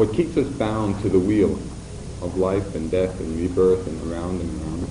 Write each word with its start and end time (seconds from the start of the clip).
what 0.00 0.14
keeps 0.14 0.38
us 0.38 0.48
bound 0.48 0.98
to 1.02 1.10
the 1.10 1.18
wheel 1.18 1.60
of 2.22 2.34
life 2.38 2.74
and 2.74 2.90
death 2.90 3.20
and 3.20 3.36
rebirth 3.36 3.86
and 3.86 4.00
around 4.10 4.40
and 4.40 4.48
around 4.58 4.88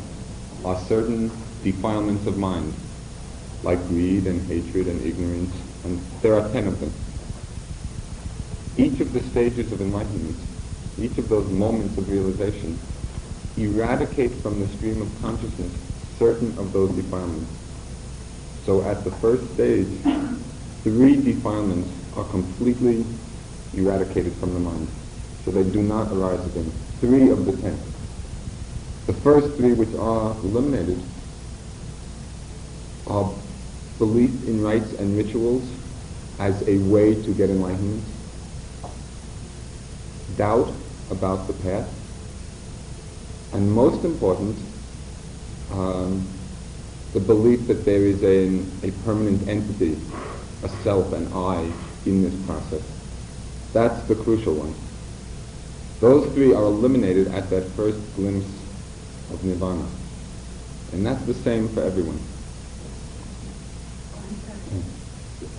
are 0.63 0.77
certain 0.85 1.31
defilements 1.63 2.27
of 2.27 2.37
mind, 2.37 2.75
like 3.63 3.87
greed 3.87 4.27
and 4.27 4.47
hatred 4.47 4.85
and 4.85 5.03
ignorance, 5.03 5.55
and 5.83 5.99
there 6.21 6.39
are 6.39 6.47
ten 6.53 6.67
of 6.67 6.79
them. 6.79 6.93
Each 8.77 8.99
of 8.99 9.11
the 9.11 9.23
stages 9.31 9.71
of 9.71 9.81
enlightenment, 9.81 10.43
each 11.01 11.17
of 11.17 11.27
those 11.27 11.49
moments 11.49 11.97
of 11.97 12.07
realization, 12.07 12.79
eradicate 13.57 14.39
from 14.43 14.61
the 14.61 14.71
stream 14.77 15.01
of 15.01 15.21
consciousness 15.23 15.73
certain 16.19 16.55
of 16.59 16.71
those 16.71 16.91
defilements. 16.95 17.49
So 18.63 18.83
at 18.83 19.03
the 19.03 19.11
first 19.17 19.55
stage, 19.55 20.03
three 20.83 21.15
defilements 21.15 21.89
are 22.13 22.29
completely 22.29 23.03
eradicated 23.73 24.33
from 24.33 24.53
the 24.53 24.59
mind. 24.59 24.87
So 25.45 25.51
they 25.51 25.63
do 25.63 25.81
not 25.81 26.11
arise 26.11 26.45
again. 26.47 26.71
Three 26.99 27.29
of 27.29 27.45
the 27.45 27.53
ten. 27.61 27.79
The 29.07 29.13
first 29.13 29.55
three 29.57 29.73
which 29.73 29.93
are 29.95 30.31
eliminated 30.43 31.01
are 33.07 33.33
belief 33.97 34.47
in 34.47 34.61
rites 34.61 34.93
and 34.93 35.17
rituals 35.17 35.67
as 36.39 36.61
a 36.67 36.77
way 36.77 37.15
to 37.15 37.33
get 37.33 37.49
enlightenment, 37.49 38.03
doubt 40.37 40.71
about 41.11 41.47
the 41.47 41.53
path, 41.53 41.89
and 43.53 43.71
most 43.71 44.05
important, 44.05 44.57
um, 45.71 46.25
the 47.13 47.19
belief 47.19 47.67
that 47.67 47.83
there 47.83 48.05
is 48.05 48.21
a, 48.23 48.59
a 48.87 48.91
permanent 49.03 49.47
entity, 49.47 49.97
a 50.63 50.69
self, 50.83 51.11
an 51.13 51.27
I 51.33 51.71
in 52.05 52.21
this 52.21 52.35
process. 52.45 52.98
That's 53.73 54.01
the 54.07 54.15
crucial 54.15 54.55
one. 54.55 54.73
Those 55.99 56.31
three 56.33 56.53
are 56.53 56.63
eliminated 56.63 57.27
at 57.27 57.49
that 57.49 57.65
first 57.71 57.99
glimpse 58.15 58.47
of 59.31 59.43
nirvana. 59.43 59.85
And 60.93 61.05
that's 61.05 61.23
the 61.25 61.33
same 61.33 61.69
for 61.69 61.83
everyone. 61.83 62.19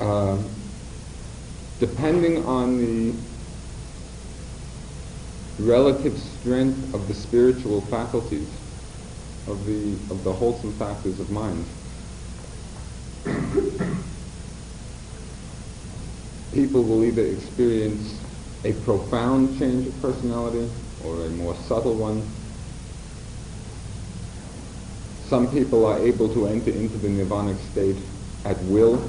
Uh, 0.00 0.38
depending 1.78 2.44
on 2.46 2.78
the 2.78 3.14
relative 5.58 6.18
strength 6.18 6.94
of 6.94 7.06
the 7.06 7.14
spiritual 7.14 7.82
faculties, 7.82 8.48
of 9.46 9.64
the, 9.66 9.92
of 10.12 10.24
the 10.24 10.32
wholesome 10.32 10.72
factors 10.74 11.20
of 11.20 11.30
mind, 11.30 11.64
people 16.52 16.82
will 16.82 17.04
either 17.04 17.24
experience 17.24 18.18
a 18.64 18.72
profound 18.84 19.58
change 19.58 19.86
of 19.86 20.02
personality 20.02 20.68
or 21.04 21.24
a 21.24 21.30
more 21.30 21.54
subtle 21.54 21.94
one. 21.94 22.22
Some 25.28 25.50
people 25.50 25.86
are 25.86 25.98
able 25.98 26.32
to 26.34 26.48
enter 26.48 26.70
into 26.70 26.98
the 26.98 27.08
nirvanic 27.08 27.56
state 27.72 27.96
at 28.44 28.58
will 28.64 29.00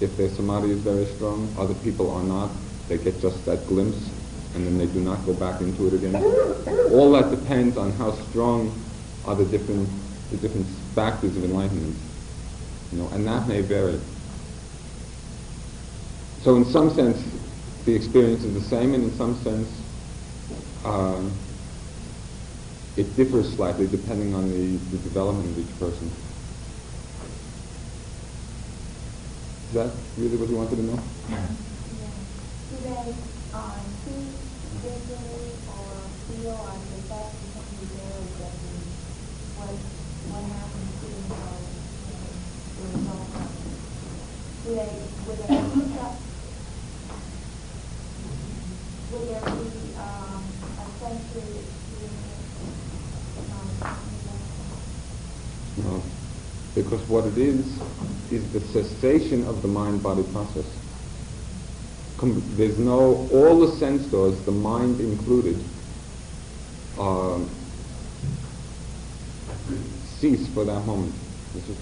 if 0.00 0.16
their 0.16 0.28
samadhi 0.28 0.70
is 0.72 0.80
very 0.80 1.06
strong. 1.16 1.52
Other 1.58 1.74
people 1.74 2.10
are 2.10 2.22
not. 2.22 2.50
They 2.88 2.98
get 2.98 3.20
just 3.20 3.44
that 3.46 3.66
glimpse 3.66 4.10
and 4.54 4.66
then 4.66 4.78
they 4.78 4.86
do 4.86 5.00
not 5.00 5.24
go 5.26 5.32
back 5.32 5.60
into 5.60 5.86
it 5.86 5.94
again. 5.94 6.16
All 6.92 7.12
that 7.12 7.30
depends 7.30 7.76
on 7.76 7.92
how 7.92 8.12
strong 8.28 8.74
are 9.24 9.34
the 9.34 9.44
different, 9.44 9.88
the 10.30 10.36
different 10.38 10.66
factors 10.94 11.36
of 11.36 11.44
enlightenment. 11.44 11.96
You 12.92 12.98
know, 12.98 13.08
and 13.08 13.26
that 13.26 13.46
may 13.46 13.60
vary. 13.60 13.98
So 16.42 16.56
in 16.56 16.64
some 16.64 16.88
sense, 16.88 17.22
the 17.84 17.94
experience 17.94 18.44
is 18.44 18.54
the 18.54 18.62
same, 18.62 18.94
and 18.94 19.04
in 19.04 19.14
some 19.14 19.36
sense, 19.44 19.68
uh, 20.84 21.20
it 22.96 23.14
differs 23.14 23.52
slightly 23.52 23.86
depending 23.86 24.34
on 24.34 24.48
the, 24.48 24.78
the 24.96 25.02
development 25.04 25.50
of 25.50 25.58
each 25.58 25.78
person. 25.78 26.10
Is 29.68 29.74
that 29.74 29.92
really 30.16 30.36
what 30.36 30.48
you 30.48 30.56
wanted 30.56 30.76
to 30.76 30.82
know? 30.82 30.98
Yeah. 32.00 32.08
They 32.82 33.14
uh, 33.52 33.76
see 34.04 34.32
visually 34.80 35.52
or 35.68 35.92
feel 36.26 36.56
or 36.56 36.74
possess 36.88 37.36
something 37.52 37.88
there 37.94 38.24
that 38.40 38.54
what 39.60 39.68
what 40.32 40.42
happens 40.56 40.90
to 41.00 41.08
or 41.36 41.60
the 42.76 42.98
result 42.98 43.28
of 43.36 43.44
it? 43.44 43.80
Do 44.64 44.70
they 44.74 44.92
would 45.26 45.38
they 45.38 46.29
um, 49.12 50.44
No. 55.76 56.02
Because 56.74 57.00
what 57.08 57.26
it 57.26 57.38
is, 57.38 57.66
is 58.30 58.52
the 58.52 58.60
cessation 58.60 59.44
of 59.46 59.62
the 59.62 59.68
mind-body 59.68 60.22
process. 60.32 60.66
Com- 62.18 62.42
there's 62.56 62.78
no, 62.78 63.28
all 63.32 63.58
the 63.58 63.72
sense 63.78 64.06
doors, 64.06 64.38
the 64.44 64.52
mind 64.52 65.00
included, 65.00 65.56
um, 66.98 67.48
cease 70.20 70.46
for 70.54 70.64
that 70.64 70.86
moment. 70.86 71.14
Just- 71.54 71.80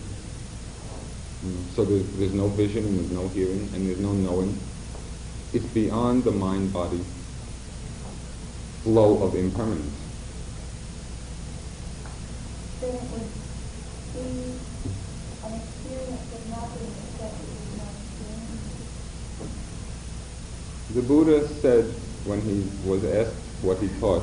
mm, 1.44 1.74
so 1.76 1.84
there's, 1.84 2.06
there's 2.16 2.32
no 2.32 2.48
vision 2.48 2.86
and 2.86 2.98
there's 3.00 3.10
no 3.10 3.28
hearing 3.28 3.68
and 3.74 3.86
there's 3.86 3.98
no 3.98 4.12
knowing. 4.12 4.58
It's 5.52 5.66
beyond 5.66 6.24
the 6.24 6.30
mind-body 6.30 7.04
flow 8.88 9.22
of 9.22 9.34
impermanence. 9.34 10.00
then 12.80 12.94
it 12.94 13.02
would 13.12 13.28
be 14.14 14.56
an 15.44 15.60
experience 15.60 16.24
of 16.32 16.40
nothing 16.48 16.88
except 17.04 17.36
it 17.36 17.52
is 17.52 17.76
not 17.76 17.92
experience. 18.00 18.64
The 20.94 21.02
Buddha 21.02 21.46
said 21.60 21.84
when 22.24 22.40
he 22.40 22.88
was 22.88 23.04
asked 23.04 23.36
what 23.60 23.78
he 23.82 23.88
taught, 24.00 24.22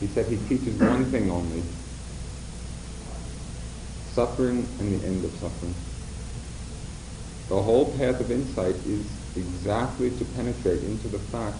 he 0.00 0.06
said 0.06 0.24
he 0.30 0.38
teaches 0.48 0.74
one 0.80 1.10
thing 1.10 1.30
only, 1.30 1.62
suffering 4.14 4.66
and 4.80 4.98
the 4.98 5.06
end 5.06 5.22
of 5.22 5.32
suffering. 5.36 5.74
The 7.50 7.60
whole 7.60 7.92
path 7.98 8.20
of 8.20 8.30
insight 8.30 8.76
is 8.86 9.04
exactly 9.36 10.08
to 10.08 10.24
penetrate 10.24 10.82
into 10.82 11.08
the 11.08 11.18
fact 11.18 11.58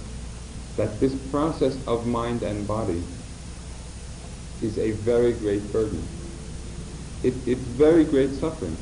that 0.76 1.00
this 1.00 1.14
process 1.30 1.76
of 1.86 2.06
mind 2.06 2.42
and 2.42 2.66
body 2.66 3.02
is 4.62 4.78
a 4.78 4.92
very 4.92 5.32
great 5.32 5.72
burden. 5.72 6.02
It, 7.22 7.34
it's 7.46 7.60
very 7.60 8.04
great 8.04 8.34
suffering 8.34 8.76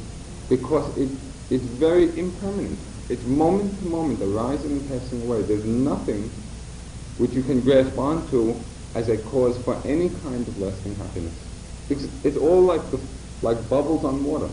because 0.48 0.96
it 0.96 1.10
is 1.50 1.62
very 1.62 2.16
impermanent. 2.18 2.78
It's 3.08 3.24
moment 3.24 3.78
to 3.80 3.84
moment, 3.86 4.22
arising 4.22 4.72
and 4.72 4.88
passing 4.88 5.22
away. 5.22 5.42
There's 5.42 5.64
nothing 5.64 6.30
which 7.18 7.32
you 7.32 7.42
can 7.42 7.60
grasp 7.60 7.98
onto 7.98 8.54
as 8.94 9.08
a 9.08 9.18
cause 9.18 9.56
for 9.64 9.80
any 9.84 10.08
kind 10.08 10.46
of 10.46 10.58
lasting 10.58 10.94
happiness. 10.96 11.34
It's, 11.90 12.04
it's 12.24 12.36
all 12.36 12.62
like 12.62 12.82
the, 12.90 13.00
like 13.42 13.68
bubbles 13.68 14.04
on 14.04 14.24
water. 14.24 14.48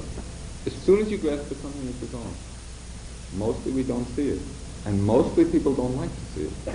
As 0.66 0.74
soon 0.74 1.00
as 1.00 1.10
you 1.10 1.18
grasp 1.18 1.52
at 1.52 1.58
something, 1.58 1.88
it's 1.88 2.12
gone. 2.12 2.34
Mostly 3.38 3.72
we 3.72 3.84
don't 3.84 4.06
see 4.16 4.30
it. 4.30 4.42
And 4.86 5.04
mostly 5.04 5.46
people 5.46 5.74
don't 5.74 5.96
like 5.98 6.10
to 6.10 6.26
see 6.34 6.44
it. 6.46 6.66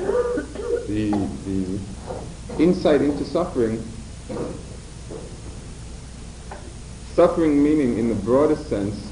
The, 0.87 1.11
the 1.47 2.63
insight 2.63 3.01
into 3.01 3.25
suffering, 3.25 3.83
suffering 7.15 7.63
meaning 7.63 7.99
in 7.99 8.09
the 8.09 8.15
broadest 8.15 8.69
sense, 8.69 9.11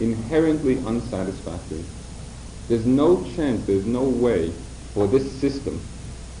inherently 0.00 0.78
unsatisfactory. 0.78 1.84
There's 2.68 2.84
no 2.84 3.22
chance, 3.34 3.64
there's 3.66 3.86
no 3.86 4.02
way 4.02 4.50
for 4.92 5.06
this 5.06 5.30
system 5.40 5.80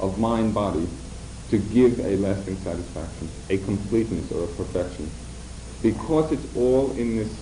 of 0.00 0.18
mind-body 0.18 0.86
to 1.50 1.58
give 1.58 2.00
a 2.00 2.16
lasting 2.16 2.56
satisfaction, 2.58 3.28
a 3.48 3.58
completeness 3.58 4.30
or 4.32 4.44
a 4.44 4.48
perfection. 4.48 5.08
Because 5.82 6.32
it's 6.32 6.56
all 6.56 6.90
in 6.92 7.16
this 7.16 7.32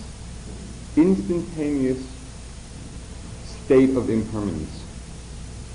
instantaneous 0.95 2.14
state 3.65 3.97
of 3.97 4.09
impermanence. 4.09 4.83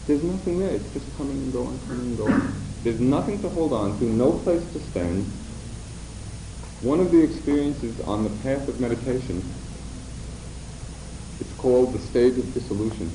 There's 0.07 0.23
nothing 0.23 0.61
there. 0.61 0.71
It's 0.71 0.93
just 0.93 1.17
coming 1.17 1.37
and 1.37 1.53
going, 1.53 1.79
coming 1.89 2.07
and 2.07 2.19
going. 2.19 2.53
There's 2.85 3.01
nothing 3.01 3.43
to 3.43 3.49
hold 3.49 3.73
on 3.73 3.99
to, 3.99 4.05
no 4.05 4.33
place 4.33 4.63
to 4.73 4.81
stand. 4.81 5.25
One 6.83 7.01
of 7.01 7.11
the 7.11 7.23
experiences 7.23 8.01
on 8.03 8.25
the 8.25 8.31
path 8.43 8.67
of 8.69 8.81
meditation, 8.81 9.43
it's 11.41 11.53
called 11.59 11.93
the 11.93 11.99
stage 11.99 12.39
of 12.39 12.55
dissolution. 12.55 13.11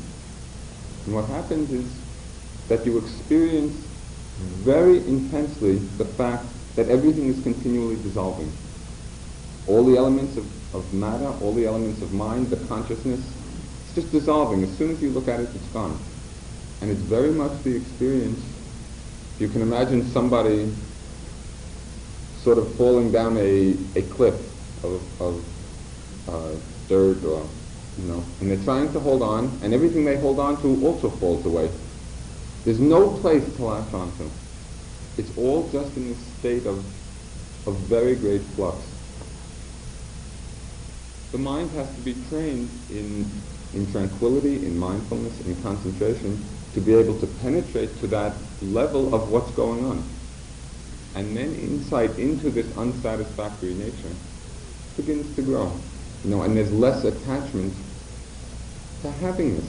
And 1.06 1.16
what 1.16 1.26
happens 1.26 1.72
is 1.72 1.90
that 2.68 2.86
you 2.86 2.98
experience 2.98 3.74
very 4.64 4.98
intensely 5.08 5.76
the 5.98 6.06
fact 6.06 6.46
that 6.76 6.90
everything 6.90 7.28
is 7.28 7.42
continually 7.44 7.96
dissolving. 8.04 8.52
All 9.68 9.84
the 9.86 9.98
elements 9.98 10.38
of, 10.38 10.76
of 10.76 10.94
matter, 10.94 11.34
all 11.42 11.54
the 11.54 11.66
elements 11.66 12.02
of 12.02 12.14
mind, 12.14 12.50
the 12.50 12.58
consciousness, 12.68 13.35
just 13.96 14.12
dissolving. 14.12 14.64
As 14.64 14.78
soon 14.78 14.92
as 14.92 15.02
you 15.02 15.10
look 15.10 15.28
at 15.28 15.40
it, 15.40 15.50
it's 15.56 15.68
gone. 15.70 15.98
And 16.82 16.92
it's 16.92 17.02
very 17.02 17.32
much 17.32 17.64
the 17.64 17.76
experience. 17.76 18.40
You 19.40 19.48
can 19.48 19.62
imagine 19.62 20.06
somebody 20.12 20.72
sort 22.44 22.58
of 22.58 22.72
falling 22.76 23.12
down 23.12 23.38
a, 23.38 23.76
a 23.96 24.02
cliff 24.04 24.36
of, 24.84 25.22
of 25.22 26.30
uh, 26.30 26.56
dirt 26.88 27.24
or, 27.24 27.48
you 27.98 28.08
know, 28.08 28.24
and 28.40 28.52
they're 28.52 28.64
trying 28.64 28.92
to 28.94 29.00
hold 29.00 29.22
on, 29.22 29.52
and 29.64 29.74
everything 29.74 30.06
they 30.06 30.18
hold 30.20 30.40
on 30.40 30.62
to 30.62 30.86
also 30.86 31.10
falls 31.10 31.46
away. 31.46 31.70
There's 32.66 32.80
no 32.80 33.10
place 33.10 33.44
to 33.56 33.64
latch 33.64 33.94
onto. 33.94 34.30
It's 35.18 35.36
all 35.38 35.70
just 35.70 35.96
in 35.96 36.10
this 36.10 36.18
state 36.40 36.66
of, 36.66 36.80
of 37.68 37.76
very 37.88 38.16
great 38.16 38.42
flux. 38.42 38.78
The 41.32 41.38
mind 41.38 41.72
has 41.72 41.94
to 41.96 42.02
be 42.02 42.16
trained 42.30 42.70
in, 42.90 43.30
in 43.74 43.92
tranquility, 43.92 44.66
in 44.66 44.78
mindfulness, 44.78 45.40
in 45.42 45.62
concentration, 45.62 46.44
to 46.74 46.82
be 46.82 46.94
able 46.94 47.20
to 47.20 47.28
penetrate 47.42 47.98
to 48.00 48.08
that 48.08 48.34
level 48.62 49.14
of 49.14 49.30
what's 49.30 49.52
going 49.52 49.86
on. 49.86 50.04
And 51.16 51.36
then 51.36 51.56
insight 51.56 52.18
into 52.20 52.50
this 52.50 52.68
unsatisfactory 52.78 53.74
nature 53.74 54.16
begins 54.98 55.34
to 55.36 55.42
grow. 55.42 55.72
You 56.24 56.32
know, 56.32 56.42
and 56.42 56.58
there's 56.58 56.72
less 56.72 57.04
attachment 57.04 57.74
to 59.02 59.12
having 59.12 59.56
this. 59.56 59.66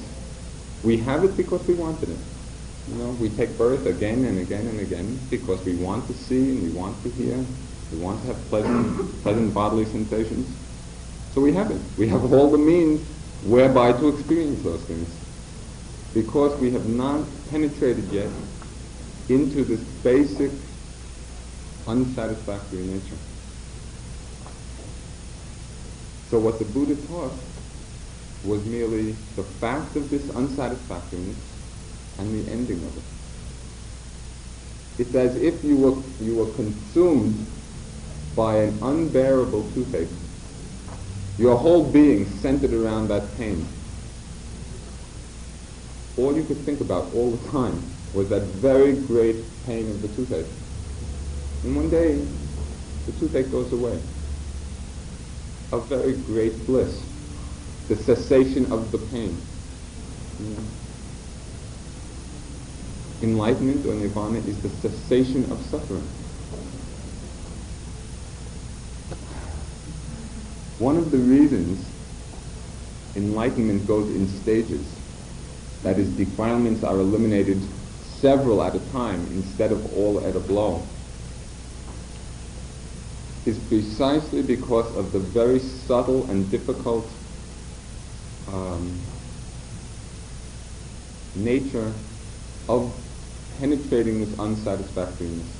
We 0.82 0.96
have 0.99 1.25
it 1.25 1.37
because 1.37 1.66
we 1.66 1.75
wanted 1.75 2.10
it. 2.10 2.19
You 2.88 2.94
know, 2.94 3.10
we 3.20 3.28
take 3.31 3.56
birth 3.58 3.87
again 3.87 4.25
and 4.25 4.38
again 4.38 4.66
and 4.66 4.81
again 4.81 5.19
because 5.28 5.60
we 5.64 5.75
want 5.76 6.06
to 6.08 6.14
see 6.14 6.50
and 6.50 6.62
we 6.62 6.70
want 6.70 7.02
to 7.02 7.10
hear. 7.10 7.37
We 7.92 7.99
want 7.99 8.20
to 8.22 8.28
have 8.28 8.49
pleasant, 8.49 9.22
pleasant 9.22 9.52
bodily 9.54 9.84
sensations. 9.84 10.49
So 11.34 11.40
we 11.40 11.52
have 11.52 11.70
it. 11.70 11.81
We 11.96 12.08
have 12.08 12.32
all 12.32 12.50
the 12.50 12.58
means 12.58 13.06
whereby 13.44 13.93
to 13.93 14.09
experience 14.09 14.62
those 14.62 14.83
things. 14.83 15.09
Because 16.15 16.59
we 16.61 16.71
have 16.71 16.87
not 16.87 17.25
penetrated 17.50 18.09
yet 18.11 18.31
into 19.29 19.65
this 19.65 19.81
basic 20.03 20.50
unsatisfactory 21.87 22.83
nature. 22.85 23.17
So 26.31 26.38
what 26.38 26.59
the 26.59 26.65
Buddha 26.65 26.97
taught 27.06 27.33
was 28.44 28.65
merely 28.65 29.12
the 29.37 29.43
fact 29.43 29.97
of 29.97 30.11
this 30.11 30.23
unsatisfactoriness 30.31 31.37
and 32.19 32.47
the 32.47 32.50
ending 32.50 32.79
of 32.79 32.97
it. 32.97 33.03
It's 34.99 35.15
as 35.15 35.37
if 35.37 35.62
you 35.62 35.77
were, 35.77 36.03
you 36.25 36.37
were 36.37 36.53
consumed 36.55 37.47
by 38.35 38.56
an 38.56 38.79
unbearable 38.83 39.71
toothache. 39.73 40.09
Your 41.38 41.56
whole 41.56 41.85
being 41.85 42.25
centered 42.38 42.73
around 42.73 43.09
that 43.09 43.37
pain. 43.37 43.67
All 46.17 46.35
you 46.35 46.44
could 46.44 46.59
think 46.65 46.81
about 46.81 47.12
all 47.15 47.31
the 47.31 47.50
time 47.50 47.83
was 48.15 48.31
that 48.31 48.43
very 48.43 48.94
great 48.94 49.37
pain 49.67 49.91
of 49.91 50.00
the 50.00 50.09
toothache. 50.09 50.47
And 51.62 51.77
one 51.77 51.91
day, 51.91 52.15
the 53.05 53.12
toothache 53.12 53.50
goes 53.50 53.71
away. 53.73 54.00
A 55.73 55.81
very 55.81 56.15
great 56.15 56.67
bliss. 56.67 57.03
The 57.88 57.97
cessation 57.97 58.73
of 58.73 58.91
the 58.91 58.99
pain. 58.99 59.37
Enlightenment 63.23 63.85
or 63.85 63.94
nirvana 63.94 64.38
is 64.38 64.59
the 64.62 64.71
cessation 64.71 65.50
of 65.53 65.62
suffering. 65.67 66.09
One 70.78 70.99
of 70.99 71.11
the 71.11 71.19
reasons 71.19 71.87
enlightenment 73.14 73.87
goes 73.87 74.14
in 74.14 74.28
stages, 74.28 74.84
that 75.82 75.99
is, 75.99 76.08
defilements 76.11 76.84
are 76.84 76.99
eliminated 76.99 77.62
several 78.20 78.62
at 78.62 78.75
a 78.75 78.81
time 78.93 79.26
instead 79.32 79.73
of 79.73 79.94
all 79.96 80.20
at 80.26 80.37
a 80.37 80.40
blow, 80.40 80.87
is 83.46 83.58
precisely 83.69 84.43
because 84.43 84.94
of 84.96 85.12
the 85.12 85.19
very 85.19 85.58
subtle 85.58 86.28
and 86.28 86.50
difficult 86.50 87.08
um, 88.49 89.00
nature 91.34 91.93
of 92.69 92.93
penetrating 93.58 94.20
this 94.20 94.38
unsatisfactoriness. 94.38 95.56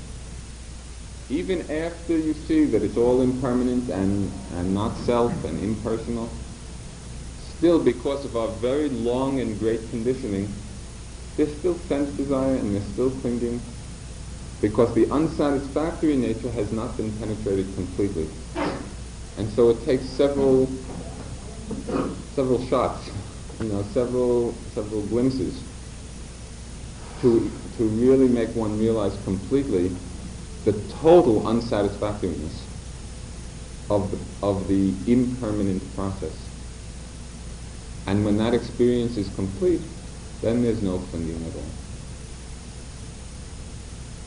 Even 1.28 1.69
after 1.70 2.17
you 2.17 2.34
see 2.34 2.67
that 2.67 2.82
it's 2.82 2.96
all 2.96 3.20
impermanent 3.20 3.90
and, 3.90 4.32
and 4.52 4.73
not 4.73 4.96
self 4.99 5.32
and 5.44 5.58
impersonal, 5.58 6.31
still 7.58 7.81
because 7.81 8.25
of 8.25 8.37
our 8.37 8.49
very 8.58 8.88
long 8.88 9.40
and 9.40 9.58
great 9.58 9.90
conditioning, 9.90 10.52
there's 11.37 11.52
still 11.58 11.78
sense 11.88 12.11
desire 12.11 12.55
and 12.55 12.75
there's 12.75 12.87
still 12.93 13.11
clinging 13.11 13.61
because 14.61 14.94
the 14.94 15.11
unsatisfactory 15.11 16.17
nature 16.17 16.50
has 16.52 16.70
not 16.70 16.96
been 16.96 17.12
penetrated 17.19 17.75
completely. 17.75 18.28
And 19.37 19.50
so 19.52 19.70
it 19.70 19.84
takes 19.84 20.08
several 20.08 20.67
several 22.34 22.64
shots, 22.69 23.11
you 23.61 23.69
know, 23.69 23.82
several 23.93 24.55
several 24.75 25.02
glimpses 25.02 25.62
to 27.20 27.50
to 27.76 27.84
really 27.84 28.28
make 28.28 28.55
one 28.55 28.78
realize 28.78 29.17
completely 29.25 29.94
the 30.66 30.72
total 31.00 31.46
unsatisfactoriness 31.46 32.64
of 33.88 34.10
the, 34.10 34.18
of 34.44 34.66
the 34.66 34.92
impermanent 35.06 35.80
process. 35.94 36.34
And 38.08 38.24
when 38.24 38.36
that 38.38 38.52
experience 38.52 39.16
is 39.16 39.32
complete, 39.36 39.80
then 40.42 40.62
there's 40.62 40.82
no 40.82 40.98
clinging 40.98 41.36
at 41.46 41.54
all. 41.54 41.62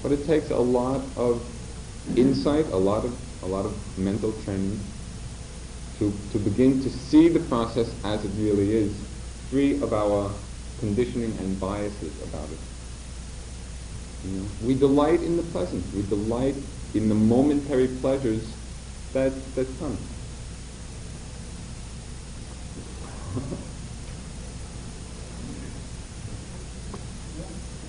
But 0.01 0.13
it 0.13 0.25
takes 0.25 0.49
a 0.49 0.57
lot 0.57 1.01
of 1.17 1.45
insight, 2.15 2.65
a 2.67 2.77
lot 2.77 3.03
of, 3.03 3.43
a 3.43 3.45
lot 3.45 3.65
of 3.65 3.97
mental 3.97 4.31
training 4.43 4.79
to, 5.99 6.13
to 6.31 6.39
begin 6.39 6.81
to 6.83 6.89
see 6.89 7.27
the 7.27 7.41
process 7.41 7.93
as 8.05 8.23
it 8.23 8.31
really 8.37 8.77
is, 8.77 8.95
free 9.49 9.81
of 9.81 9.91
our 9.91 10.31
conditioning 10.79 11.37
and 11.39 11.59
biases 11.59 12.13
about 12.23 12.49
it. 12.49 12.78
You 14.25 14.31
know, 14.31 14.45
we 14.65 14.73
delight 14.75 15.21
in 15.21 15.37
the 15.37 15.43
pleasant. 15.43 15.83
We 15.95 16.01
delight 16.01 16.55
in 16.93 17.07
the 17.07 17.15
momentary 17.15 17.87
pleasures 17.87 18.43
that, 19.13 19.31
that 19.55 19.67
come. 19.79 19.97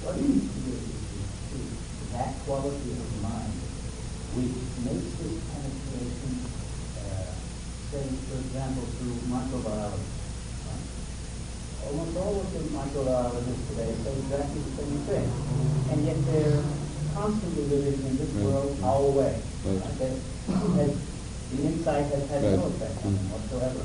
what 0.05 0.17
is 0.19 0.47
that 2.13 2.35
quality 2.47 2.91
of 2.95 3.23
mind 3.23 3.53
which 4.39 4.55
makes 4.87 5.11
this 5.19 5.35
penetration, 5.51 6.33
uh, 7.11 7.35
say, 7.91 8.07
for 8.31 8.39
example, 8.39 8.87
through 8.87 9.19
microbiology? 9.35 10.21
almost 11.91 12.17
all 12.17 12.41
of 12.41 12.53
the 12.55 12.61
microbiologists 12.71 13.67
today 13.69 13.91
say 14.05 14.13
exactly 14.15 14.61
the 14.63 14.73
same 14.79 14.99
thing. 15.11 15.27
And 15.91 16.07
yet 16.07 16.19
they're 16.27 16.63
constantly 17.15 17.65
living 17.65 17.99
in 18.07 18.17
this 18.17 18.31
right. 18.31 18.45
world 18.47 18.79
our 18.85 19.11
way. 19.11 19.35
Right. 19.67 19.83
Right? 19.99 20.15
Has, 20.79 20.93
the 21.51 21.67
insight 21.67 22.07
has 22.15 22.31
had 22.31 22.43
no 22.43 22.71
effect 22.71 23.05
on 23.05 23.11
them 23.11 23.27
whatsoever, 23.35 23.83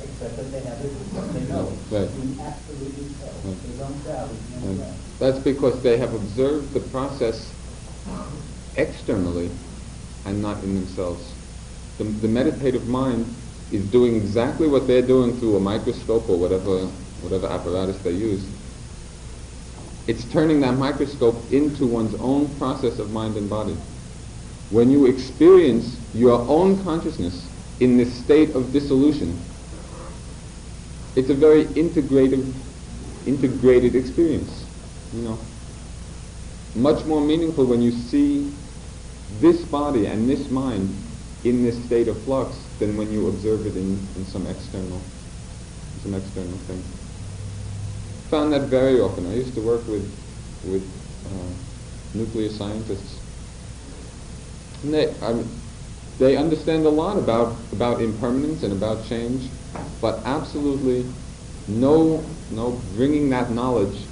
except 0.00 0.36
that 0.40 0.48
they 0.48 0.60
have 0.64 0.80
it, 0.80 0.88
they 1.36 1.44
know 1.52 1.68
it. 1.68 2.40
absolutely 2.40 3.12
so. 3.20 3.28
They 3.44 3.76
don't 3.76 4.00
doubt 4.08 4.32
it 4.32 5.18
That's 5.20 5.33
because 5.44 5.80
they 5.82 5.96
have 5.98 6.14
observed 6.14 6.72
the 6.72 6.80
process 6.80 7.52
externally 8.76 9.50
and 10.24 10.42
not 10.42 10.62
in 10.64 10.74
themselves. 10.74 11.32
The, 11.98 12.04
the 12.04 12.28
meditative 12.28 12.88
mind 12.88 13.26
is 13.70 13.84
doing 13.90 14.16
exactly 14.16 14.66
what 14.66 14.86
they're 14.86 15.02
doing 15.02 15.38
through 15.38 15.56
a 15.56 15.60
microscope 15.60 16.28
or 16.28 16.36
whatever 16.38 16.88
whatever 17.24 17.46
apparatus 17.46 17.96
they 18.02 18.12
use, 18.12 18.44
it's 20.06 20.24
turning 20.30 20.60
that 20.60 20.76
microscope 20.76 21.36
into 21.50 21.86
one's 21.86 22.14
own 22.20 22.46
process 22.58 22.98
of 22.98 23.10
mind 23.10 23.36
and 23.36 23.48
body. 23.48 23.76
When 24.70 24.90
you 24.90 25.06
experience 25.06 25.96
your 26.12 26.38
own 26.40 26.82
consciousness 26.84 27.48
in 27.80 27.96
this 27.96 28.12
state 28.12 28.50
of 28.50 28.72
dissolution, 28.72 29.38
it's 31.16 31.30
a 31.30 31.34
very 31.34 31.64
integrative, 31.66 32.52
integrated 33.26 33.94
experience. 33.94 34.63
You 35.14 35.22
know, 35.22 35.38
much 36.74 37.04
more 37.04 37.20
meaningful 37.20 37.66
when 37.66 37.80
you 37.80 37.92
see 37.92 38.52
this 39.40 39.62
body 39.62 40.06
and 40.06 40.28
this 40.28 40.50
mind 40.50 40.88
in 41.44 41.62
this 41.62 41.76
state 41.84 42.08
of 42.08 42.22
flux 42.24 42.56
than 42.80 42.96
when 42.96 43.12
you 43.12 43.28
observe 43.28 43.66
it 43.66 43.76
in, 43.76 44.08
in 44.16 44.24
some 44.26 44.46
external, 44.46 45.00
some 46.02 46.14
external 46.14 46.58
thing 46.66 46.82
found 48.34 48.52
that 48.52 48.62
very 48.62 48.98
often. 49.00 49.30
I 49.30 49.34
used 49.36 49.54
to 49.54 49.60
work 49.60 49.86
with 49.86 50.02
with 50.64 50.82
uh, 51.26 52.18
nuclear 52.18 52.50
scientists, 52.50 53.20
and 54.82 54.92
they 54.92 55.14
I 55.22 55.44
they 56.18 56.36
understand 56.36 56.84
a 56.84 56.88
lot 56.90 57.16
about 57.16 57.54
about 57.72 58.02
impermanence 58.02 58.64
and 58.64 58.72
about 58.72 59.04
change, 59.08 59.50
but 60.00 60.20
absolutely 60.24 61.06
no 61.68 62.24
no 62.50 62.72
bringing 62.96 63.30
that 63.30 63.52
knowledge 63.52 64.08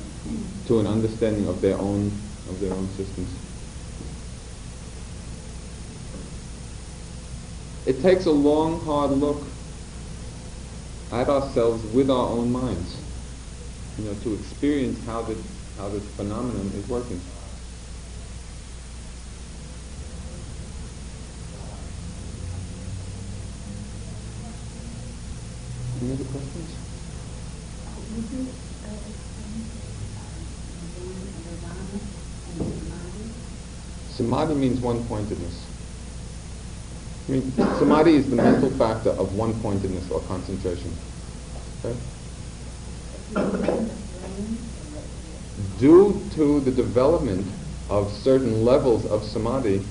to 0.66 0.80
an 0.80 0.86
understanding 0.86 1.48
of 1.48 1.60
their 1.60 1.76
own 1.78 2.06
of 2.48 2.60
their 2.60 2.72
own 2.72 2.88
systems. 2.96 3.28
It 7.84 8.00
takes 8.00 8.26
a 8.26 8.30
long, 8.30 8.80
hard 8.80 9.10
look 9.12 9.42
at 11.10 11.28
ourselves 11.28 11.84
with 11.92 12.10
our 12.10 12.28
own 12.28 12.52
minds, 12.52 12.96
you 13.98 14.04
know, 14.04 14.14
to 14.22 14.34
experience 14.34 15.04
how 15.04 15.22
the 15.22 15.36
how 15.78 15.88
this 15.88 16.04
phenomenon 16.16 16.70
is 16.76 16.88
working. 16.88 17.20
Any 26.00 26.12
other 26.12 26.24
questions? 26.24 26.72
Samadhi 34.16 34.54
means 34.54 34.80
one-pointedness. 34.80 35.66
I 37.28 37.32
mean, 37.32 37.52
samadhi 37.52 38.16
is 38.16 38.28
the 38.28 38.36
mental 38.36 38.70
factor 38.70 39.10
of 39.10 39.34
one-pointedness 39.34 40.10
or 40.10 40.20
concentration. 40.22 40.92
Okay? 41.84 41.96
Due 45.78 46.20
to 46.34 46.60
the 46.60 46.70
development 46.70 47.46
of 47.88 48.10
certain 48.12 48.64
levels 48.64 49.06
of 49.06 49.24
samadhi, 49.24 49.82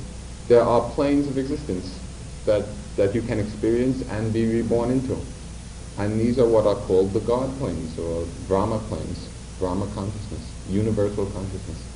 there 0.47 0.61
are 0.61 0.89
planes 0.91 1.27
of 1.27 1.37
existence 1.37 1.97
that, 2.45 2.65
that 2.97 3.15
you 3.15 3.21
can 3.21 3.39
experience 3.39 4.01
and 4.09 4.33
be 4.33 4.61
reborn 4.61 4.91
into. 4.91 5.17
And 5.97 6.19
these 6.19 6.37
are 6.37 6.47
what 6.47 6.65
are 6.65 6.75
called 6.75 7.13
the 7.13 7.21
God 7.21 7.49
planes 7.57 7.97
or 7.97 8.25
Brahma 8.47 8.79
planes, 8.89 9.29
Brahma 9.57 9.87
consciousness, 9.95 10.51
universal 10.69 11.25
consciousness. 11.27 11.90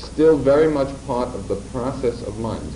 Still 0.00 0.38
very 0.38 0.68
much 0.68 0.88
part 1.06 1.28
of 1.34 1.46
the 1.48 1.56
process 1.72 2.22
of 2.22 2.38
mind. 2.38 2.72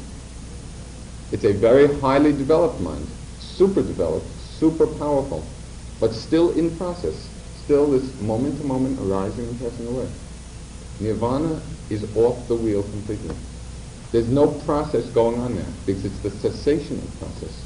It's 1.33 1.45
a 1.45 1.53
very 1.53 1.93
highly 2.01 2.33
developed 2.33 2.81
mind, 2.81 3.07
super 3.41 3.83
developed, 3.83 4.27
super 4.59 4.87
powerful, 4.87 5.45
but 6.01 6.13
still 6.13 6.53
in 6.53 6.77
process, 6.77 7.29
still 7.65 7.91
this 7.91 8.21
moment 8.21 8.61
to 8.61 8.67
moment 8.67 8.99
arising 9.01 9.49
and 9.49 9.59
passing 9.59 9.87
away. 9.89 10.09
Nirvana 11.01 11.61
is 11.91 12.05
off 12.17 12.47
the 12.47 12.55
wheel 12.55 12.83
completely. 12.83 13.35
There's 14.13 14.29
no 14.29 14.47
process 14.65 15.07
going 15.07 15.41
on 15.41 15.57
there 15.57 15.67
because 15.87 16.05
it's 16.05 16.19
the 16.21 16.31
cessation 16.31 16.99
of 16.99 17.19
process. 17.19 17.65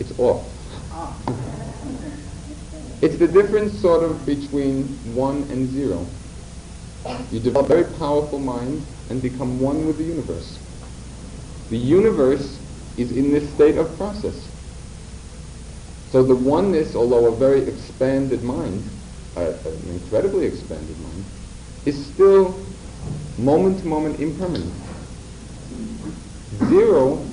It's 0.00 0.18
off. 0.18 0.46
Ah. 0.90 1.69
It's 3.02 3.16
the 3.16 3.28
difference 3.28 3.78
sort 3.80 4.02
of 4.02 4.26
between 4.26 4.84
one 5.14 5.42
and 5.50 5.70
zero. 5.70 6.06
You 7.30 7.40
develop 7.40 7.66
a 7.66 7.68
very 7.68 7.84
powerful 7.98 8.38
mind 8.38 8.84
and 9.08 9.22
become 9.22 9.60
one 9.60 9.86
with 9.86 9.98
the 9.98 10.04
universe. 10.04 10.58
The 11.70 11.78
universe 11.78 12.58
is 12.98 13.12
in 13.12 13.32
this 13.32 13.48
state 13.54 13.78
of 13.78 13.96
process. 13.96 14.48
So 16.10 16.22
the 16.22 16.34
oneness, 16.34 16.94
although 16.94 17.26
a 17.26 17.36
very 17.36 17.62
expanded 17.62 18.42
mind, 18.42 18.82
uh, 19.36 19.52
an 19.64 19.82
incredibly 19.88 20.46
expanded 20.46 20.98
mind, 21.00 21.24
is 21.86 22.04
still 22.06 22.54
moment 23.38 23.78
to 23.80 23.86
moment 23.86 24.20
impermanent. 24.20 24.72
Zero, 26.68 27.24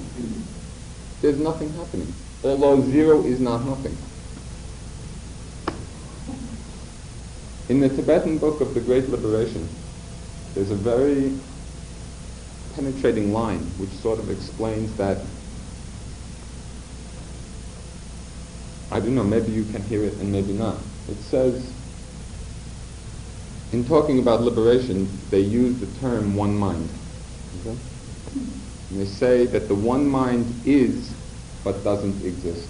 there's 1.22 1.38
nothing 1.38 1.74
happening 1.74 2.14
although 2.44 2.82
zero 2.90 3.24
is 3.26 3.40
not 3.40 3.66
nothing. 3.66 3.98
In 7.70 7.82
the 7.82 7.90
Tibetan 7.90 8.38
book 8.38 8.62
of 8.62 8.74
the 8.74 8.80
Great 8.80 9.10
Liberation, 9.10 9.68
there's 10.54 10.72
a 10.72 10.76
very 10.76 11.38
penetrating 12.76 13.34
line 13.34 13.60
which 13.78 13.90
sort 13.90 14.20
of 14.20 14.30
explains 14.30 14.96
that 14.98 15.18
I 18.90 19.02
don't 19.02 19.16
know, 19.16 19.24
maybe 19.24 19.52
you 19.52 19.66
can 19.66 19.82
hear 19.84 20.04
it 20.04 20.14
and 20.14 20.32
maybe 20.32 20.54
not. 20.54 20.78
It 21.10 21.18
says, 21.18 21.74
in 23.74 23.84
talking 23.84 24.20
about 24.20 24.42
liberation, 24.42 25.10
they 25.30 25.42
use 25.42 25.78
the 25.80 25.88
term 26.00 26.36
one 26.38 26.56
mind. 26.58 26.90
Okay? 27.60 27.78
And 28.90 29.00
they 29.02 29.06
say 29.06 29.46
that 29.48 29.68
the 29.68 29.76
one 29.76 30.08
mind 30.08 30.46
is 30.66 31.14
but 31.66 31.84
doesn't 31.84 32.24
exist. 32.24 32.70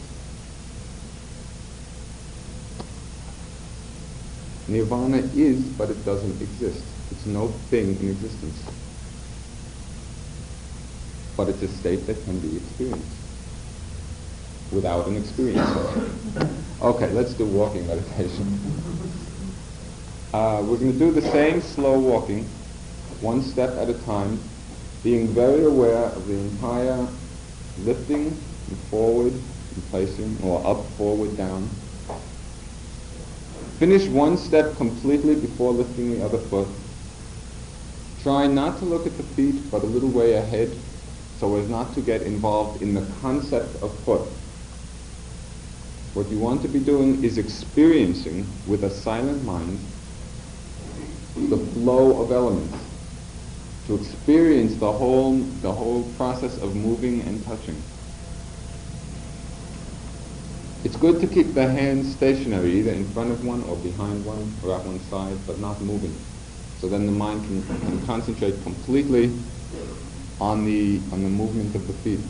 Nirvana 4.67 5.17
is, 5.35 5.63
but 5.77 5.89
it 5.89 6.03
doesn't 6.05 6.41
exist. 6.41 6.83
It's 7.11 7.25
no 7.25 7.47
thing 7.69 7.97
in 7.99 8.09
existence. 8.09 8.61
But 11.37 11.49
it's 11.49 11.61
a 11.61 11.67
state 11.67 12.05
that 12.07 12.23
can 12.25 12.39
be 12.39 12.57
experienced 12.57 13.17
without 14.71 15.07
an 15.07 15.21
experiencer. 15.21 16.49
okay, 16.81 17.09
let's 17.11 17.33
do 17.33 17.45
walking 17.45 17.87
meditation. 17.87 18.59
Uh, 20.33 20.61
we're 20.65 20.77
going 20.77 20.91
to 20.91 20.99
do 20.99 21.11
the 21.11 21.21
same 21.21 21.61
slow 21.61 21.97
walking, 21.97 22.43
one 23.21 23.41
step 23.41 23.69
at 23.77 23.89
a 23.89 23.93
time, 24.03 24.39
being 25.03 25.27
very 25.27 25.63
aware 25.63 26.05
of 26.05 26.27
the 26.27 26.33
entire 26.33 27.07
lifting 27.79 28.27
and 28.27 28.77
forward 28.89 29.31
and 29.31 29.89
placing, 29.89 30.37
or 30.43 30.65
up, 30.67 30.85
forward, 30.97 31.37
down. 31.37 31.69
Finish 33.79 34.07
one 34.07 34.37
step 34.37 34.75
completely 34.75 35.35
before 35.35 35.71
lifting 35.71 36.11
the 36.11 36.25
other 36.25 36.39
foot. 36.49 36.67
Try 38.23 38.47
not 38.47 38.79
to 38.79 38.85
look 38.85 39.05
at 39.05 39.15
the 39.17 39.23
feet, 39.35 39.69
but 39.69 39.83
a 39.83 39.85
little 39.85 40.09
way 40.09 40.33
ahead, 40.33 40.75
so 41.39 41.55
as 41.57 41.69
not 41.69 41.93
to 41.93 42.01
get 42.01 42.23
involved 42.23 42.81
in 42.81 42.95
the 42.95 43.05
concept 43.21 43.75
of 43.83 43.95
foot. 44.03 44.27
What 46.15 46.31
you 46.31 46.39
want 46.39 46.63
to 46.63 46.67
be 46.67 46.79
doing 46.79 47.23
is 47.23 47.37
experiencing 47.37 48.51
with 48.65 48.83
a 48.83 48.89
silent 48.89 49.43
mind 49.43 49.79
the 51.35 51.57
flow 51.73 52.19
of 52.23 52.31
elements, 52.31 52.75
to 53.85 53.93
experience 53.95 54.75
the 54.75 54.91
whole, 54.91 55.37
the 55.61 55.71
whole 55.71 56.03
process 56.13 56.57
of 56.57 56.75
moving 56.75 57.21
and 57.21 57.45
touching. 57.45 57.81
It's 60.87 60.95
good 60.95 61.19
to 61.19 61.27
keep 61.27 61.53
the 61.53 61.69
hands 61.69 62.15
stationary, 62.15 62.79
either 62.79 62.91
in 62.91 63.03
front 63.09 63.29
of 63.29 63.45
one 63.45 63.61
or 63.63 63.75
behind 63.75 64.23
one 64.23 64.53
or 64.63 64.73
at 64.73 64.85
one 64.85 65.01
side, 65.11 65.37
but 65.45 65.59
not 65.59 65.81
moving. 65.81 66.15
So 66.79 66.87
then 66.87 67.05
the 67.05 67.11
mind 67.11 67.43
can, 67.43 67.61
can 67.79 68.05
concentrate 68.05 68.63
completely 68.63 69.37
on 70.39 70.63
the, 70.63 71.01
on 71.11 71.23
the 71.23 71.29
movement 71.29 71.75
of 71.75 71.85
the 71.87 71.91
feet. 71.91 72.21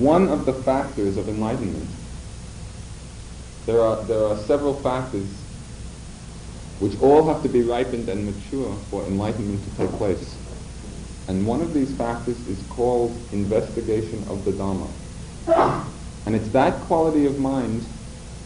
One 0.00 0.28
of 0.28 0.46
the 0.46 0.54
factors 0.54 1.18
of 1.18 1.28
enlightenment, 1.28 1.90
there 3.66 3.82
are, 3.82 4.02
there 4.04 4.24
are 4.24 4.38
several 4.38 4.80
factors 4.80 5.28
which 6.80 6.98
all 7.02 7.28
have 7.28 7.42
to 7.42 7.50
be 7.50 7.60
ripened 7.60 8.08
and 8.08 8.24
mature 8.24 8.74
for 8.88 9.04
enlightenment 9.04 9.62
to 9.62 9.76
take 9.76 9.94
place. 9.98 10.34
And 11.28 11.46
one 11.46 11.60
of 11.60 11.74
these 11.74 11.94
factors 11.94 12.38
is 12.48 12.62
called 12.70 13.14
investigation 13.30 14.24
of 14.30 14.46
the 14.46 14.52
Dharma. 14.52 14.88
And 16.26 16.34
it's 16.34 16.48
that 16.48 16.80
quality 16.82 17.26
of 17.26 17.38
mind, 17.38 17.86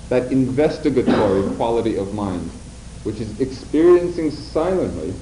that 0.08 0.32
investigatory 0.32 1.54
quality 1.56 1.97
of 1.97 2.12
mind, 2.14 2.50
which 3.04 3.20
is 3.20 3.38
experiencing 3.40 4.30
silently, 4.30 5.14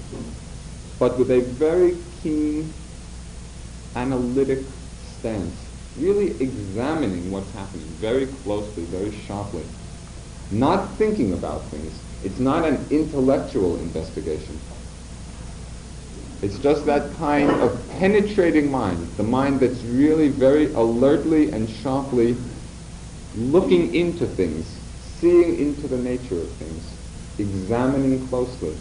but 0.99 1.19
with 1.19 1.31
a 1.31 1.41
very 1.41 1.97
keen 2.23 2.73
analytic 3.95 4.61
stance, 5.19 5.67
really 5.97 6.41
examining 6.41 7.31
what's 7.31 7.51
happening 7.53 7.87
very 8.01 8.27
closely, 8.27 8.85
very 8.85 9.11
sharply, 9.27 9.65
not 10.51 10.97
thinking 10.97 11.33
about 11.33 11.71
things. 11.71 12.01
It's 12.23 12.39
not 12.39 12.65
an 12.65 12.87
intellectual 12.91 13.77
investigation. 13.77 14.61
It's 16.43 16.59
just 16.59 16.85
that 16.85 17.15
kind 17.15 17.51
of 17.51 17.89
penetrating 17.89 18.71
mind, 18.71 19.09
the 19.17 19.23
mind 19.23 19.61
that's 19.61 19.83
really 19.85 20.29
very 20.29 20.67
alertly 20.75 21.51
and 21.51 21.69
sharply 21.69 22.37
looking 23.37 23.95
into 23.95 24.27
things, 24.27 24.67
seeing 25.19 25.59
into 25.59 25.89
the 25.89 25.97
nature 25.97 26.39
of 26.41 26.51
things, 26.53 26.83
examining 27.39 28.27
closely. 28.29 28.75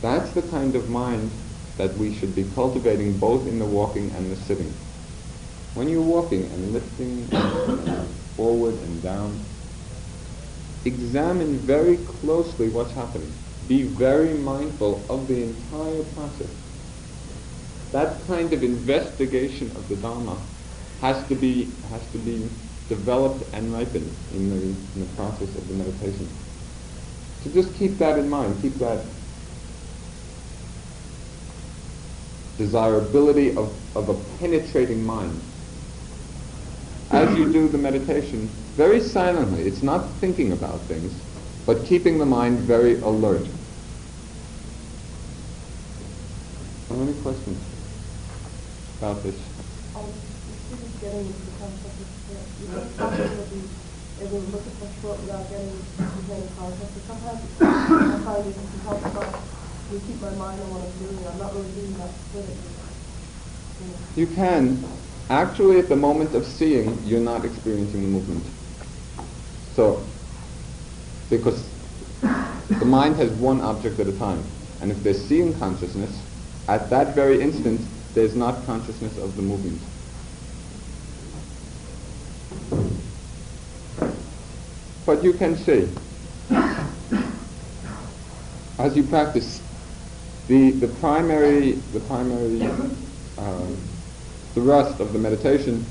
That's 0.00 0.30
the 0.32 0.42
kind 0.42 0.74
of 0.74 0.88
mind 0.88 1.30
that 1.76 1.96
we 1.98 2.14
should 2.14 2.34
be 2.34 2.44
cultivating 2.54 3.18
both 3.18 3.46
in 3.46 3.58
the 3.58 3.66
walking 3.66 4.10
and 4.12 4.32
the 4.32 4.36
sitting. 4.36 4.72
When 5.74 5.88
you're 5.88 6.00
walking 6.02 6.44
and 6.44 6.72
lifting 6.72 7.26
forward 8.36 8.74
and 8.74 9.02
down, 9.02 9.44
examine 10.86 11.58
very 11.58 11.98
closely 11.98 12.68
what's 12.68 12.92
happening 12.92 13.41
be 13.72 13.84
very 13.84 14.34
mindful 14.34 15.02
of 15.08 15.26
the 15.28 15.44
entire 15.44 16.02
process. 16.14 16.50
That 17.92 18.18
kind 18.26 18.52
of 18.52 18.62
investigation 18.62 19.68
of 19.70 19.88
the 19.88 19.96
Dharma 19.96 20.36
has 21.00 21.26
to 21.28 21.34
be, 21.34 21.70
has 21.88 22.04
to 22.12 22.18
be 22.18 22.46
developed 22.90 23.42
and 23.54 23.72
ripened 23.72 24.10
in 24.34 24.50
the, 24.50 24.56
in 24.56 25.00
the 25.00 25.06
process 25.16 25.48
of 25.56 25.66
the 25.68 25.74
meditation. 25.74 26.28
So 27.42 27.50
just 27.50 27.74
keep 27.74 27.92
that 27.92 28.18
in 28.18 28.28
mind. 28.28 28.60
Keep 28.60 28.74
that 28.74 29.02
desirability 32.58 33.56
of, 33.56 33.72
of 33.96 34.10
a 34.10 34.38
penetrating 34.38 35.02
mind. 35.02 35.40
As 37.10 37.34
you 37.38 37.50
do 37.50 37.68
the 37.68 37.78
meditation, 37.78 38.48
very 38.76 39.00
silently, 39.00 39.62
it's 39.62 39.82
not 39.82 40.08
thinking 40.20 40.52
about 40.52 40.80
things, 40.82 41.18
but 41.64 41.86
keeping 41.86 42.18
the 42.18 42.26
mind 42.26 42.58
very 42.60 43.00
alert. 43.00 43.46
Are 46.92 46.94
there 46.94 47.08
any 47.08 47.16
questions 47.22 47.56
about 48.98 49.22
this? 49.22 49.34
Um, 49.96 50.12
this 50.68 50.76
is 50.76 50.92
getting 51.00 51.24
the 51.24 51.52
concept 51.56 52.04
of, 52.04 52.08
you 52.60 52.68
know, 52.68 52.84
something 53.00 53.32
that 53.32 53.48
we, 53.48 53.64
able 54.20 54.44
to 54.44 54.48
look 54.52 54.60
at 54.60 54.76
the 54.76 54.88
throat 55.00 55.16
without 55.24 55.48
getting 55.48 55.72
any 55.72 56.48
concept, 56.52 56.92
but 56.92 57.02
sometimes 57.08 57.40
I 57.62 58.20
find 58.20 58.44
it 58.44 58.52
can 58.52 58.80
help 58.84 59.00
about, 59.06 59.40
you 59.90 60.02
keep 60.06 60.20
my 60.20 60.36
mind 60.36 60.60
on 60.60 60.68
what 60.68 60.84
I'm 60.84 60.92
doing, 61.00 61.16
I'm 61.32 61.38
not 61.40 61.54
really 61.56 61.72
doing 61.72 61.96
that 61.96 62.12
with 62.36 62.52
it. 62.52 64.20
You 64.20 64.26
can. 64.26 64.84
Actually, 65.30 65.78
at 65.78 65.88
the 65.88 65.96
moment 65.96 66.34
of 66.34 66.44
seeing, 66.44 67.02
you're 67.06 67.20
not 67.24 67.46
experiencing 67.46 68.02
the 68.02 68.08
movement. 68.08 68.44
So, 69.72 70.04
because 71.30 71.66
the 72.20 72.84
mind 72.84 73.16
has 73.16 73.30
one 73.32 73.62
object 73.62 73.98
at 73.98 74.08
a 74.08 74.12
time. 74.18 74.44
And 74.82 74.92
if 74.92 75.02
there's 75.02 75.24
seeing 75.24 75.58
consciousness, 75.58 76.20
at 76.68 76.88
that 76.90 77.14
very 77.14 77.40
instant, 77.40 77.80
there's 78.14 78.34
not 78.34 78.64
consciousness 78.66 79.16
of 79.18 79.36
the 79.36 79.42
movement. 79.42 79.80
But 85.04 85.24
you 85.24 85.32
can 85.32 85.56
see, 85.56 85.88
as 88.78 88.96
you 88.96 89.02
practice, 89.04 89.60
the, 90.48 90.70
the 90.72 90.88
primary, 90.88 91.72
the 91.92 92.00
primary 92.00 92.62
um, 93.38 93.76
thrust 94.54 95.00
of 95.00 95.12
the 95.12 95.18
meditation 95.18 95.84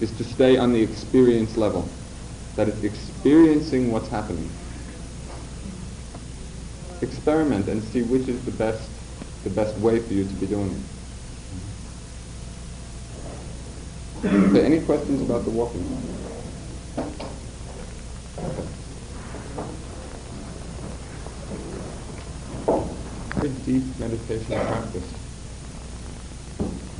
is 0.00 0.12
to 0.12 0.24
stay 0.24 0.56
on 0.56 0.72
the 0.72 0.80
experience 0.80 1.56
level, 1.56 1.88
that 2.56 2.68
is 2.68 2.84
experiencing 2.84 3.90
what's 3.90 4.08
happening. 4.08 4.48
Experiment 7.02 7.68
and 7.68 7.82
see 7.84 8.02
which 8.02 8.28
is 8.28 8.40
the 8.44 8.50
best, 8.52 8.88
the 9.44 9.50
best 9.50 9.76
way 9.78 10.00
for 10.00 10.12
you 10.12 10.24
to 10.24 10.34
be 10.34 10.46
doing 10.46 10.70
it. 10.70 10.76
Okay, 14.24 14.64
any 14.64 14.80
questions 14.80 15.22
about 15.22 15.44
the 15.44 15.50
walking? 15.50 15.84
Very 23.36 23.50
deep 23.64 23.84
meditation 24.00 24.46
practice. 24.46 25.04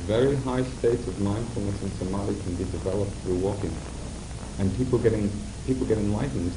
Very 0.07 0.35
high 0.37 0.63
states 0.63 1.05
of 1.07 1.19
mindfulness 1.19 1.81
and 1.81 1.91
samadhi 1.93 2.41
can 2.41 2.55
be 2.55 2.63
developed 2.63 3.11
through 3.23 3.35
walking. 3.35 3.75
And 4.59 4.75
people 4.77 4.97
getting 4.97 5.29
people 5.67 5.85
get 5.85 5.97
enlightened 5.97 6.53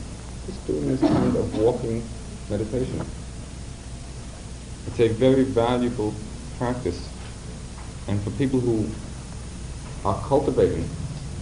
just 0.46 0.66
doing 0.66 0.86
this 0.86 1.00
kind 1.00 1.36
of 1.36 1.58
walking 1.58 2.04
meditation. 2.48 3.04
It's 4.86 5.00
a 5.00 5.08
very 5.08 5.44
valuable 5.44 6.14
practice. 6.58 7.08
And 8.08 8.20
for 8.22 8.30
people 8.32 8.60
who 8.60 8.86
are 10.04 10.20
cultivating 10.26 10.88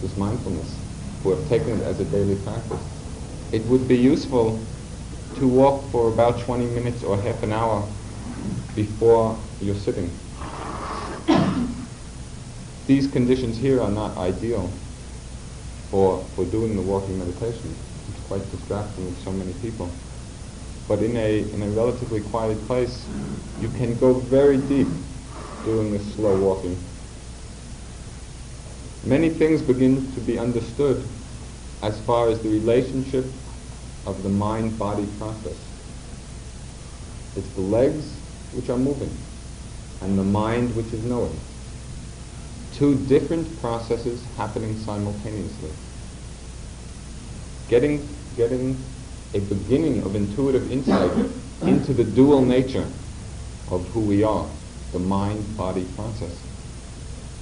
this 0.01 0.15
mindfulness, 0.17 0.77
who 1.23 1.31
have 1.31 1.47
taken 1.49 1.79
it 1.79 1.83
as 1.83 1.99
a 1.99 2.05
daily 2.05 2.35
practice, 2.37 2.81
it 3.51 3.63
would 3.65 3.87
be 3.87 3.97
useful 3.97 4.59
to 5.35 5.47
walk 5.47 5.83
for 5.91 6.09
about 6.09 6.39
20 6.39 6.65
minutes 6.67 7.03
or 7.03 7.17
half 7.17 7.41
an 7.43 7.51
hour 7.51 7.87
before 8.75 9.37
you're 9.61 9.75
sitting. 9.75 10.09
These 12.87 13.07
conditions 13.07 13.57
here 13.57 13.81
are 13.81 13.91
not 13.91 14.17
ideal 14.17 14.69
for, 15.89 16.23
for 16.35 16.45
doing 16.45 16.75
the 16.75 16.81
walking 16.81 17.17
meditation. 17.17 17.75
It's 18.09 18.27
quite 18.27 18.49
distracting 18.51 19.05
with 19.05 19.23
so 19.23 19.31
many 19.31 19.53
people. 19.61 19.89
But 20.87 20.99
in 20.99 21.15
a, 21.15 21.39
in 21.51 21.61
a 21.63 21.69
relatively 21.69 22.21
quiet 22.21 22.57
place, 22.67 23.07
you 23.59 23.69
can 23.69 23.97
go 23.97 24.13
very 24.13 24.57
deep 24.57 24.87
doing 25.63 25.91
this 25.91 26.13
slow 26.15 26.35
walking. 26.37 26.77
Many 29.05 29.29
things 29.29 29.61
begin 29.61 30.11
to 30.13 30.19
be 30.21 30.37
understood 30.37 31.03
as 31.81 31.99
far 32.01 32.29
as 32.29 32.39
the 32.41 32.49
relationship 32.49 33.25
of 34.05 34.21
the 34.23 34.29
mind-body 34.29 35.07
process. 35.17 35.57
It's 37.35 37.49
the 37.49 37.61
legs 37.61 38.05
which 38.53 38.69
are 38.69 38.77
moving 38.77 39.11
and 40.01 40.17
the 40.17 40.23
mind 40.23 40.75
which 40.75 40.91
is 40.93 41.03
knowing. 41.05 41.39
Two 42.73 42.95
different 43.05 43.59
processes 43.61 44.23
happening 44.37 44.77
simultaneously. 44.79 45.69
Getting, 47.69 48.07
getting 48.35 48.77
a 49.33 49.39
beginning 49.39 50.03
of 50.03 50.15
intuitive 50.15 50.71
insight 50.71 51.11
into 51.61 51.93
the 51.93 52.03
dual 52.03 52.41
nature 52.41 52.87
of 53.69 53.87
who 53.89 54.01
we 54.01 54.23
are, 54.23 54.49
the 54.91 54.99
mind-body 54.99 55.85
process, 55.95 56.37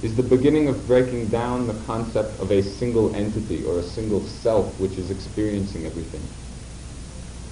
is 0.02 0.14
the 0.14 0.22
beginning 0.22 0.68
of 0.68 0.86
breaking 0.86 1.26
down 1.28 1.66
the 1.66 1.74
concept 1.84 2.38
of 2.40 2.52
a 2.52 2.62
single 2.62 3.14
entity 3.16 3.64
or 3.64 3.78
a 3.78 3.82
single 3.82 4.24
self 4.26 4.78
which 4.78 4.92
is 4.98 5.10
experiencing 5.10 5.84
everything. 5.84 6.22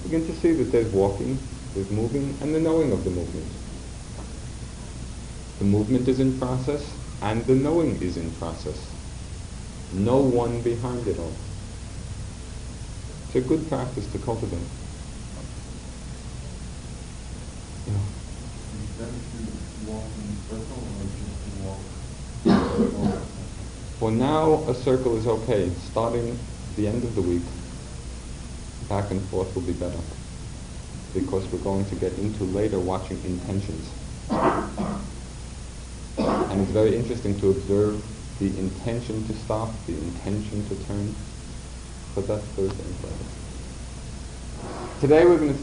Begin 0.03 0.25
to 0.25 0.35
see 0.39 0.53
that 0.53 0.71
there's 0.71 0.91
walking, 0.93 1.37
there's 1.75 1.89
moving, 1.91 2.35
and 2.41 2.55
the 2.55 2.59
knowing 2.59 2.93
of 2.93 3.03
the 3.03 3.09
movement. 3.09 3.45
The 5.59 5.65
movement 5.65 6.07
is 6.07 6.21
in 6.21 6.39
process, 6.39 6.89
and 7.21 7.45
the 7.45 7.55
knowing 7.55 8.01
is 8.01 8.15
in 8.15 8.31
process. 8.35 8.79
No 9.91 10.17
one 10.17 10.61
behind 10.61 11.05
it 11.07 11.19
all. 11.19 11.33
It's 13.31 13.45
a 13.45 13.47
good 13.47 13.69
practice 13.69 14.11
to 14.11 14.17
cultivate. 14.17 14.57
Walk? 19.85 21.77
For 23.99 24.09
now, 24.09 24.63
a 24.67 24.73
circle 24.73 25.15
is 25.15 25.27
okay. 25.27 25.69
Starting 25.91 26.39
the 26.75 26.87
end 26.87 27.03
of 27.03 27.13
the 27.13 27.21
week, 27.21 27.43
back 28.89 29.11
and 29.11 29.21
forth 29.25 29.53
will 29.53 29.61
be 29.61 29.73
better. 29.73 29.99
Because 31.13 31.45
we're 31.51 31.59
going 31.59 31.85
to 31.85 31.95
get 31.97 32.17
into 32.17 32.45
later 32.45 32.79
watching 32.79 33.23
intentions. 33.25 33.91
And 36.17 36.61
it's 36.61 36.71
very 36.71 36.95
interesting 36.95 37.39
to 37.41 37.51
observe 37.51 38.03
the 38.39 38.47
intention 38.57 39.23
to 39.27 39.33
stop, 39.33 39.69
the 39.85 39.93
intention 39.93 40.67
to 40.69 40.75
turn. 40.85 41.13
But 42.19 42.27
that's 42.27 42.47
Thursday 42.47 42.83
and 42.83 42.95
Friday. 42.97 43.15
Today 44.99 45.25
we're 45.25 45.37
going 45.37 45.53
to... 45.53 45.59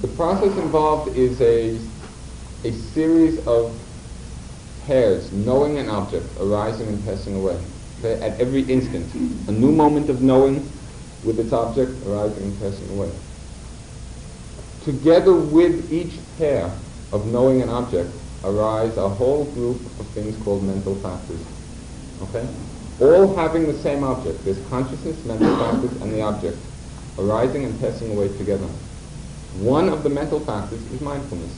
The 0.00 0.08
process 0.16 0.56
involved 0.56 1.14
is 1.14 1.42
a, 1.42 1.78
a 2.64 2.72
series 2.72 3.46
of 3.46 3.78
pairs, 4.86 5.30
knowing 5.30 5.76
an 5.76 5.90
object, 5.90 6.24
arising 6.40 6.88
and 6.88 7.04
passing 7.04 7.36
away. 7.36 7.60
Okay? 7.98 8.20
At 8.22 8.40
every 8.40 8.62
instant. 8.62 9.06
A 9.48 9.52
new 9.52 9.72
moment 9.72 10.10
of 10.10 10.22
knowing 10.22 10.68
with 11.24 11.38
its 11.40 11.52
object 11.52 11.92
arising 12.06 12.44
and 12.44 12.60
passing 12.60 12.88
away. 12.96 13.10
Together 14.84 15.34
with 15.34 15.92
each 15.92 16.18
pair 16.38 16.70
of 17.12 17.26
knowing 17.26 17.62
an 17.62 17.68
object 17.68 18.10
arise 18.44 18.96
a 18.96 19.08
whole 19.08 19.44
group 19.46 19.76
of 19.98 20.06
things 20.08 20.36
called 20.44 20.62
mental 20.62 20.94
factors. 20.96 21.40
Okay? 22.22 22.46
All 23.00 23.34
having 23.34 23.66
the 23.66 23.74
same 23.74 24.04
object. 24.04 24.44
There's 24.44 24.64
consciousness, 24.68 25.22
mental 25.24 25.56
factors, 25.56 26.00
and 26.00 26.12
the 26.12 26.22
object 26.22 26.56
arising 27.18 27.64
and 27.64 27.78
passing 27.80 28.12
away 28.12 28.28
together. 28.36 28.66
One 29.58 29.88
of 29.88 30.02
the 30.02 30.10
mental 30.10 30.40
factors 30.40 30.80
is 30.92 31.00
mindfulness. 31.00 31.52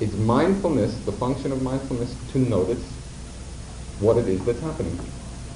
It's 0.00 0.14
mindfulness, 0.14 0.96
the 1.04 1.12
function 1.12 1.52
of 1.52 1.62
mindfulness, 1.62 2.14
to 2.32 2.38
notice 2.38 2.82
what 4.02 4.18
it 4.18 4.28
is 4.28 4.44
that's 4.44 4.60
happening. 4.60 4.98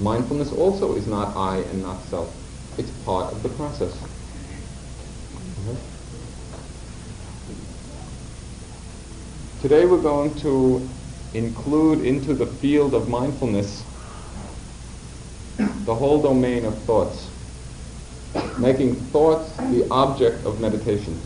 Mindfulness 0.01 0.53
also 0.53 0.95
is 0.95 1.07
not 1.07 1.37
I 1.37 1.59
and 1.59 1.83
not 1.83 2.03
self. 2.05 2.33
It's 2.79 2.91
part 3.05 3.33
of 3.33 3.43
the 3.43 3.49
process. 3.51 3.93
Mhm. 5.67 5.77
Today 9.63 9.85
we're 9.85 10.03
going 10.03 10.35
to 10.37 10.89
include 11.35 12.07
into 12.07 12.35
the 12.35 12.47
field 12.47 12.95
of 12.95 13.09
mindfulness 13.09 13.83
the 15.59 15.95
whole 15.95 16.21
domain 16.23 16.65
of 16.65 16.77
thoughts, 16.85 17.29
making 18.59 18.95
thoughts 19.13 19.51
the 19.71 19.87
object 19.91 20.45
of 20.47 20.61
meditation. 20.61 21.19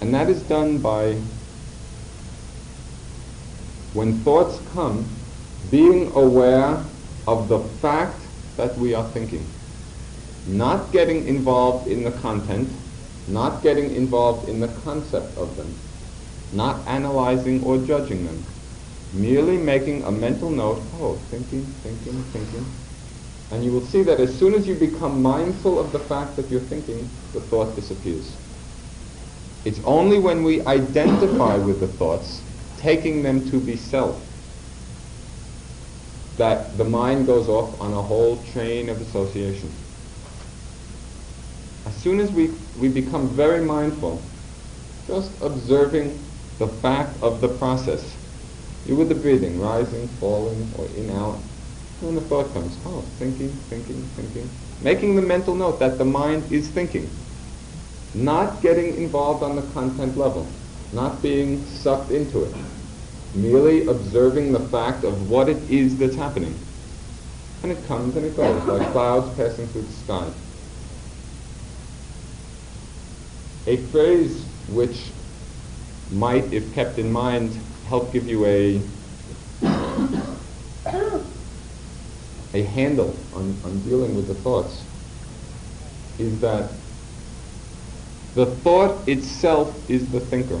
And 0.00 0.14
that 0.14 0.30
is 0.30 0.42
done 0.42 0.78
by, 0.78 1.16
when 3.94 4.18
thoughts 4.20 4.58
come, 4.72 5.04
being 5.70 6.10
aware 6.14 6.82
of 7.26 7.48
the 7.48 7.60
fact 7.80 8.20
that 8.56 8.76
we 8.78 8.94
are 8.94 9.08
thinking. 9.10 9.46
Not 10.46 10.92
getting 10.92 11.26
involved 11.26 11.88
in 11.88 12.02
the 12.02 12.10
content, 12.10 12.68
not 13.28 13.62
getting 13.62 13.94
involved 13.94 14.48
in 14.48 14.60
the 14.60 14.68
concept 14.84 15.36
of 15.38 15.56
them, 15.56 15.74
not 16.52 16.86
analyzing 16.88 17.62
or 17.64 17.78
judging 17.78 18.26
them, 18.26 18.42
merely 19.12 19.56
making 19.56 20.02
a 20.04 20.10
mental 20.10 20.50
note, 20.50 20.82
oh, 21.00 21.14
thinking, 21.30 21.64
thinking, 21.82 22.22
thinking. 22.32 22.64
And 23.50 23.64
you 23.64 23.70
will 23.70 23.86
see 23.86 24.02
that 24.02 24.18
as 24.18 24.36
soon 24.36 24.54
as 24.54 24.66
you 24.66 24.74
become 24.74 25.22
mindful 25.22 25.78
of 25.78 25.92
the 25.92 25.98
fact 25.98 26.36
that 26.36 26.50
you're 26.50 26.60
thinking, 26.60 27.08
the 27.32 27.40
thought 27.40 27.76
disappears. 27.76 28.34
It's 29.64 29.80
only 29.84 30.18
when 30.18 30.42
we 30.42 30.64
identify 30.66 31.56
with 31.56 31.80
the 31.80 31.86
thoughts, 31.86 32.41
taking 32.82 33.22
them 33.22 33.48
to 33.50 33.58
be 33.60 33.76
self, 33.76 34.20
that 36.36 36.76
the 36.76 36.84
mind 36.84 37.26
goes 37.26 37.48
off 37.48 37.80
on 37.80 37.92
a 37.92 38.02
whole 38.02 38.36
train 38.52 38.88
of 38.88 39.00
association. 39.00 39.70
As 41.86 41.94
soon 41.96 42.20
as 42.20 42.30
we, 42.30 42.50
we 42.78 42.88
become 42.88 43.28
very 43.28 43.64
mindful, 43.64 44.20
just 45.06 45.30
observing 45.40 46.18
the 46.58 46.68
fact 46.68 47.10
of 47.22 47.40
the 47.40 47.48
process, 47.48 48.14
you 48.86 48.96
with 48.96 49.08
the 49.08 49.14
breathing, 49.14 49.60
rising, 49.60 50.08
falling, 50.20 50.68
or 50.76 50.86
in, 50.96 51.10
out, 51.10 51.38
and 52.02 52.16
the 52.16 52.20
thought 52.22 52.52
comes, 52.52 52.76
oh, 52.84 53.00
thinking, 53.18 53.48
thinking, 53.70 54.02
thinking, 54.16 54.48
making 54.82 55.14
the 55.14 55.22
mental 55.22 55.54
note 55.54 55.78
that 55.78 55.98
the 55.98 56.04
mind 56.04 56.50
is 56.50 56.68
thinking 56.68 57.08
not 58.14 58.60
getting 58.60 58.94
involved 58.96 59.42
on 59.42 59.56
the 59.56 59.62
content 59.72 60.16
level, 60.16 60.46
not 60.92 61.22
being 61.22 61.64
sucked 61.66 62.10
into 62.10 62.44
it, 62.44 62.54
merely 63.34 63.86
observing 63.86 64.52
the 64.52 64.60
fact 64.68 65.04
of 65.04 65.28
what 65.30 65.48
it 65.48 65.62
is 65.70 65.96
that's 65.96 66.16
happening. 66.16 66.58
And 67.62 67.72
it 67.72 67.84
comes 67.86 68.16
and 68.16 68.26
it 68.26 68.36
goes, 68.36 68.62
like 68.64 68.90
clouds 68.92 69.34
passing 69.36 69.66
through 69.68 69.82
the 69.82 69.92
sky. 69.92 70.32
A 73.66 73.76
phrase 73.88 74.44
which 74.68 75.12
might, 76.10 76.52
if 76.52 76.74
kept 76.74 76.98
in 76.98 77.10
mind, 77.10 77.58
help 77.86 78.12
give 78.12 78.28
you 78.28 78.44
a 78.44 78.82
a 82.54 82.62
handle 82.62 83.16
on, 83.32 83.58
on 83.64 83.80
dealing 83.88 84.14
with 84.14 84.28
the 84.28 84.34
thoughts 84.34 84.82
is 86.18 86.38
that 86.40 86.70
the 88.34 88.46
thought 88.46 89.08
itself 89.08 89.74
is 89.88 90.06
the 90.08 90.20
thinker. 90.20 90.60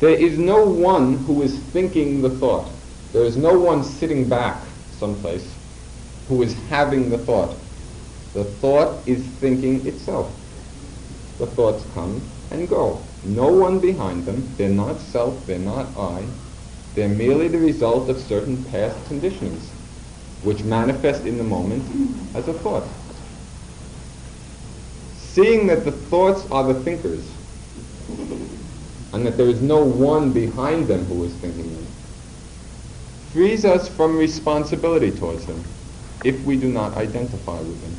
There 0.00 0.14
is 0.14 0.38
no 0.38 0.64
one 0.64 1.18
who 1.18 1.42
is 1.42 1.58
thinking 1.58 2.22
the 2.22 2.30
thought. 2.30 2.68
There 3.12 3.24
is 3.24 3.36
no 3.36 3.58
one 3.58 3.82
sitting 3.82 4.28
back 4.28 4.62
someplace 4.98 5.54
who 6.28 6.42
is 6.42 6.54
having 6.68 7.10
the 7.10 7.18
thought. 7.18 7.56
The 8.34 8.44
thought 8.44 9.06
is 9.06 9.24
thinking 9.24 9.86
itself. 9.86 10.30
The 11.38 11.46
thoughts 11.46 11.84
come 11.94 12.20
and 12.50 12.68
go. 12.68 13.02
No 13.24 13.50
one 13.50 13.78
behind 13.80 14.26
them. 14.26 14.48
They're 14.56 14.68
not 14.68 15.00
self. 15.00 15.46
They're 15.46 15.58
not 15.58 15.86
I. 15.96 16.24
They're 16.94 17.08
merely 17.08 17.48
the 17.48 17.58
result 17.58 18.08
of 18.08 18.18
certain 18.18 18.62
past 18.64 18.96
conditionings, 19.08 19.68
which 20.42 20.62
manifest 20.62 21.24
in 21.24 21.38
the 21.38 21.44
moment 21.44 21.82
as 22.34 22.48
a 22.48 22.54
thought 22.54 22.84
seeing 25.36 25.66
that 25.66 25.84
the 25.84 25.92
thoughts 25.92 26.50
are 26.50 26.72
the 26.72 26.80
thinkers 26.80 27.30
and 29.16 29.24
that 29.24 29.38
there 29.38 29.48
is 29.48 29.62
no 29.62 29.82
one 29.82 30.30
behind 30.30 30.86
them 30.88 31.02
who 31.06 31.24
is 31.24 31.32
thinking 31.36 31.74
them, 31.74 31.86
frees 33.32 33.64
us 33.64 33.88
from 33.88 34.18
responsibility 34.18 35.10
towards 35.10 35.46
them 35.46 35.64
if 36.22 36.38
we 36.44 36.54
do 36.54 36.68
not 36.68 36.94
identify 36.98 37.56
with 37.56 37.80
them. 37.80 37.96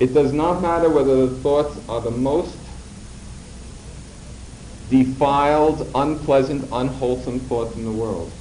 It 0.00 0.12
does 0.12 0.32
not 0.32 0.60
matter 0.60 0.90
whether 0.90 1.28
the 1.28 1.36
thoughts 1.36 1.78
are 1.88 2.00
the 2.00 2.10
most 2.10 2.58
defiled, 4.90 5.88
unpleasant, 5.94 6.68
unwholesome 6.72 7.38
thoughts 7.40 7.76
in 7.76 7.84
the 7.84 7.92
world, 7.92 8.32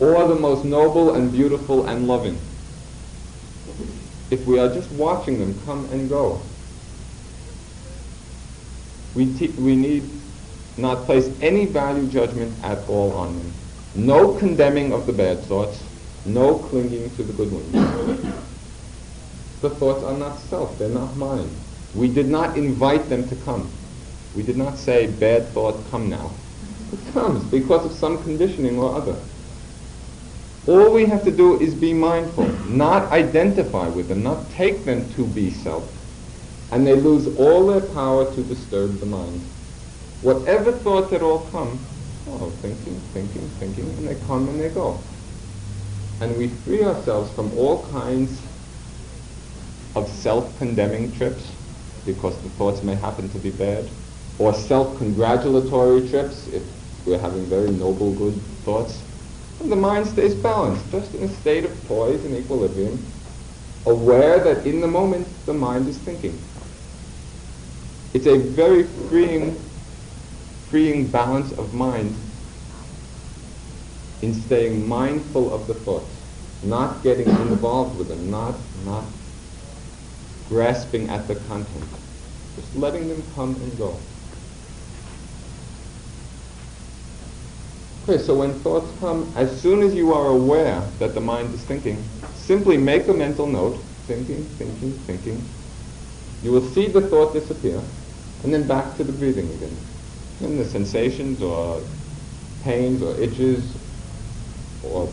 or 0.00 0.28
the 0.28 0.34
most 0.34 0.66
noble 0.66 1.14
and 1.14 1.32
beautiful 1.32 1.86
and 1.86 2.06
loving. 2.06 2.38
If 4.30 4.46
we 4.46 4.58
are 4.58 4.68
just 4.68 4.90
watching 4.92 5.38
them 5.38 5.58
come 5.64 5.86
and 5.86 6.10
go, 6.10 6.42
we, 9.14 9.24
we 9.58 9.76
need 9.76 10.23
not 10.76 11.06
place 11.06 11.30
any 11.40 11.66
value 11.66 12.06
judgment 12.06 12.52
at 12.64 12.78
all 12.88 13.12
on 13.12 13.38
them. 13.38 13.52
No 13.94 14.34
condemning 14.34 14.92
of 14.92 15.06
the 15.06 15.12
bad 15.12 15.44
thoughts, 15.44 15.82
no 16.24 16.58
clinging 16.58 17.14
to 17.16 17.22
the 17.22 17.32
good 17.32 17.50
ones. 17.50 17.72
the 19.60 19.70
thoughts 19.70 20.02
are 20.02 20.18
not 20.18 20.40
self, 20.40 20.76
they're 20.78 20.88
not 20.88 21.16
mine. 21.16 21.48
We 21.94 22.08
did 22.08 22.28
not 22.28 22.56
invite 22.56 23.08
them 23.08 23.28
to 23.28 23.36
come. 23.36 23.70
We 24.34 24.42
did 24.42 24.56
not 24.56 24.78
say, 24.78 25.06
bad 25.06 25.52
thought, 25.54 25.88
come 25.90 26.10
now. 26.10 26.30
It 26.92 27.12
comes 27.12 27.44
because 27.44 27.86
of 27.86 27.92
some 27.92 28.22
conditioning 28.24 28.78
or 28.78 28.96
other. 28.96 29.16
All 30.66 30.90
we 30.90 31.04
have 31.06 31.22
to 31.24 31.30
do 31.30 31.60
is 31.60 31.74
be 31.74 31.92
mindful, 31.92 32.48
not 32.66 33.12
identify 33.12 33.86
with 33.86 34.08
them, 34.08 34.22
not 34.22 34.50
take 34.50 34.84
them 34.84 35.08
to 35.12 35.26
be 35.26 35.50
self, 35.50 35.84
and 36.72 36.86
they 36.86 36.96
lose 36.96 37.28
all 37.36 37.66
their 37.66 37.82
power 37.82 38.32
to 38.34 38.42
disturb 38.42 38.98
the 38.98 39.06
mind. 39.06 39.53
Whatever 40.24 40.72
thoughts 40.72 41.12
at 41.12 41.20
all 41.20 41.40
come, 41.52 41.78
oh, 42.30 42.50
thinking, 42.62 42.98
thinking, 43.12 43.46
thinking, 43.60 43.84
and 43.84 44.08
they 44.08 44.14
come 44.26 44.48
and 44.48 44.58
they 44.58 44.70
go. 44.70 44.98
And 46.22 46.34
we 46.38 46.48
free 46.48 46.82
ourselves 46.82 47.30
from 47.34 47.52
all 47.58 47.84
kinds 47.92 48.40
of 49.94 50.08
self-condemning 50.08 51.12
trips, 51.12 51.52
because 52.06 52.40
the 52.42 52.48
thoughts 52.48 52.82
may 52.82 52.94
happen 52.94 53.28
to 53.28 53.38
be 53.38 53.50
bad, 53.50 53.86
or 54.38 54.54
self-congratulatory 54.54 56.08
trips, 56.08 56.48
if 56.48 56.62
we're 57.04 57.18
having 57.18 57.44
very 57.44 57.70
noble, 57.72 58.14
good 58.14 58.40
thoughts. 58.64 59.02
And 59.60 59.70
the 59.70 59.76
mind 59.76 60.06
stays 60.06 60.34
balanced, 60.34 60.90
just 60.90 61.14
in 61.14 61.24
a 61.24 61.28
state 61.28 61.66
of 61.66 61.84
poise 61.86 62.24
and 62.24 62.34
equilibrium, 62.34 62.98
aware 63.84 64.38
that 64.42 64.66
in 64.66 64.80
the 64.80 64.88
moment 64.88 65.28
the 65.44 65.52
mind 65.52 65.86
is 65.86 65.98
thinking. 65.98 66.38
It's 68.14 68.26
a 68.26 68.38
very 68.38 68.84
freeing, 68.84 69.60
freeing 70.70 71.06
balance 71.06 71.52
of 71.52 71.74
mind 71.74 72.14
in 74.22 74.34
staying 74.34 74.88
mindful 74.88 75.52
of 75.52 75.66
the 75.66 75.74
thoughts, 75.74 76.10
not 76.62 77.02
getting 77.02 77.28
involved 77.48 77.98
with 77.98 78.08
them, 78.08 78.30
not, 78.30 78.54
not 78.84 79.04
grasping 80.48 81.08
at 81.08 81.26
the 81.28 81.34
content, 81.34 81.84
just 82.56 82.76
letting 82.76 83.08
them 83.08 83.22
come 83.34 83.54
and 83.54 83.78
go. 83.78 83.96
Okay, 88.04 88.22
so 88.22 88.34
when 88.34 88.52
thoughts 88.60 88.90
come, 89.00 89.32
as 89.34 89.60
soon 89.62 89.82
as 89.82 89.94
you 89.94 90.12
are 90.12 90.26
aware 90.26 90.82
that 90.98 91.14
the 91.14 91.20
mind 91.20 91.54
is 91.54 91.62
thinking, 91.62 92.02
simply 92.34 92.76
make 92.76 93.08
a 93.08 93.14
mental 93.14 93.46
note, 93.46 93.78
thinking, 94.06 94.44
thinking, 94.58 94.92
thinking. 95.06 95.42
You 96.42 96.52
will 96.52 96.68
see 96.68 96.86
the 96.86 97.00
thought 97.00 97.32
disappear, 97.32 97.80
and 98.42 98.52
then 98.52 98.68
back 98.68 98.94
to 98.98 99.04
the 99.04 99.12
breathing 99.12 99.48
again. 99.54 99.74
And 100.40 100.58
the 100.58 100.64
sensations 100.64 101.42
or 101.42 101.80
pains 102.62 103.02
or 103.02 103.14
itches 103.20 103.62
or 104.82 105.08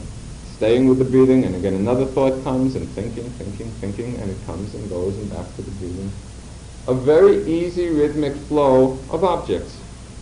staying 0.55 0.87
with 0.87 0.99
the 0.99 1.05
breathing 1.05 1.43
and 1.43 1.55
again 1.55 1.73
another 1.73 2.05
thought 2.05 2.43
comes 2.43 2.75
and 2.75 2.87
thinking, 2.89 3.23
thinking, 3.31 3.69
thinking 3.81 4.15
and 4.17 4.29
it 4.31 4.37
comes 4.45 4.73
and 4.75 4.89
goes 4.89 5.15
and 5.17 5.29
back 5.31 5.45
to 5.55 5.61
the 5.61 5.71
breathing. 5.71 6.11
A 6.87 6.93
very 6.93 7.43
easy 7.43 7.89
rhythmic 7.89 8.35
flow 8.47 8.97
of 9.11 9.23
objects. 9.23 9.77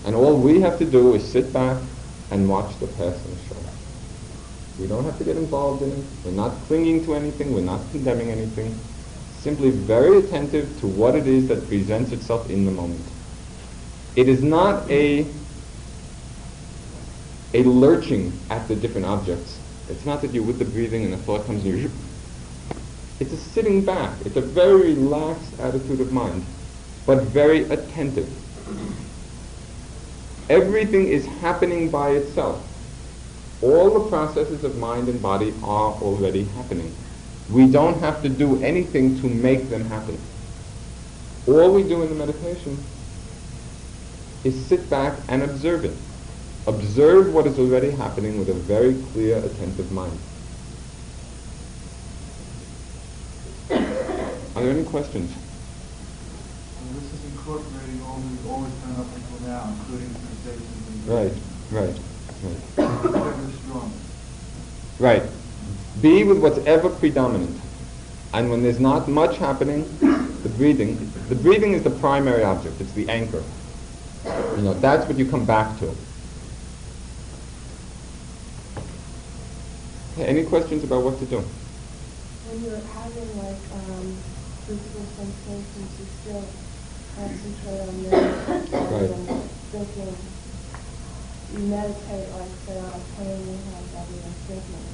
And 0.06 0.16
all 0.16 0.38
we 0.38 0.62
have 0.62 0.78
to 0.80 0.86
do 0.86 1.14
is 1.14 1.24
sit 1.24 1.52
back 1.52 1.82
and 2.32 2.50
watch 2.50 2.78
the 2.80 2.88
passing 2.88 3.36
show. 3.48 3.56
We 4.80 4.88
don't 4.88 5.04
have 5.04 5.18
to 5.18 5.24
get 5.24 5.36
involved 5.36 5.84
in 5.84 5.92
it. 5.92 6.06
We're 6.24 6.32
not 6.32 6.52
clinging 6.68 7.04
to 7.06 7.16
anything. 7.16 7.54
We're 7.54 7.62
not 7.62 7.82
condemning 7.92 8.30
anything 8.32 8.74
simply 9.40 9.70
very 9.70 10.20
attentive 10.20 10.80
to 10.82 10.88
what 10.88 11.16
it 11.16 11.26
is 11.26 11.48
that 11.48 11.66
presents 11.68 12.12
itself 12.12 12.50
in 12.50 12.66
the 12.66 12.72
moment. 12.72 13.02
It 14.16 14.28
is 14.28 14.42
not 14.42 14.90
a, 14.90 15.26
a 17.54 17.64
lurching 17.64 18.34
at 18.50 18.68
the 18.68 18.76
different 18.76 19.06
objects. 19.06 19.60
It's 19.90 20.06
not 20.06 20.22
that 20.22 20.34
you're 20.34 20.44
with 20.44 20.60
the 20.60 20.66
breathing 20.66 21.04
and 21.04 21.14
the 21.14 21.18
thought 21.18 21.46
comes 21.46 21.64
and 21.64 21.80
you 21.80 21.92
It's 23.20 23.34
a 23.34 23.38
sitting 23.38 23.86
back. 23.86 24.14
It's 24.26 24.36
a 24.36 24.42
very 24.42 24.94
relaxed 24.94 25.60
attitude 25.60 26.00
of 26.00 26.12
mind, 26.12 26.46
but 27.06 27.24
very 27.24 27.64
attentive. 27.64 28.30
Everything 30.50 31.08
is 31.08 31.26
happening 31.26 31.90
by 31.90 32.12
itself. 32.12 32.66
All 33.62 33.90
the 33.92 34.10
processes 34.10 34.64
of 34.64 34.78
mind 34.78 35.10
and 35.10 35.22
body 35.22 35.54
are 35.64 35.94
already 35.94 36.46
happening. 36.46 36.96
We 37.52 37.68
don't 37.68 38.00
have 38.00 38.22
to 38.24 38.30
do 38.30 38.62
anything 38.64 39.20
to 39.22 39.28
make 39.28 39.70
them 39.70 39.86
happen. 39.86 40.18
All 41.48 41.74
we 41.74 41.84
do 41.84 42.02
in 42.04 42.10
the 42.10 42.16
meditation 42.16 42.78
is 44.44 44.66
sit 44.66 44.90
back 44.90 45.18
and 45.28 45.44
observe 45.44 45.86
it. 45.86 45.96
Observe 46.68 47.34
what 47.34 47.48
is 47.48 47.58
already 47.60 47.92
happening 47.92 48.38
with 48.38 48.50
a 48.50 48.54
very 48.54 48.96
clear, 49.12 49.38
attentive 49.38 49.92
mind. 49.92 50.18
Are 54.56 54.64
there 54.64 54.72
any 54.72 54.84
questions? 54.84 55.32
And 56.82 56.96
this 56.96 57.14
is 57.14 57.26
incorporating 57.32 58.02
all 58.04 58.18
we've 58.18 58.48
always 58.50 58.74
done 58.74 58.96
up 59.00 59.08
until 59.16 59.48
now, 59.48 59.74
including 59.80 60.10
sensations 60.14 60.88
and 60.88 61.08
Right, 61.08 61.34
right, 61.72 62.00
right. 62.44 63.92
Right. 65.00 65.24
Be 66.02 66.24
with 66.24 66.40
what's 66.40 66.60
ever 66.60 66.90
predominant. 66.90 67.58
And 68.34 68.50
when 68.50 68.62
there's 68.62 68.80
not 68.80 69.08
much 69.08 69.38
happening, 69.38 69.86
the 70.00 70.50
breathing, 70.58 71.12
the 71.30 71.36
breathing 71.36 71.74
is 71.74 71.84
the 71.84 71.90
primary 71.90 72.44
object. 72.44 72.80
It's 72.82 72.92
the 72.94 73.08
anchor. 73.10 73.44
You 74.26 74.62
know, 74.64 74.74
that's 74.74 75.06
what 75.08 75.18
you 75.18 75.26
come 75.26 75.46
back 75.46 75.78
to. 75.80 75.86
Okay, 80.14 80.26
any 80.26 80.44
questions 80.44 80.84
about 80.84 81.04
what 81.04 81.18
to 81.20 81.26
do? 81.26 81.38
When 81.40 82.64
you're 82.64 82.82
having 82.94 83.30
like 83.38 83.62
um, 83.74 84.18
physical 84.68 85.06
sensations, 85.16 86.00
you 86.00 86.08
still 86.22 86.44
concentrate 87.16 87.80
on 87.80 88.04
them 88.04 88.20
Right. 88.92 89.10
than 89.10 89.26
thinking. 89.72 90.16
You 91.54 91.60
meditate 91.66 92.30
like 92.30 92.52
say 92.68 92.78
on 92.78 92.86
a 92.86 93.02
pain 93.18 93.40
you 93.40 93.58
have 93.72 93.94
rather 93.94 94.12
than 94.22 94.34
thinking 94.48 94.90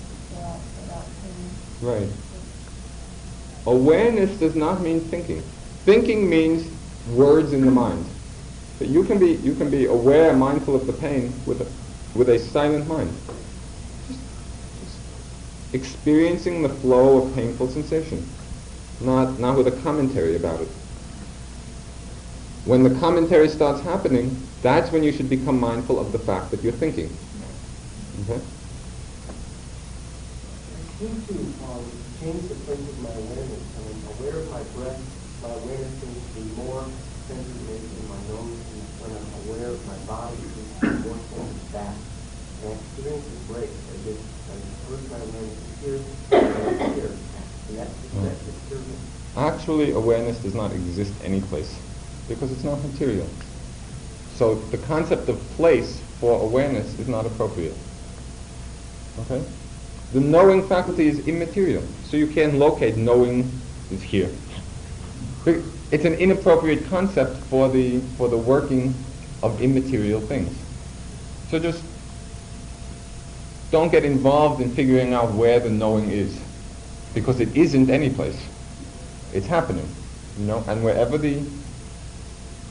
pain. 1.26 1.50
Right. 1.82 2.10
Awareness 3.68 4.38
does 4.38 4.56
not 4.56 4.82
mean 4.82 5.00
thinking. 5.10 5.42
Thinking 5.86 6.30
means 6.30 6.68
words 7.08 7.54
in 7.54 7.66
the 7.66 7.72
mind. 7.72 8.15
So 8.80 8.86
you 8.86 9.04
can 9.04 9.20
be 9.20 9.34
you 9.36 9.56
can 9.56 9.70
be 9.70 9.86
aware, 9.86 10.36
mindful 10.36 10.76
of 10.76 10.86
the 10.86 10.94
pain 10.94 11.34
with 11.46 11.62
a, 11.62 12.18
with 12.18 12.30
a 12.30 12.40
silent 12.40 12.88
mind. 12.88 13.12
Just, 14.08 14.20
just 14.84 15.00
experiencing 15.74 16.62
the 16.62 16.70
flow 16.70 17.24
of 17.24 17.36
painful 17.36 17.70
sensation, 17.70 18.28
not 19.00 19.40
not 19.40 19.58
with 19.58 19.68
a 19.68 19.82
commentary 19.82 20.36
about 20.36 20.60
it. 20.60 20.68
When 22.66 22.84
the 22.84 23.00
commentary 23.00 23.48
starts 23.48 23.80
happening, 23.82 24.36
that's 24.62 24.92
when 24.92 25.04
you 25.04 25.12
should 25.14 25.30
become 25.30 25.58
mindful 25.60 26.00
of 26.00 26.12
the 26.12 26.20
fact 26.20 26.52
that 26.52 26.62
you're 26.62 26.74
thinking. 26.74 27.16
Okay? 28.28 28.42
I 28.42 31.00
seem 31.00 31.22
to 31.28 31.34
um, 31.64 31.86
change 32.20 32.42
the 32.50 32.56
place 32.66 32.80
of 32.80 33.00
my 33.00 33.12
awareness. 33.12 33.62
I'm 33.78 34.20
aware 34.20 34.40
of 34.42 34.52
my 34.52 34.64
breath. 34.76 35.00
My 35.44 35.50
awareness 35.50 35.94
seems 36.02 36.26
to 36.26 36.32
be 36.42 36.46
more 36.58 36.84
centered 37.28 37.95
maybe 38.28 38.38
in 38.38 38.58
my 38.58 38.58
nose. 38.58 38.60
And 38.74 38.84
when 39.02 39.12
I'm 39.12 39.30
aware 39.46 39.70
of 39.70 39.86
my 39.86 39.98
body, 40.10 40.38
it 40.38 40.52
seems 40.82 41.22
to 41.30 41.40
be 41.42 41.72
back. 41.72 41.96
And 42.64 42.72
I 42.72 42.76
experience 42.76 43.26
a 43.26 43.54
break 43.54 43.70
as 43.70 44.06
if 44.08 44.18
as 44.52 44.62
first 44.88 45.06
my 45.12 45.18
awareness 45.18 45.62
here, 45.82 46.00
and 46.32 46.94
here. 46.96 47.12
And 47.70 47.78
that's 47.78 47.94
Mm. 48.16 48.24
that 48.24 48.38
disturbance. 48.46 49.00
Actually, 49.36 49.92
awareness 49.92 50.38
does 50.40 50.56
not 50.56 50.72
exist 50.72 51.14
anyplace 51.24 51.76
because 52.28 52.52
it's 52.52 52.64
not 52.64 52.82
material. 52.84 53.28
So 54.36 54.56
the 54.72 54.78
concept 54.78 55.30
of 55.30 55.40
place 55.58 56.00
for 56.20 56.42
awareness 56.42 56.98
is 57.00 57.08
not 57.08 57.26
appropriate. 57.26 57.76
Okay? 59.22 59.44
The 60.14 60.22
knowing 60.22 60.68
faculty 60.68 61.08
is 61.08 61.28
immaterial, 61.28 61.84
so 62.06 62.18
you 62.18 62.28
can't 62.28 62.56
locate 62.56 62.96
knowing 62.98 63.50
is 63.92 64.02
here. 64.04 64.30
It's 65.96 66.04
an 66.04 66.16
inappropriate 66.16 66.90
concept 66.90 67.38
for 67.46 67.70
the 67.70 68.00
for 68.18 68.28
the 68.28 68.36
working 68.38 68.94
of 69.42 69.62
immaterial 69.62 70.20
things. 70.20 70.54
So 71.48 71.58
just 71.58 71.82
don't 73.72 73.90
get 73.94 74.04
involved 74.04 74.62
in 74.62 74.76
figuring 74.76 75.14
out 75.14 75.32
where 75.36 75.58
the 75.62 75.70
knowing 75.70 76.10
is, 76.10 76.38
because 77.14 77.40
it 77.40 77.56
isn't 77.56 77.90
any 77.90 78.10
place. 78.10 78.38
It's 79.32 79.48
happening, 79.48 79.88
you 80.38 80.48
know. 80.48 80.66
And 80.68 80.84
wherever 80.84 81.18
the 81.18 81.42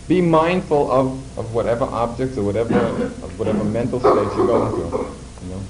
be 0.07 0.21
mindful 0.21 0.93
of, 0.93 1.39
of 1.39 1.55
whatever 1.55 1.85
objects 1.85 2.37
or 2.37 2.45
whatever 2.45 2.77
of 2.77 3.39
whatever 3.39 3.65
mental 3.65 4.01
states 4.01 4.37
you're 4.37 4.47
going 4.47 4.71
through. 4.71 4.99
You 5.45 5.49
know, 5.49 5.61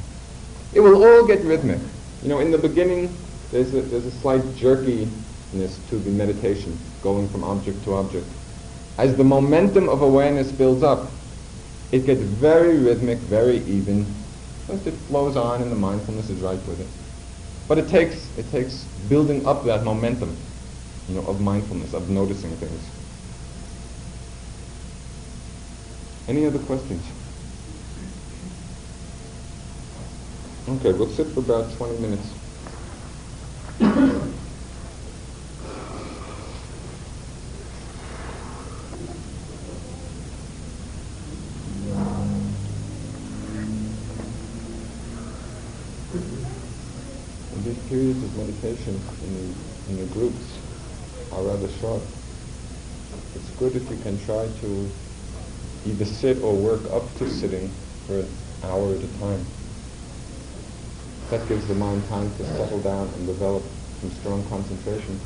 it 0.73 0.81
will 0.81 1.05
all 1.05 1.25
get 1.25 1.45
rhythmic. 1.45 1.79
You 2.21 2.31
know, 2.31 2.41
in 2.41 2.51
the 2.51 2.59
beginning, 2.59 3.17
there's 3.53 3.73
a, 3.75 3.83
there's 3.83 4.07
a 4.07 4.11
slight 4.11 4.43
to 5.55 5.99
the 5.99 6.11
meditation, 6.11 6.77
going 7.03 7.29
from 7.29 7.45
object 7.45 7.85
to 7.85 7.95
object. 7.95 8.27
As 8.99 9.17
the 9.17 9.25
momentum 9.25 9.89
of 9.89 10.03
awareness 10.03 10.51
builds 10.51 10.83
up, 10.83 11.11
it 11.93 12.07
gets 12.07 12.21
very 12.21 12.79
rhythmic, 12.79 13.19
very 13.19 13.59
even. 13.59 14.05
First, 14.67 14.87
it 14.87 14.95
flows 15.09 15.37
on, 15.37 15.63
and 15.63 15.71
the 15.71 15.77
mindfulness 15.77 16.29
is 16.29 16.41
right 16.41 16.59
with 16.67 16.81
it. 16.81 16.89
But 17.69 17.79
it 17.79 17.89
takes 17.89 18.29
it 18.37 18.51
takes 18.51 18.85
building 19.09 19.47
up 19.47 19.65
that 19.65 19.85
momentum, 19.85 20.37
you 21.09 21.15
know, 21.15 21.27
of 21.27 21.41
mindfulness, 21.41 21.95
of 21.95 22.11
noticing 22.11 22.51
things. 22.57 22.83
Any 26.27 26.47
other 26.47 26.59
questions? 26.59 27.05
Okay, 30.67 30.93
we'll 30.93 31.09
sit 31.11 31.29
for 31.29 31.41
about 31.41 31.71
20 31.77 31.99
minutes. 31.99 32.27
And 47.55 48.14
of 48.25 48.37
meditation 48.37 48.99
in 49.25 49.55
in 49.89 49.97
the 49.99 50.07
groups 50.15 50.59
are 51.33 51.43
rather 51.43 51.69
short. 51.81 52.01
It's 53.35 53.51
good 53.59 53.77
if 53.77 53.91
you 53.91 53.97
can 53.99 54.19
try 54.25 54.49
to 54.61 54.91
either 55.87 56.05
sit 56.05 56.43
or 56.43 56.55
work 56.55 56.81
up 56.91 57.03
to 57.19 57.29
sitting 57.29 57.69
for 58.07 58.21
an 58.21 58.29
hour 58.63 58.95
at 58.95 59.03
a 59.03 59.09
time. 59.19 59.45
That 61.31 61.47
gives 61.49 61.67
the 61.69 61.75
mind 61.75 62.03
time 62.09 62.31
to 62.37 62.45
settle 62.57 62.81
down 62.81 63.09
and 63.09 63.27
develop 63.27 63.63
some 64.01 64.11
strong 64.13 64.43
concentration. 64.49 65.21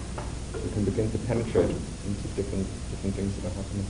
You 0.55 0.71
can 0.73 0.85
begin 0.85 1.11
to 1.13 1.19
penetrate 1.19 1.71
into 1.71 2.29
different 2.35 2.67
different 2.91 3.15
things 3.15 3.37
that 3.37 3.47
are 3.47 3.55
happening. 3.55 3.87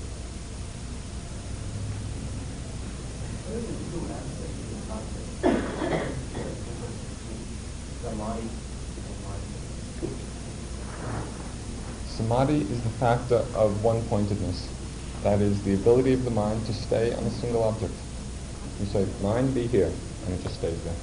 Samadhi 12.19 12.63
is 12.63 12.83
the 12.83 12.91
factor 12.99 13.45
of 13.55 13.85
one-pointedness. 13.85 14.69
That 15.23 15.41
is 15.41 15.63
the 15.63 15.75
ability 15.75 16.15
of 16.15 16.25
the 16.25 16.33
mind 16.33 16.67
to 16.67 16.73
stay 16.75 17.15
on 17.15 17.23
a 17.23 17.31
single 17.31 17.63
object. 17.63 17.95
You 18.81 18.87
say, 18.87 19.07
mind 19.23 19.55
be 19.55 19.69
here, 19.69 19.93
and 20.27 20.35
it 20.35 20.43
just 20.43 20.57
stays 20.57 20.83
there. 20.83 20.97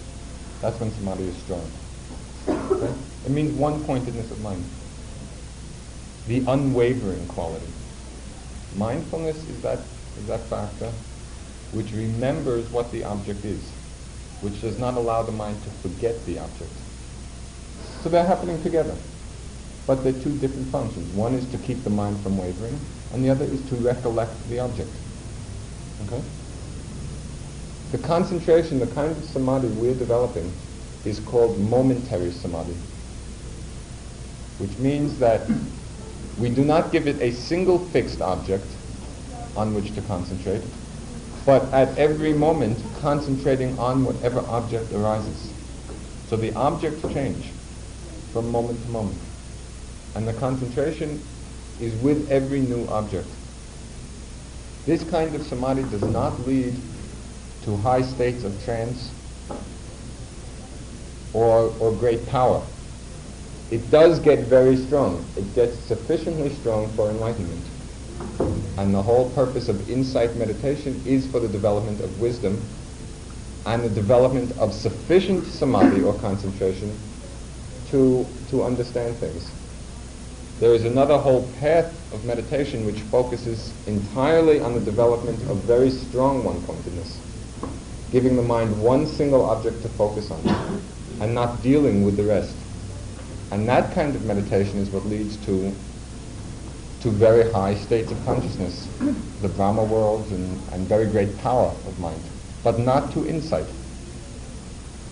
That's 0.59 0.77
when 0.77 0.91
samadhi 0.91 1.23
is 1.23 1.37
strong. 1.37 1.65
Okay? 2.49 2.93
It 3.25 3.31
means 3.31 3.53
one-pointedness 3.53 4.29
of 4.29 4.41
mind. 4.41 4.65
The 6.27 6.43
unwavering 6.51 7.25
quality. 7.27 7.71
Mindfulness 8.75 9.37
is 9.47 9.61
that, 9.61 9.79
is 10.19 10.27
that 10.27 10.41
factor 10.41 10.91
which 11.71 11.93
remembers 11.93 12.69
what 12.71 12.91
the 12.91 13.05
object 13.05 13.45
is, 13.45 13.61
which 14.41 14.59
does 14.59 14.77
not 14.77 14.95
allow 14.95 15.23
the 15.23 15.31
mind 15.31 15.63
to 15.63 15.69
forget 15.87 16.25
the 16.25 16.39
object. 16.39 16.71
So 18.03 18.09
they're 18.09 18.27
happening 18.27 18.61
together. 18.63 18.97
But 19.87 20.03
they're 20.03 20.13
two 20.13 20.35
different 20.39 20.67
functions. 20.67 21.13
One 21.13 21.33
is 21.33 21.45
to 21.51 21.57
keep 21.59 21.83
the 21.83 21.89
mind 21.89 22.19
from 22.21 22.37
wavering, 22.37 22.79
and 23.13 23.23
the 23.23 23.29
other 23.29 23.45
is 23.45 23.61
to 23.69 23.75
recollect 23.75 24.31
the 24.49 24.59
object. 24.59 24.89
Okay? 26.05 26.21
The 27.91 27.99
concentration, 27.99 28.79
the 28.79 28.87
kind 28.87 29.11
of 29.11 29.23
samadhi 29.25 29.67
we're 29.67 29.93
developing, 29.93 30.51
is 31.05 31.19
called 31.19 31.59
momentary 31.59 32.31
samadhi, 32.31 32.75
which 34.57 34.75
means 34.79 35.19
that 35.19 35.47
we 36.39 36.49
do 36.49 36.65
not 36.65 36.91
give 36.91 37.07
it 37.07 37.21
a 37.21 37.31
single 37.31 37.79
fixed 37.79 38.21
object 38.21 38.65
on 39.55 39.73
which 39.73 39.93
to 39.95 40.01
concentrate, 40.01 40.61
but 41.45 41.63
at 41.71 41.95
every 41.97 42.33
moment 42.33 42.77
concentrating 42.99 43.77
on 43.77 44.03
whatever 44.03 44.39
object 44.47 44.91
arises. 44.91 45.53
So 46.27 46.35
the 46.35 46.53
objects 46.55 47.01
change 47.13 47.51
from 48.33 48.51
moment 48.51 48.83
to 48.83 48.89
moment. 48.89 49.17
And 50.15 50.27
the 50.27 50.33
concentration 50.33 51.21
is 51.79 51.93
with 52.01 52.31
every 52.31 52.61
new 52.61 52.87
object. 52.87 53.27
This 54.85 55.03
kind 55.09 55.35
of 55.35 55.43
samadhi 55.43 55.83
does 55.83 56.03
not 56.03 56.39
lead 56.47 56.73
to 57.63 57.75
high 57.77 58.01
states 58.01 58.43
of 58.43 58.63
trance 58.63 59.11
or, 61.33 61.73
or 61.79 61.91
great 61.91 62.25
power. 62.27 62.63
It 63.71 63.89
does 63.89 64.19
get 64.19 64.47
very 64.47 64.77
strong. 64.77 65.25
It 65.35 65.53
gets 65.55 65.77
sufficiently 65.79 66.49
strong 66.53 66.87
for 66.89 67.09
enlightenment. 67.09 67.65
And 68.77 68.93
the 68.93 69.01
whole 69.01 69.31
purpose 69.31 69.67
of 69.67 69.89
insight 69.89 70.35
meditation 70.35 71.01
is 71.05 71.25
for 71.27 71.39
the 71.39 71.47
development 71.47 71.99
of 72.01 72.21
wisdom 72.21 72.61
and 73.65 73.83
the 73.83 73.89
development 73.89 74.55
of 74.59 74.73
sufficient 74.73 75.45
samadhi 75.45 76.03
or 76.03 76.13
concentration 76.19 76.95
to, 77.89 78.25
to 78.49 78.63
understand 78.63 79.15
things. 79.17 79.49
There 80.59 80.73
is 80.73 80.85
another 80.85 81.17
whole 81.17 81.41
path 81.59 81.93
of 82.13 82.23
meditation 82.23 82.85
which 82.85 83.01
focuses 83.01 83.73
entirely 83.87 84.61
on 84.61 84.73
the 84.73 84.79
development 84.79 85.41
of 85.49 85.57
very 85.63 85.89
strong 85.89 86.45
one-pointedness, 86.45 87.19
giving 88.11 88.37
the 88.37 88.41
mind 88.41 88.81
one 88.81 89.05
single 89.05 89.49
object 89.49 89.81
to 89.81 89.89
focus 89.89 90.31
on 90.31 90.81
and 91.19 91.35
not 91.35 91.61
dealing 91.61 92.05
with 92.05 92.15
the 92.15 92.23
rest. 92.23 92.55
And 93.51 93.67
that 93.67 93.93
kind 93.93 94.15
of 94.15 94.23
meditation 94.23 94.79
is 94.79 94.89
what 94.91 95.05
leads 95.07 95.35
to 95.45 95.73
to 97.01 97.11
very 97.11 97.51
high 97.51 97.75
states 97.75 98.11
of 98.11 98.25
consciousness, 98.25 98.87
the 99.41 99.47
Brahma 99.49 99.83
worlds 99.83 100.31
and, 100.31 100.59
and 100.71 100.87
very 100.87 101.05
great 101.05 101.37
power 101.37 101.67
of 101.67 101.99
mind, 101.99 102.21
but 102.63 102.79
not 102.79 103.11
to 103.11 103.27
insight. 103.27 103.67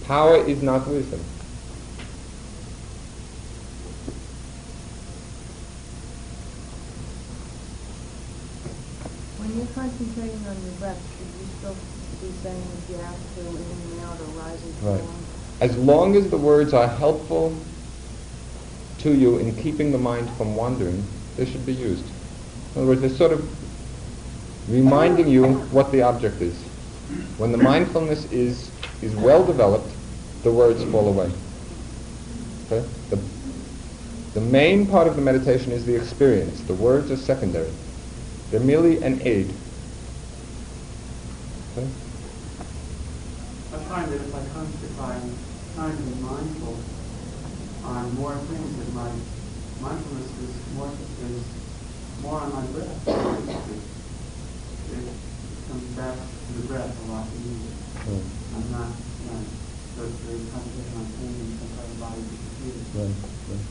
Power 0.06 0.38
is 0.47 0.63
not 0.63 0.88
wisdom. 0.88 1.23
You're 9.63 9.73
concentrating 9.73 10.45
on 10.47 10.62
your 10.63 10.73
breath, 10.80 10.99
should 11.17 11.28
you 11.39 11.47
still 11.58 11.76
be 12.21 12.32
saying 12.41 12.63
the 12.88 12.93
gas 12.93 13.15
to 13.36 13.41
in 13.41 13.56
and 13.56 14.02
out 14.02 14.19
or 14.19 14.26
rising 14.39 14.73
Right. 14.82 15.04
As 15.62 15.78
long 15.78 16.15
as 16.15 16.30
the 16.30 16.38
words 16.38 16.73
are 16.73 16.88
helpful 16.88 17.56
to 18.99 19.13
you 19.13 19.38
in 19.38 19.56
keeping 19.56 19.91
the 19.91 19.97
mind 19.97 20.30
from 20.32 20.56
wandering, 20.56 21.04
they 21.38 21.45
should 21.45 21.65
be 21.65 21.73
used. 21.73 22.04
In 22.76 22.82
other 22.82 22.88
words, 22.88 23.02
they're 23.02 23.10
sort 23.10 23.32
of 23.32 23.47
reminding 24.69 25.28
you 25.28 25.54
what 25.71 25.91
the 25.91 26.02
object 26.02 26.41
is. 26.41 26.56
When 27.38 27.52
the 27.52 27.58
mindfulness 27.58 28.30
is, 28.32 28.71
is 29.02 29.15
well 29.15 29.45
developed, 29.45 29.89
the 30.43 30.52
words 30.52 30.84
fall 30.86 31.08
away. 31.08 31.32
Okay? 32.65 32.86
The, 33.10 33.19
the 34.34 34.41
main 34.41 34.88
part 34.88 35.08
of 35.08 35.15
the 35.15 35.21
meditation 35.21 35.71
is 35.71 35.86
the 35.86 35.95
experience. 35.95 36.62
The 36.62 36.73
words 36.73 37.12
are 37.12 37.17
secondary. 37.17 37.71
They're 38.54 38.62
merely 38.62 39.02
an 39.02 39.18
aid. 39.26 39.50
Okay? 41.74 41.89
I 43.74 43.78
find 43.89 44.06
that 44.13 44.22
if 44.22 44.30
I 44.30 44.46
concentrate, 44.54 44.94
to 44.94 46.04
be 46.06 46.22
mindful 46.22 46.78
on 47.84 48.13
more 48.13 48.38
things, 48.46 48.78
that 48.78 48.94
my 48.94 49.10
mindfulness 49.82 50.30
is 50.38 50.54
more 50.78 50.94
is 50.94 51.42
more 52.22 52.42
on 52.42 52.54
my 52.54 52.62
breath. 52.78 52.94
It 53.10 53.42
comes 55.68 55.89
back 55.98 56.13
to 56.13 56.54
the 56.54 56.68
breath 56.68 56.94
a 56.94 57.12
lot 57.12 57.26
easier. 57.34 57.74
Hmm. 58.06 58.22
I'm 58.54 58.70
not, 58.70 58.94
you 59.18 59.34
know, 59.34 59.42
the, 59.98 60.06
the 60.30 60.46
concentration 60.54 60.94
on 61.02 61.10
pain 61.18 61.58
and 61.58 61.98
body. 62.00 62.22
Right, 63.02 63.18
right. 63.50 63.66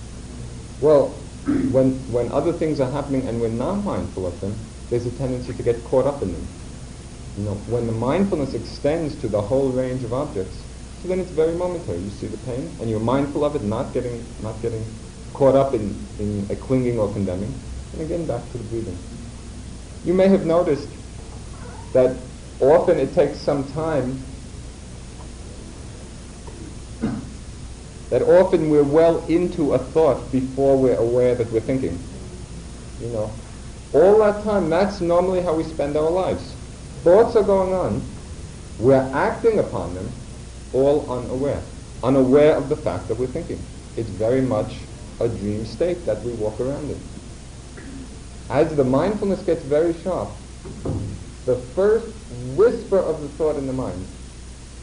Well, 0.81 1.15
when, 1.71 1.95
when 2.11 2.33
other 2.33 2.53
things 2.53 2.81
are 2.81 2.91
happening 2.91 3.29
and 3.29 3.41
we're 3.41 3.47
not 3.47 3.85
mindful 3.85 4.27
of 4.27 4.41
them, 4.41 4.59
there's 4.93 5.07
a 5.07 5.11
tendency 5.13 5.55
to 5.55 5.63
get 5.63 5.83
caught 5.85 6.07
up 6.07 6.21
in 6.21 6.31
them. 6.31 6.47
You 7.39 7.45
know, 7.45 7.55
when 7.73 7.87
the 7.87 7.95
mindfulness 7.95 8.53
extends 8.53 9.19
to 9.23 9.29
the 9.29 9.41
whole 9.41 9.71
range 9.71 10.05
of 10.05 10.13
objects, 10.13 10.55
so 11.01 11.09
then 11.09 11.19
it's 11.19 11.31
very 11.31 11.55
momentary. 11.55 11.97
You 11.97 12.11
see 12.11 12.27
the 12.27 12.37
pain, 12.45 12.71
and 12.79 12.91
you're 12.91 13.01
mindful 13.01 13.43
of 13.43 13.57
it, 13.57 13.63
not 13.63 13.95
getting, 13.95 14.23
not 14.43 14.61
getting 14.61 14.85
caught 15.33 15.55
up 15.55 15.73
in, 15.73 15.97
in 16.19 16.47
a 16.51 16.57
clinging 16.57 16.99
or 16.99 17.11
condemning, 17.11 17.55
and 17.95 18.03
again 18.03 18.27
back 18.27 18.43
to 18.53 18.59
the 18.59 18.65
breathing. 18.65 18.99
You 20.05 20.13
may 20.13 20.29
have 20.29 20.45
noticed 20.45 20.89
that 21.95 22.15
often 22.61 22.99
it 22.99 23.15
takes 23.15 23.39
some 23.39 23.65
time 23.73 24.23
that 28.11 28.21
often 28.21 28.69
we're 28.69 28.83
well 28.83 29.25
into 29.25 29.73
a 29.73 29.79
thought 29.79 30.31
before 30.31 30.77
we're 30.77 30.99
aware 30.99 31.35
that 31.35 31.51
we're 31.51 31.61
thinking. 31.61 31.99
You 33.01 33.09
know, 33.09 33.33
all 33.95 34.19
that 34.19 34.43
time, 34.45 34.71
that's 34.71 35.01
normally 35.01 35.41
how 35.43 35.55
we 35.55 35.65
spend 35.65 35.97
our 35.97 36.11
lives. 36.11 36.55
Thoughts 37.03 37.37
are 37.37 37.43
going 37.43 37.75
on, 37.75 38.03
we're 38.79 39.11
acting 39.15 39.59
upon 39.59 39.95
them, 39.95 40.09
all 40.73 41.11
unaware, 41.11 41.61
unaware 42.03 42.57
of 42.57 42.69
the 42.69 42.77
fact 42.77 43.09
that 43.09 43.19
we're 43.19 43.27
thinking. 43.27 43.61
It's 43.97 44.09
very 44.09 44.41
much 44.41 44.79
a 45.21 45.29
dream 45.29 45.67
state 45.67 46.05
that 46.07 46.23
we 46.23 46.33
walk 46.33 46.59
around 46.61 46.91
in. 46.91 47.01
As 48.49 48.75
the 48.75 48.85
mindfulness 48.85 49.43
gets 49.43 49.63
very 49.63 49.95
sharp, 50.03 50.29
the 51.47 51.57
first 51.75 52.07
whisper 52.57 52.99
of 52.99 53.21
the 53.21 53.29
thought 53.29 53.57
in 53.57 53.67
the 53.67 53.73
mind, 53.73 54.07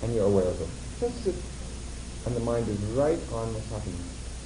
and 0.03 0.13
you're 0.13 0.25
aware 0.25 0.45
of 0.45 0.61
it. 0.61 0.67
Just 0.99 1.23
sit 1.23 1.35
and 2.25 2.35
the 2.35 2.41
mind 2.41 2.67
is 2.67 2.77
right 2.95 3.19
on 3.33 3.53
what's 3.53 3.69
happening. 3.71 3.99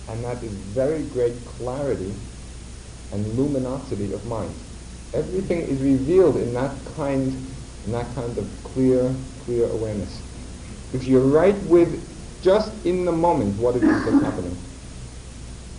And 0.09 0.23
that 0.23 0.43
is 0.43 0.51
very 0.51 1.03
great 1.03 1.33
clarity 1.57 2.13
and 3.13 3.37
luminosity 3.37 4.11
of 4.11 4.25
mind. 4.25 4.53
Everything 5.13 5.61
is 5.61 5.79
revealed 5.81 6.37
in 6.37 6.53
that 6.55 6.71
kind, 6.95 7.27
in 7.85 7.91
that 7.91 8.13
kind 8.15 8.35
of 8.37 8.49
clear, 8.63 9.13
clear 9.45 9.69
awareness. 9.69 10.21
Because 10.91 11.07
you're 11.07 11.21
right 11.21 11.55
with 11.63 11.89
just 12.41 12.73
in 12.85 13.05
the 13.05 13.11
moment 13.11 13.57
what 13.59 13.75
it 13.75 13.83
is 13.83 14.05
that's 14.05 14.23
happening. 14.27 14.57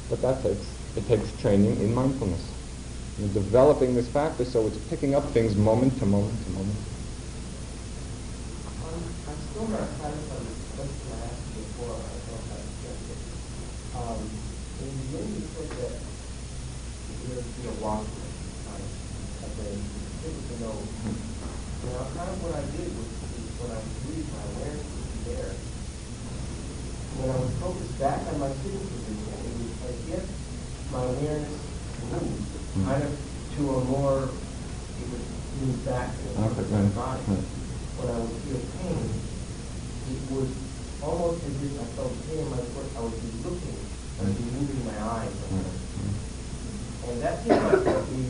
But 0.08 0.22
that 0.22 0.42
takes, 0.42 0.66
it 0.96 1.06
takes 1.08 1.40
training 1.42 1.76
in 1.80 1.94
mindfulness. 1.94 2.42
You're 3.18 3.28
developing 3.34 3.94
this 3.94 4.08
factor 4.08 4.44
so 4.44 4.66
it's 4.66 4.78
picking 4.90 5.14
up 5.14 5.24
things 5.30 5.56
moment 5.56 5.98
to 5.98 6.06
moment 6.06 6.34
to 6.44 6.50
moment. 6.50 6.76
I'm, 8.82 9.38
still 9.54 9.68
not 9.68 9.86
satisfied 10.02 10.42
with 10.42 10.58
the 10.58 10.82
question 10.82 11.08
I 11.14 11.30
asked 11.30 11.46
before, 11.54 11.94
I 11.94 12.10
don't 12.26 12.46
it. 12.58 13.18
Um, 13.94 14.18
in 14.82 14.90
the 15.14 15.22
you 15.30 15.46
said 15.54 15.73
that 17.34 17.44
you're, 17.58 17.72
you're 17.72 17.80
walking, 17.82 18.22
kind 18.66 18.82
of, 18.82 18.90
and 19.42 19.52
then 19.58 19.76
you 20.50 20.56
know. 20.64 20.76
Now, 21.84 22.08
kind 22.16 22.30
of 22.30 22.38
what 22.42 22.54
I 22.54 22.62
did 22.72 22.88
was, 22.96 23.10
is 23.36 23.44
when 23.60 23.70
I 23.70 23.78
was 23.82 23.92
breathing, 24.06 24.30
my 24.32 24.44
awareness 24.56 24.86
was 24.88 25.10
there. 25.26 25.50
When 27.18 27.28
I 27.30 27.36
was 27.38 27.52
focused 27.60 27.98
back 28.00 28.20
on 28.30 28.40
my 28.40 28.50
sitting 28.62 28.80
position, 28.88 29.28
it 29.44 29.52
was 29.58 29.72
as 29.90 29.98
if 30.14 30.24
my 30.90 31.02
awareness 31.04 31.58
moved, 32.10 32.50
Hmm. 32.74 32.84
kind 32.90 33.02
of 33.04 33.12
to 33.54 33.62
a 33.70 33.84
more, 33.84 34.34
it 34.98 35.06
would 35.10 35.26
move 35.62 35.78
back 35.86 36.10
to 36.18 36.26
Okay, 36.34 36.66
my 36.74 36.82
body 36.90 37.22
right. 37.30 37.46
when 37.94 38.08
I 38.10 38.18
would 38.18 38.34
feel 38.42 38.60
pain, 38.82 39.06
it 40.10 40.20
was 40.34 40.50
almost 41.02 41.44
as 41.46 41.54
if 41.62 41.72
I 41.78 41.86
felt 41.94 42.12
pain 42.26 42.38
in 42.42 42.50
my 42.50 42.62
foot. 42.74 42.88
I 42.96 43.00
would 43.00 43.14
be 43.22 43.30
looking, 43.46 43.76
I 44.18 44.22
would 44.24 44.38
be 44.38 44.48
moving 44.58 44.82
my 44.86 44.98
eyes. 44.98 45.30
Right, 45.30 45.62
right. 45.62 45.83
And 47.08 47.22
that 47.22 47.42
seemed 47.42 47.62
like 47.62 47.86
I 47.86 47.94
would 47.94 48.10
be 48.10 48.24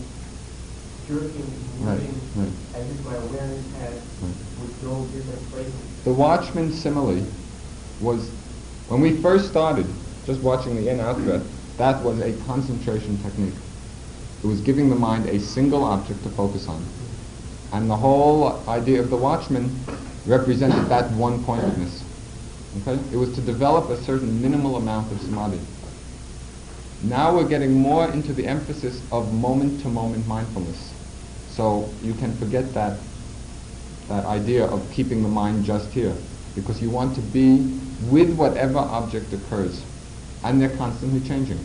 jerking, 1.08 1.46
Right, 1.80 1.98
moving, 2.00 2.20
right. 2.36 2.52
as 2.80 2.90
if 2.90 3.04
my 3.04 3.14
awareness 3.14 3.64
had, 3.80 3.92
Right. 4.22 4.34
would 4.60 4.82
go 4.82 5.04
different 5.14 5.50
places. 5.52 5.72
The 6.04 6.12
Watchman 6.12 6.72
simile 6.72 7.22
was, 8.00 8.28
when 8.88 9.00
we 9.00 9.12
first 9.18 9.48
started, 9.48 9.86
just 10.26 10.40
watching 10.40 10.76
the 10.76 10.88
in-out 10.88 11.22
breath, 11.24 11.42
that 11.76 12.02
was 12.02 12.20
a 12.20 12.32
concentration 12.46 13.18
technique. 13.22 13.54
It 14.42 14.46
was 14.46 14.60
giving 14.60 14.90
the 14.90 14.96
mind 14.96 15.28
a 15.28 15.38
single 15.40 15.84
object 15.84 16.22
to 16.24 16.30
focus 16.30 16.68
on. 16.68 16.82
And 17.72 17.90
the 17.90 17.96
whole 17.96 18.60
idea 18.68 19.00
of 19.00 19.10
the 19.10 19.16
Watchman 19.16 19.74
represented 20.26 20.86
that 20.88 21.10
one-pointedness. 21.12 22.02
Okay? 22.82 22.98
It 23.12 23.16
was 23.16 23.34
to 23.34 23.40
develop 23.40 23.90
a 23.90 23.96
certain 24.02 24.40
minimal 24.40 24.76
amount 24.76 25.12
of 25.12 25.20
samadhi. 25.20 25.60
Now 27.08 27.34
we're 27.34 27.48
getting 27.48 27.72
more 27.72 28.10
into 28.10 28.32
the 28.32 28.46
emphasis 28.46 29.02
of 29.12 29.32
moment-to-moment 29.34 30.26
mindfulness. 30.26 30.92
So 31.50 31.88
you 32.02 32.14
can 32.14 32.34
forget 32.36 32.72
that 32.74 32.98
that 34.08 34.26
idea 34.26 34.66
of 34.66 34.90
keeping 34.90 35.22
the 35.22 35.28
mind 35.28 35.64
just 35.64 35.90
here 35.90 36.14
because 36.54 36.82
you 36.82 36.90
want 36.90 37.14
to 37.14 37.22
be 37.22 37.56
with 38.10 38.34
whatever 38.36 38.78
object 38.78 39.32
occurs 39.32 39.82
and 40.42 40.60
they're 40.60 40.76
constantly 40.76 41.26
changing. 41.26 41.58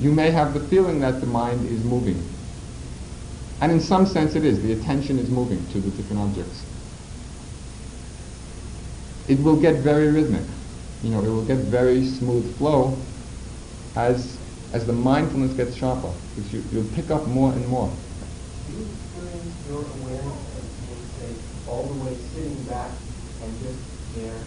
You 0.00 0.12
may 0.12 0.30
have 0.30 0.54
the 0.54 0.60
feeling 0.60 1.00
that 1.00 1.20
the 1.20 1.26
mind 1.26 1.68
is 1.68 1.84
moving. 1.84 2.20
And 3.60 3.70
in 3.70 3.80
some 3.80 4.06
sense 4.06 4.34
it 4.34 4.44
is. 4.44 4.62
The 4.62 4.72
attention 4.72 5.18
is 5.18 5.28
moving 5.28 5.64
to 5.68 5.80
the 5.80 5.90
different 5.90 6.22
objects. 6.22 6.64
It 9.28 9.40
will 9.40 9.60
get 9.60 9.76
very 9.76 10.08
rhythmic. 10.08 10.46
You 11.02 11.10
know, 11.10 11.20
it 11.20 11.28
will 11.28 11.44
get 11.44 11.58
very 11.58 12.06
smooth 12.06 12.56
flow 12.56 12.96
as 13.96 14.38
as 14.72 14.86
the 14.86 14.92
mindfulness 14.92 15.52
gets 15.54 15.74
sharper. 15.74 16.12
Because 16.34 16.52
you, 16.52 16.62
you'll 16.72 16.90
pick 16.94 17.10
up 17.10 17.26
more 17.26 17.52
and 17.52 17.66
more. 17.68 17.90
Do 18.68 18.72
you 18.76 18.86
experience 18.86 19.54
your 19.68 19.80
awareness 19.80 20.38
as 20.56 20.64
being, 20.86 21.06
say, 21.18 21.34
all 21.68 21.82
the 21.84 22.04
way 22.04 22.14
sitting 22.34 22.62
back 22.64 22.90
and 23.42 23.62
just 23.62 24.14
there? 24.14 24.40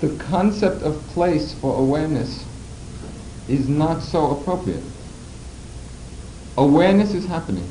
And 0.00 0.10
the 0.10 0.24
concept 0.24 0.82
of 0.82 1.06
place 1.08 1.54
for 1.54 1.78
awareness 1.78 2.44
is 3.48 3.68
not 3.68 4.02
so 4.02 4.30
appropriate. 4.30 4.84
Awareness 6.56 7.12
is 7.14 7.26
happening. 7.26 7.68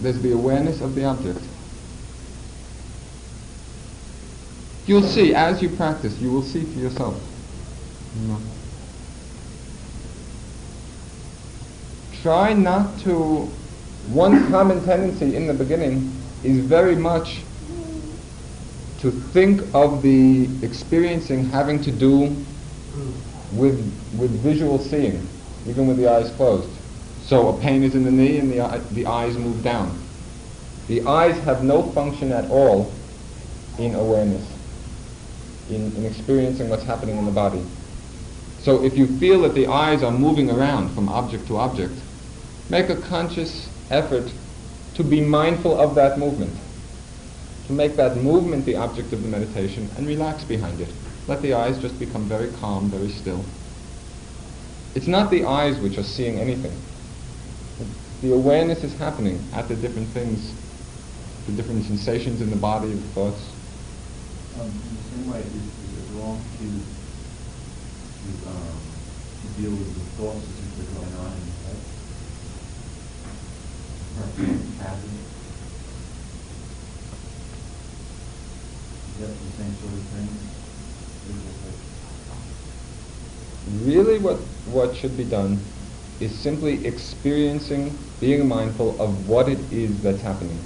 There's 0.00 0.20
the 0.20 0.32
awareness 0.32 0.80
of 0.80 0.94
the 0.94 1.04
object. 1.04 1.40
You'll 4.86 5.02
see, 5.02 5.34
as 5.34 5.62
you 5.62 5.68
practice, 5.70 6.18
you 6.20 6.30
will 6.30 6.42
see 6.42 6.62
for 6.62 6.78
yourself. 6.78 7.20
Know. 8.16 8.40
Try 12.22 12.54
not 12.54 12.98
to, 13.00 13.50
one 14.08 14.50
common 14.50 14.82
tendency 14.84 15.36
in 15.36 15.46
the 15.46 15.54
beginning 15.54 16.12
is 16.42 16.64
very 16.64 16.96
much 16.96 17.42
to 19.00 19.10
think 19.10 19.62
of 19.74 20.02
the 20.02 20.48
experiencing 20.62 21.44
having 21.44 21.82
to 21.82 21.92
do 21.92 22.34
with, 23.52 23.78
with 24.18 24.30
visual 24.42 24.78
seeing, 24.78 25.26
even 25.66 25.86
with 25.86 25.98
the 25.98 26.10
eyes 26.10 26.30
closed. 26.32 26.70
So 27.22 27.48
a 27.48 27.60
pain 27.60 27.82
is 27.82 27.94
in 27.94 28.04
the 28.04 28.10
knee 28.10 28.38
and 28.38 28.50
the, 28.50 28.62
eye, 28.62 28.78
the 28.92 29.06
eyes 29.06 29.36
move 29.36 29.62
down. 29.62 29.96
The 30.88 31.04
eyes 31.06 31.38
have 31.40 31.62
no 31.62 31.82
function 31.92 32.32
at 32.32 32.48
all 32.50 32.92
in 33.78 33.94
awareness, 33.94 34.48
in, 35.68 35.94
in 35.96 36.06
experiencing 36.06 36.70
what's 36.70 36.84
happening 36.84 37.18
in 37.18 37.26
the 37.26 37.32
body. 37.32 37.64
So 38.66 38.82
if 38.82 38.98
you 38.98 39.06
feel 39.06 39.42
that 39.42 39.54
the 39.54 39.68
eyes 39.68 40.02
are 40.02 40.10
moving 40.10 40.50
around 40.50 40.92
from 40.92 41.08
object 41.08 41.46
to 41.46 41.56
object, 41.56 41.92
make 42.68 42.88
a 42.88 42.96
conscious 42.96 43.68
effort 43.90 44.28
to 44.94 45.04
be 45.04 45.20
mindful 45.20 45.78
of 45.78 45.94
that 45.94 46.18
movement. 46.18 46.50
To 47.68 47.72
make 47.72 47.94
that 47.94 48.16
movement 48.16 48.64
the 48.64 48.74
object 48.74 49.12
of 49.12 49.22
the 49.22 49.28
meditation 49.28 49.88
and 49.96 50.04
relax 50.04 50.42
behind 50.42 50.80
it. 50.80 50.88
Let 51.28 51.42
the 51.42 51.54
eyes 51.54 51.78
just 51.78 51.96
become 52.00 52.24
very 52.24 52.50
calm, 52.54 52.90
very 52.90 53.10
still. 53.10 53.44
It's 54.96 55.06
not 55.06 55.30
the 55.30 55.44
eyes 55.44 55.78
which 55.78 55.96
are 55.96 56.02
seeing 56.02 56.40
anything. 56.40 56.76
The 58.20 58.34
awareness 58.34 58.82
is 58.82 58.98
happening 58.98 59.38
at 59.52 59.68
the 59.68 59.76
different 59.76 60.08
things, 60.08 60.52
the 61.46 61.52
different 61.52 61.84
sensations 61.84 62.40
in 62.40 62.50
the 62.50 62.56
body, 62.56 62.88
the 62.88 63.00
thoughts. 63.14 63.48
Um, 64.58 64.66
in 64.66 64.96
the 64.96 65.02
same 65.14 65.30
way, 65.30 65.38
is, 65.38 65.54
is 65.54 66.10
it 66.10 66.18
wrong 66.18 66.42
to, 66.58 66.95
to, 68.26 68.48
um, 68.50 68.78
to 69.40 69.46
deal 69.62 69.70
with 69.70 69.94
the 69.94 70.04
thoughts 70.18 70.42
as 70.42 70.58
if 70.58 70.70
they're 70.76 70.90
going 70.98 71.14
on 71.22 71.30
in 71.30 71.42
the 71.46 71.54
head? 71.62 71.78
Or 74.18 74.26
happening? 74.82 75.22
Is 79.12 79.16
that 79.20 79.32
the 79.32 79.50
same 79.56 79.74
sort 79.78 79.92
of 79.92 80.04
thing? 80.10 80.28
Really 83.84 84.18
what, 84.18 84.36
what 84.70 84.96
should 84.96 85.16
be 85.16 85.24
done 85.24 85.58
is 86.20 86.34
simply 86.34 86.86
experiencing, 86.86 87.96
being 88.20 88.46
mindful 88.46 89.00
of 89.00 89.28
what 89.28 89.48
it 89.48 89.58
is 89.72 90.02
that's 90.02 90.20
happening. 90.20 90.58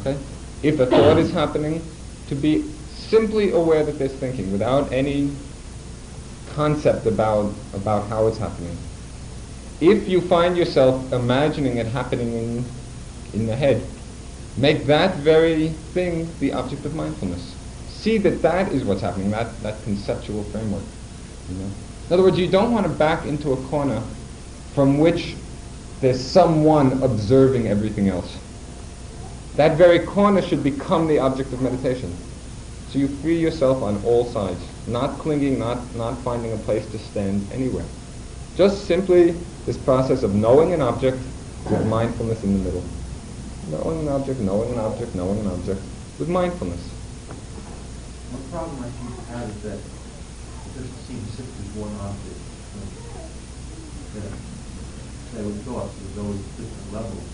Okay? 0.00 0.16
If 0.62 0.80
a 0.80 0.86
thought 0.86 1.18
is 1.18 1.32
happening, 1.32 1.82
to 2.28 2.34
be 2.34 2.62
simply 2.90 3.52
aware 3.52 3.84
that 3.84 3.98
there's 3.98 4.12
thinking 4.12 4.52
without 4.52 4.92
any 4.92 5.30
concept 6.54 7.06
about, 7.06 7.52
about 7.74 8.08
how 8.08 8.26
it's 8.26 8.38
happening. 8.38 8.76
If 9.80 10.08
you 10.08 10.20
find 10.20 10.56
yourself 10.56 11.12
imagining 11.12 11.78
it 11.78 11.86
happening 11.86 12.32
in, 12.32 12.64
in 13.32 13.46
the 13.46 13.56
head, 13.56 13.82
make 14.56 14.84
that 14.86 15.16
very 15.16 15.68
thing 15.68 16.28
the 16.40 16.52
object 16.52 16.84
of 16.84 16.94
mindfulness. 16.94 17.56
See 17.88 18.18
that 18.18 18.42
that 18.42 18.72
is 18.72 18.84
what's 18.84 19.00
happening, 19.00 19.30
that, 19.30 19.58
that 19.62 19.82
conceptual 19.84 20.44
framework. 20.44 20.82
You 21.48 21.56
know? 21.56 21.70
In 22.08 22.14
other 22.14 22.22
words, 22.22 22.38
you 22.38 22.48
don't 22.48 22.72
want 22.72 22.86
to 22.86 22.92
back 22.92 23.24
into 23.24 23.52
a 23.52 23.56
corner 23.68 24.02
from 24.74 24.98
which 24.98 25.34
there's 26.00 26.20
someone 26.20 27.02
observing 27.02 27.68
everything 27.68 28.08
else. 28.08 28.38
That 29.56 29.76
very 29.76 30.00
corner 30.00 30.42
should 30.42 30.62
become 30.62 31.06
the 31.08 31.18
object 31.18 31.52
of 31.52 31.60
meditation. 31.60 32.16
So 32.90 32.98
you 32.98 33.06
free 33.06 33.38
yourself 33.38 33.84
on 33.84 34.02
all 34.04 34.24
sides, 34.24 34.58
not 34.88 35.16
clinging, 35.20 35.60
not, 35.60 35.78
not 35.94 36.18
finding 36.18 36.52
a 36.52 36.56
place 36.56 36.84
to 36.90 36.98
stand 36.98 37.46
anywhere. 37.52 37.84
Just 38.56 38.86
simply 38.86 39.30
this 39.64 39.78
process 39.78 40.24
of 40.24 40.34
knowing 40.34 40.72
an 40.72 40.82
object 40.82 41.16
with 41.70 41.86
mindfulness 41.86 42.42
in 42.42 42.58
the 42.58 42.64
middle. 42.64 42.82
Knowing 43.70 44.00
an 44.00 44.08
object, 44.08 44.40
knowing 44.40 44.72
an 44.72 44.80
object, 44.80 45.14
knowing 45.14 45.38
an 45.38 45.46
object, 45.46 45.80
with 46.18 46.28
mindfulness. 46.28 46.82
One 48.34 48.42
problem 48.50 48.82
I 48.82 48.90
think 48.90 49.14
you 49.14 49.22
have 49.38 49.48
is 49.48 49.62
that 49.62 49.78
it 49.78 50.70
doesn't 50.74 50.98
seem 51.06 51.22
simply 51.30 51.66
one 51.78 51.94
object. 51.94 52.42
That, 54.18 54.34
say 55.30 55.46
with 55.46 55.62
thoughts, 55.62 55.94
there's 55.94 56.18
always 56.18 56.42
different 56.58 56.90
levels 56.90 57.28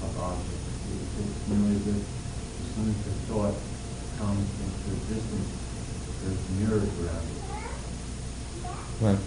of 0.00 0.16
objects. 0.16 0.64
It's 1.20 1.44
merely 1.52 1.76
as 1.76 3.04
the 3.04 3.12
thought 3.28 3.52
comes 4.18 4.50
into 4.58 4.77
there's. 5.08 5.48
Right. 9.00 9.18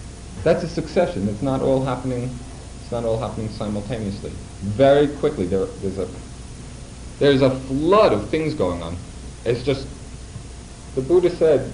That's 0.44 0.64
a 0.64 0.68
succession. 0.68 1.28
It's 1.28 1.42
not 1.42 1.62
all 1.62 1.84
happening. 1.84 2.30
It's 2.82 2.92
not 2.92 3.04
all 3.04 3.18
happening 3.18 3.48
simultaneously. 3.50 4.30
Very 4.60 5.08
quickly, 5.08 5.46
there, 5.46 5.66
there's 5.66 5.98
a 5.98 6.08
there's 7.18 7.42
a 7.42 7.50
flood 7.50 8.12
of 8.12 8.28
things 8.28 8.54
going 8.54 8.82
on. 8.82 8.96
It's 9.44 9.62
just 9.62 9.86
the 10.94 11.00
Buddha 11.00 11.30
said 11.30 11.70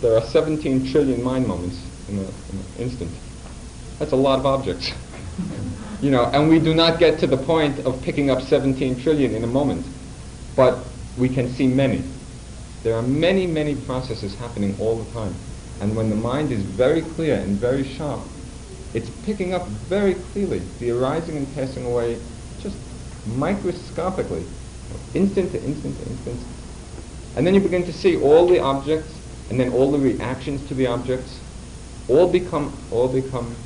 there 0.00 0.16
are 0.16 0.22
17 0.22 0.90
trillion 0.90 1.22
mind 1.22 1.46
moments 1.46 1.80
in, 2.08 2.18
a, 2.18 2.22
in 2.22 2.28
an 2.28 2.64
instant. 2.78 3.10
That's 3.98 4.12
a 4.12 4.16
lot 4.16 4.38
of 4.38 4.46
objects. 4.46 4.92
you 6.00 6.10
know, 6.10 6.24
and 6.26 6.48
we 6.48 6.58
do 6.58 6.74
not 6.74 6.98
get 6.98 7.18
to 7.20 7.26
the 7.26 7.36
point 7.36 7.78
of 7.80 8.00
picking 8.02 8.30
up 8.30 8.42
17 8.42 9.00
trillion 9.00 9.34
in 9.34 9.44
a 9.44 9.48
moment, 9.48 9.84
but 10.56 10.78
we 11.18 11.28
can 11.28 11.48
see 11.48 11.66
many. 11.66 12.02
There 12.84 12.94
are 12.94 13.02
many, 13.02 13.46
many 13.46 13.74
processes 13.74 14.34
happening 14.34 14.76
all 14.78 14.96
the 15.02 15.10
time. 15.12 15.34
And 15.80 15.96
when 15.96 16.10
the 16.10 16.16
mind 16.16 16.52
is 16.52 16.60
very 16.60 17.00
clear 17.00 17.36
and 17.36 17.58
very 17.58 17.82
sharp, 17.82 18.20
it's 18.92 19.08
picking 19.24 19.54
up 19.54 19.66
very 19.66 20.14
clearly 20.14 20.60
the 20.78 20.90
arising 20.90 21.38
and 21.38 21.52
passing 21.54 21.86
away 21.86 22.18
just 22.60 22.76
microscopically, 23.36 24.44
instant 25.14 25.50
to 25.52 25.64
instant 25.64 25.98
to 25.98 26.10
instant. 26.10 26.38
And 27.36 27.46
then 27.46 27.54
you 27.54 27.60
begin 27.60 27.84
to 27.84 27.92
see 27.92 28.20
all 28.20 28.46
the 28.46 28.60
objects 28.60 29.18
and 29.48 29.58
then 29.58 29.72
all 29.72 29.90
the 29.90 29.98
reactions 29.98 30.68
to 30.68 30.74
the 30.74 30.86
objects 30.86 31.40
all 32.08 32.30
become 32.30 32.70
all 32.90 33.08
become 33.08 33.56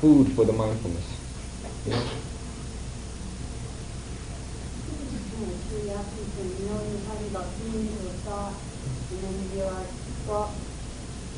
food 0.00 0.30
for 0.32 0.44
the 0.44 0.52
mindfulness. 0.52 1.06
Just 1.86 2.22
kind 5.42 5.50
of 5.50 5.68
curiosity 5.68 6.24
thing, 6.36 6.50
you 6.58 6.66
know, 6.70 6.78
when 6.78 6.90
you're 6.94 7.06
talking 7.10 7.28
about 7.34 7.48
being 7.58 7.86
into 7.86 8.06
a 8.06 8.14
thought, 8.22 8.54
and 9.10 9.18
then 9.18 9.34
you 9.42 9.46
realize, 9.58 9.90
well, 10.26 10.54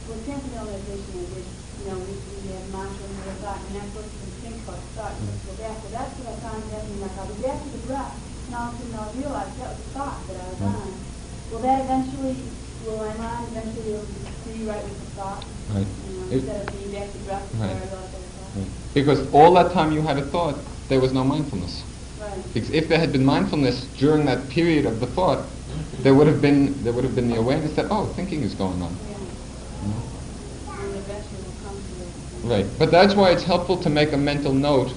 what 0.07 0.25
transcendental 0.25 0.69
meditation 0.69 1.17
is, 1.41 1.47
you 1.81 1.85
know, 1.89 1.97
we, 2.05 2.13
we 2.13 2.53
have 2.53 2.67
mantra 2.69 3.05
and 3.05 3.15
we 3.17 3.25
have 3.25 3.41
thought, 3.41 3.61
and 3.65 3.73
that's 3.77 3.93
what 3.97 4.05
you 4.05 4.33
think 4.45 4.57
about 4.69 5.13
you 5.21 5.27
just 5.33 5.45
go 5.49 5.53
back, 5.57 5.77
so 5.81 5.89
that's 5.89 6.13
what 6.21 6.29
I 6.29 6.35
found 6.45 6.61
happening, 6.73 7.01
like 7.01 7.17
be 7.17 7.43
back 7.43 7.59
to 7.65 7.71
the 7.73 7.83
breath, 7.89 8.13
and 8.47 8.55
all 8.55 8.69
of 8.69 8.75
a 8.75 8.79
sudden 8.79 8.95
I'll 8.95 9.13
realize 9.17 9.51
that 9.59 9.69
was 9.73 9.81
a 9.81 9.91
thought 9.97 10.19
that 10.29 10.37
I 10.37 10.47
was 10.53 10.61
on. 10.61 10.89
Will 11.51 11.63
that 11.65 11.85
eventually, 11.85 12.37
will 12.85 12.99
my 12.99 13.15
mind 13.17 13.49
eventually 13.53 13.97
be 14.45 14.65
right 14.65 14.85
with 14.85 15.01
the 15.01 15.11
thought? 15.17 15.45
Right. 15.73 15.87
You 15.87 16.13
know, 16.21 16.27
It- 16.29 16.45
instead 16.45 16.61
of 16.61 16.67
being 16.77 16.93
back 16.93 17.13
to 17.13 17.19
the 17.19 17.25
breath 17.25 17.47
before 17.51 17.65
I 17.65 17.73
Right. 17.73 17.91
that 17.91 17.93
was? 17.93 18.25
Right. 18.57 18.71
Because 18.95 19.27
all 19.33 19.53
that 19.55 19.73
time 19.73 19.93
you 19.93 20.03
had 20.03 20.19
a 20.19 20.27
thought, 20.27 20.57
there 20.89 21.01
was 21.01 21.13
no 21.13 21.25
mindfulness. 21.25 21.85
Right. 22.21 22.53
Because 22.53 22.71
if 22.71 22.89
there 22.89 22.99
had 22.99 23.13
been 23.13 23.25
mindfulness 23.25 23.89
during 23.99 24.27
that 24.27 24.49
period 24.49 24.87
of 24.87 25.01
the 25.01 25.07
thought, 25.07 25.49
there 26.01 26.15
would 26.15 26.27
have 26.27 26.41
been 26.43 26.83
there 26.85 26.93
would 26.93 27.05
have 27.05 27.15
been 27.15 27.29
the 27.29 27.37
awareness 27.37 27.75
that 27.77 27.87
oh, 27.91 28.07
thinking 28.15 28.43
is 28.43 28.55
going 28.55 28.81
on. 28.83 28.97
Right. 32.45 32.67
But 32.79 32.91
that's 32.91 33.15
why 33.15 33.31
it's 33.31 33.43
helpful 33.43 33.79
to 33.79 33.89
make 33.89 34.13
a 34.13 34.19
mental 34.19 34.53
note 34.53 34.93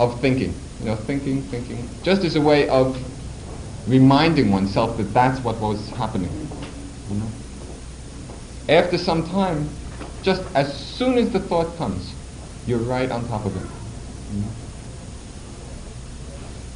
of 0.00 0.20
thinking. 0.20 0.54
You 0.80 0.86
know, 0.86 0.96
thinking, 0.96 1.42
thinking, 1.42 1.88
just 2.02 2.24
as 2.24 2.34
a 2.34 2.40
way 2.40 2.68
of 2.68 2.98
reminding 3.86 4.50
oneself 4.50 4.96
that 4.96 5.14
that's 5.14 5.40
what 5.44 5.60
was 5.60 5.88
happening. 5.90 6.30
You 7.10 7.16
know. 7.16 7.28
After 8.68 8.98
some 8.98 9.24
time, 9.28 9.68
just 10.22 10.42
as 10.54 10.76
soon 10.76 11.16
as 11.16 11.30
the 11.30 11.38
thought 11.38 11.76
comes, 11.76 12.12
you're 12.66 12.78
right 12.78 13.10
on 13.10 13.28
top 13.28 13.44
of 13.46 13.56
it. 13.56 13.70
You 14.34 14.40
know. 14.42 14.48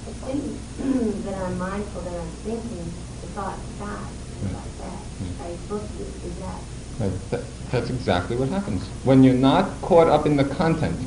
Assuming 0.07 0.64
Mm, 0.81 1.25
that 1.25 1.35
I'm 1.35 1.59
mindful 1.59 2.03
that 2.03 2.15
I'm 2.15 2.33
thinking, 2.45 2.93
the 3.21 3.29
thought 3.29 3.59
Right. 3.81 4.53
like 4.53 4.79
that. 4.79 5.01
Are 5.41 5.51
you 5.51 5.57
supposed 5.59 5.91
to, 5.99 6.29
is 6.29 6.37
that, 6.41 6.61
Right. 6.99 7.31
That, 7.31 7.71
that's 7.71 7.91
exactly 7.91 8.37
what 8.37 8.49
happens. 8.49 8.83
When 9.03 9.23
you're 9.23 9.35
not 9.35 9.81
caught 9.83 10.09
up 10.09 10.27
in 10.27 10.37
the 10.37 10.45
content, 10.45 11.01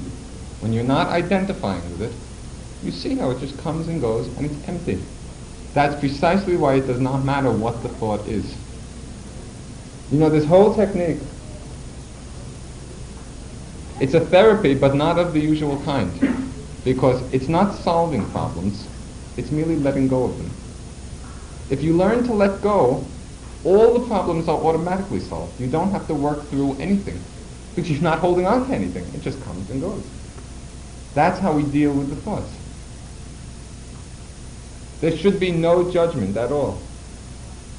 when 0.60 0.74
you're 0.74 0.84
not 0.84 1.08
identifying 1.10 1.92
with 1.92 2.02
it, 2.02 2.16
you 2.84 2.92
see 2.92 3.16
how 3.16 3.30
it 3.32 3.40
just 3.40 3.58
comes 3.58 3.88
and 3.88 4.02
goes 4.02 4.28
and 4.28 4.46
it's 4.46 4.68
empty. 4.68 5.06
That's 5.74 5.96
precisely 5.96 6.58
why 6.58 6.76
it 6.76 6.88
does 6.88 7.00
not 7.00 7.24
matter 7.24 7.52
what 7.52 7.82
the 7.84 7.90
thought 7.90 8.28
is. 8.28 8.56
You 10.12 10.18
know, 10.20 10.30
this 10.30 10.46
whole 10.46 10.74
technique, 10.74 11.20
it's 14.00 14.14
a 14.14 14.22
therapy, 14.22 14.74
but 14.76 14.96
not 14.96 15.20
of 15.20 15.34
the 15.34 15.40
usual 15.40 15.82
kind. 15.84 16.54
Because 16.84 17.22
it's 17.34 17.48
not 17.48 17.74
solving 17.74 18.30
problems, 18.32 18.88
it's 19.38 19.52
merely 19.52 19.78
letting 19.78 20.08
go 20.08 20.26
of 20.26 20.38
them. 20.38 20.50
If 21.70 21.84
you 21.84 21.94
learn 21.94 22.24
to 22.26 22.34
let 22.34 22.62
go, 22.62 23.06
all 23.64 24.00
the 24.00 24.06
problems 24.08 24.48
are 24.48 24.58
automatically 24.58 25.20
solved. 25.20 25.60
You 25.60 25.68
don't 25.68 25.92
have 25.92 26.08
to 26.08 26.14
work 26.14 26.44
through 26.48 26.78
anything. 26.80 27.20
Because 27.76 27.92
you're 27.92 28.02
not 28.02 28.20
holding 28.20 28.48
on 28.48 28.68
to 28.68 28.74
anything. 28.74 29.06
It 29.14 29.22
just 29.22 29.42
comes 29.44 29.70
and 29.70 29.82
goes. 29.82 30.04
That's 31.14 31.40
how 31.40 31.54
we 31.54 31.64
deal 31.64 31.94
with 31.94 32.10
the 32.10 32.16
thoughts. 32.16 32.52
There 35.02 35.16
should 35.16 35.40
be 35.40 35.52
no 35.52 35.92
judgment 35.92 36.36
at 36.38 36.52
all. 36.52 36.80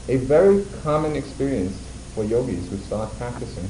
A 0.08 0.16
very 0.16 0.64
common 0.82 1.16
experience 1.16 1.76
for 2.14 2.24
yogis 2.24 2.68
who 2.68 2.76
start 2.78 3.10
practicing, 3.18 3.68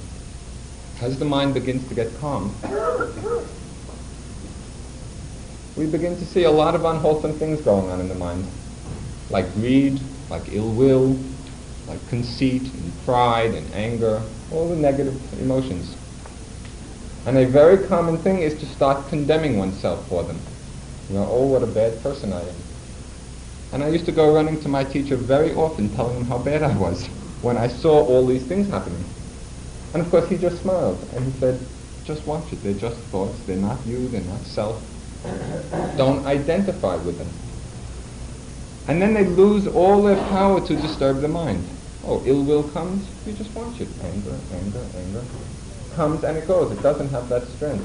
as 1.01 1.19
the 1.19 1.25
mind 1.25 1.55
begins 1.55 1.87
to 1.89 1.95
get 1.95 2.15
calm, 2.19 2.55
we 5.79 5.87
begin 5.87 6.17
to 6.17 6.25
see 6.27 6.43
a 6.43 6.51
lot 6.51 6.75
of 6.75 6.85
unwholesome 6.85 7.39
things 7.39 7.61
going 7.61 7.89
on 7.89 8.01
in 8.01 8.09
the 8.09 8.15
mind, 8.17 8.45
like 9.31 9.53
greed, 9.55 10.01
like 10.29 10.43
ill 10.53 10.71
will, 10.73 11.17
like 11.87 12.05
conceit 12.09 12.63
and 12.63 12.93
pride 13.05 13.55
and 13.55 13.73
anger, 13.75 14.21
all 14.53 14.69
the 14.69 14.75
negative 14.75 15.15
emotions. 15.41 15.97
And 17.27 17.39
a 17.39 17.47
very 17.47 17.87
common 17.87 18.19
thing 18.19 18.41
is 18.41 18.59
to 18.59 18.67
start 18.67 19.09
condemning 19.09 19.57
oneself 19.57 20.07
for 20.09 20.25
them. 20.25 20.39
You 21.09 21.17
know, 21.17 21.29
oh, 21.31 21.47
what 21.47 21.63
a 21.63 21.67
bad 21.67 22.03
person 22.03 22.33
I 22.33 22.41
am. 22.41 22.55
And 23.73 23.85
I 23.85 23.89
used 23.89 24.07
to 24.07 24.13
go 24.13 24.35
running 24.35 24.61
to 24.63 24.69
my 24.69 24.83
teacher 24.83 25.17
very 25.17 25.55
often 25.55 25.95
telling 25.95 26.17
him 26.17 26.25
how 26.25 26.39
bad 26.39 26.63
I 26.63 26.77
was 26.77 27.07
when 27.43 27.57
I 27.57 27.69
saw 27.69 28.05
all 28.05 28.27
these 28.27 28.45
things 28.45 28.69
happening. 28.69 29.05
And 29.95 30.03
of 30.03 30.11
course 30.11 30.29
he 30.29 30.39
just 30.39 30.61
smiled 30.61 30.99
and 31.15 31.25
he 31.25 31.39
said, 31.39 31.61
just 32.05 32.27
watch 32.27 32.53
it. 32.53 32.63
They're 32.65 32.75
just 32.75 32.97
thoughts. 33.13 33.39
They're 33.47 33.57
not 33.57 33.79
you. 33.87 34.09
They're 34.09 34.23
not 34.23 34.41
self. 34.41 34.83
Don't 35.97 36.27
identify 36.27 36.97
with 36.97 37.19
them. 37.19 37.29
And 38.87 39.03
then 39.03 39.15
they 39.15 39.25
lose 39.25 39.67
all 39.67 40.03
their 40.03 40.17
power 40.29 40.61
to 40.67 40.77
disturb 40.77 41.21
the 41.21 41.29
mind. 41.29 41.65
Oh, 42.07 42.23
ill 42.25 42.43
will 42.43 42.63
comes, 42.71 43.07
you 43.27 43.33
just 43.35 43.53
watch 43.55 43.81
it. 43.81 43.89
Anger, 44.03 44.37
anger, 44.55 44.85
anger. 44.97 45.23
Comes 45.95 46.25
and 46.25 46.39
it 46.39 46.47
goes. 46.47 46.73
It 46.73 46.81
doesn't 46.83 47.09
have 47.11 47.29
that 47.29 47.47
strength. 47.49 47.85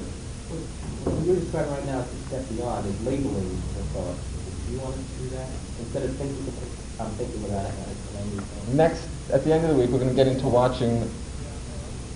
What 1.03 1.25
you're 1.25 1.35
describing 1.35 1.71
right 1.73 1.85
now 1.85 1.99
is 1.99 2.07
a 2.13 2.27
step 2.27 2.49
beyond, 2.55 2.85
is 2.87 3.01
labeling 3.05 3.49
the 3.75 3.83
thought. 3.91 4.15
Do 4.15 4.73
you 4.73 4.79
want 4.79 4.95
to 4.95 5.01
do 5.19 5.29
that? 5.35 5.49
Instead 5.79 6.03
of 6.03 6.15
thinking, 6.15 6.53
I'm 6.99 7.11
thinking 7.19 7.43
without 7.43 7.65
it, 7.65 7.73
I 7.73 8.21
I 8.21 8.23
need 8.29 8.39
to- 8.39 8.75
Next, 8.75 9.07
at 9.33 9.43
the 9.43 9.51
end 9.51 9.65
of 9.65 9.75
the 9.75 9.81
week, 9.81 9.89
we're 9.89 9.99
going 9.99 10.09
to 10.09 10.15
get 10.15 10.27
into 10.27 10.47
watching 10.47 11.09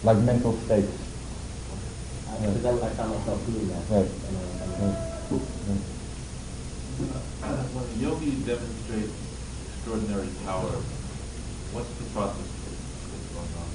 like 0.03 0.17
mental 0.19 0.53
states. 0.63 0.93
Because 2.39 2.65
I 2.65 2.85
I 2.85 2.89
found 2.91 3.11
myself 3.11 3.45
doing 3.47 3.67
that. 3.67 3.83
Right. 3.89 4.11
When 4.77 4.95
a 7.83 7.93
yogi 7.99 8.31
demonstrates 8.45 9.11
extraordinary 9.73 10.29
power, 10.45 10.69
what's 11.73 11.89
the 11.97 12.03
process 12.13 12.45
that's 13.09 13.27
going 13.33 13.53
on? 13.57 13.65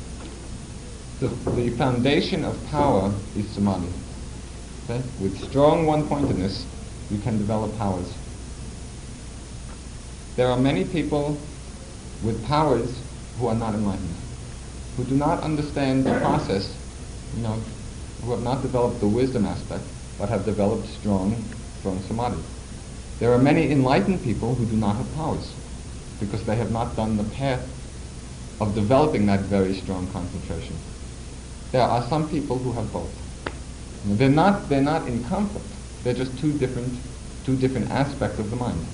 The, 1.18 1.60
the 1.60 1.76
foundation 1.76 2.44
of 2.44 2.56
power 2.70 3.12
is 3.36 3.48
samadhi. 3.50 3.88
Okay? 4.84 5.02
With 5.20 5.42
strong 5.42 5.86
one-pointedness, 5.86 6.66
you 7.10 7.18
can 7.18 7.38
develop 7.38 7.76
powers. 7.78 8.12
There 10.36 10.48
are 10.48 10.56
many 10.56 10.84
people 10.84 11.36
with 12.22 12.44
powers 12.46 13.00
who 13.38 13.48
are 13.48 13.56
not 13.56 13.74
enlightened, 13.74 14.14
who 14.96 15.04
do 15.04 15.16
not 15.16 15.42
understand 15.42 16.04
the 16.04 16.16
process, 16.20 16.72
you 17.36 17.42
know, 17.42 17.58
who 18.22 18.30
have 18.30 18.42
not 18.42 18.62
developed 18.62 19.00
the 19.00 19.08
wisdom 19.08 19.44
aspect, 19.46 19.82
but 20.18 20.28
have 20.28 20.44
developed 20.44 20.86
strong, 21.00 21.44
strong 21.80 22.00
samadhi. 22.02 22.42
There 23.18 23.32
are 23.32 23.38
many 23.38 23.70
enlightened 23.70 24.22
people 24.22 24.54
who 24.54 24.66
do 24.66 24.76
not 24.76 24.96
have 24.96 25.14
powers, 25.14 25.52
because 26.20 26.44
they 26.44 26.56
have 26.56 26.70
not 26.70 26.96
done 26.96 27.16
the 27.16 27.24
path 27.24 27.60
of 28.60 28.74
developing 28.74 29.26
that 29.26 29.40
very 29.40 29.74
strong 29.74 30.06
concentration. 30.12 30.76
There 31.72 31.82
are 31.82 32.06
some 32.08 32.28
people 32.28 32.58
who 32.58 32.72
have 32.72 32.92
both. 32.92 33.10
They're 34.04 34.28
not, 34.28 34.68
they're 34.68 34.80
not 34.80 35.08
in 35.08 35.24
conflict. 35.24 35.66
They're 36.04 36.14
just 36.14 36.38
two 36.38 36.52
different, 36.58 36.92
two 37.44 37.56
different 37.56 37.90
aspects 37.90 38.38
of 38.38 38.50
the 38.50 38.56
mind. 38.56 38.84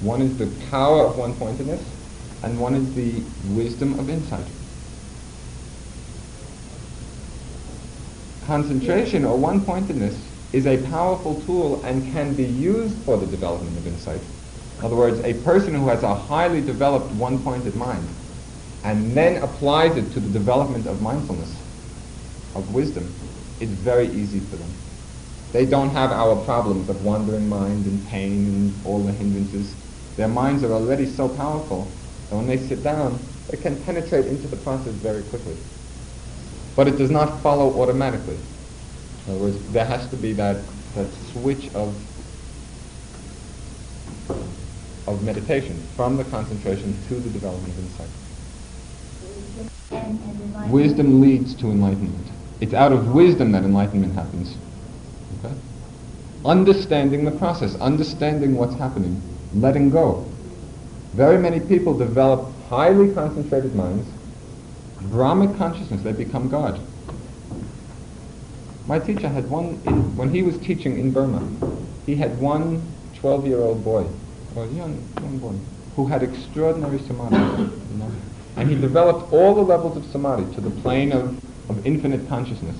One 0.00 0.22
is 0.22 0.36
the 0.36 0.46
power 0.70 1.06
of 1.06 1.16
one-pointedness, 1.18 1.82
and 2.42 2.60
one 2.60 2.74
is 2.74 2.94
the 2.94 3.22
wisdom 3.54 3.98
of 3.98 4.08
insight. 4.10 4.46
Concentration 8.46 9.24
or 9.24 9.38
one-pointedness 9.38 10.16
is 10.52 10.66
a 10.66 10.76
powerful 10.88 11.40
tool 11.42 11.82
and 11.84 12.12
can 12.12 12.34
be 12.34 12.44
used 12.44 12.96
for 13.04 13.16
the 13.16 13.26
development 13.26 13.76
of 13.78 13.86
insight. 13.86 14.20
In 14.78 14.84
other 14.84 14.96
words, 14.96 15.18
a 15.20 15.32
person 15.44 15.74
who 15.74 15.88
has 15.88 16.02
a 16.02 16.14
highly 16.14 16.60
developed 16.60 17.10
one-pointed 17.12 17.74
mind 17.74 18.06
and 18.84 19.16
then 19.16 19.42
applies 19.42 19.96
it 19.96 20.12
to 20.12 20.20
the 20.20 20.28
development 20.28 20.86
of 20.86 21.00
mindfulness, 21.00 21.56
of 22.54 22.74
wisdom, 22.74 23.04
it's 23.60 23.72
very 23.72 24.08
easy 24.08 24.40
for 24.40 24.56
them. 24.56 24.70
They 25.52 25.64
don't 25.64 25.90
have 25.90 26.12
our 26.12 26.36
problems 26.44 26.88
of 26.90 27.02
wandering 27.04 27.48
mind 27.48 27.86
and 27.86 28.06
pain 28.08 28.46
and 28.46 28.86
all 28.86 28.98
the 28.98 29.12
hindrances. 29.12 29.72
Their 30.16 30.28
minds 30.28 30.62
are 30.64 30.72
already 30.72 31.06
so 31.06 31.28
powerful 31.28 31.88
that 32.28 32.36
when 32.36 32.46
they 32.46 32.58
sit 32.58 32.82
down, 32.82 33.18
they 33.48 33.56
can 33.56 33.82
penetrate 33.84 34.26
into 34.26 34.48
the 34.48 34.56
process 34.56 34.92
very 34.94 35.22
quickly. 35.22 35.56
But 36.76 36.88
it 36.88 36.98
does 36.98 37.10
not 37.10 37.40
follow 37.40 37.80
automatically. 37.80 38.38
In 39.26 39.34
other 39.34 39.44
words, 39.44 39.72
there 39.72 39.84
has 39.84 40.08
to 40.10 40.16
be 40.16 40.32
that, 40.34 40.56
that 40.94 41.06
switch 41.32 41.72
of, 41.74 41.94
of 45.06 45.22
meditation 45.22 45.76
from 45.96 46.16
the 46.16 46.24
concentration 46.24 46.96
to 47.08 47.14
the 47.14 47.30
development 47.30 47.72
of 47.72 47.78
insight. 47.78 48.08
Wisdom 50.70 51.20
leads 51.20 51.54
to 51.54 51.66
enlightenment. 51.66 52.26
It's 52.60 52.74
out 52.74 52.92
of 52.92 53.14
wisdom 53.14 53.52
that 53.52 53.64
enlightenment 53.64 54.14
happens. 54.14 54.56
Okay? 55.38 55.54
Understanding 56.44 57.24
the 57.24 57.30
process, 57.30 57.74
understanding 57.76 58.56
what's 58.56 58.74
happening, 58.74 59.22
letting 59.54 59.90
go. 59.90 60.26
Very 61.12 61.38
many 61.38 61.60
people 61.60 61.96
develop 61.96 62.52
highly 62.68 63.12
concentrated 63.14 63.74
minds, 63.74 64.06
Brahmic 65.10 65.56
consciousness, 65.56 66.02
they 66.02 66.12
become 66.12 66.48
God. 66.48 66.80
My 68.86 68.98
teacher 68.98 69.28
had 69.28 69.48
one, 69.48 69.80
in, 69.84 70.16
when 70.16 70.30
he 70.30 70.42
was 70.42 70.58
teaching 70.58 70.98
in 70.98 71.10
Burma, 71.10 71.42
he 72.04 72.14
had 72.16 72.38
one 72.38 72.82
12-year-old 73.20 73.82
boy, 73.82 74.06
or 74.56 74.66
young, 74.66 75.02
young 75.16 75.38
boy, 75.38 75.54
who 75.96 76.06
had 76.06 76.22
extraordinary 76.22 76.98
samadhi, 76.98 77.62
you 77.62 77.98
know, 77.98 78.10
and 78.56 78.68
he 78.68 78.76
developed 78.76 79.32
all 79.32 79.54
the 79.54 79.62
levels 79.62 79.96
of 79.96 80.04
samadhi 80.12 80.54
to 80.54 80.60
the 80.60 80.70
plane 80.82 81.12
of, 81.12 81.34
of 81.70 81.86
infinite 81.86 82.28
consciousness, 82.28 82.76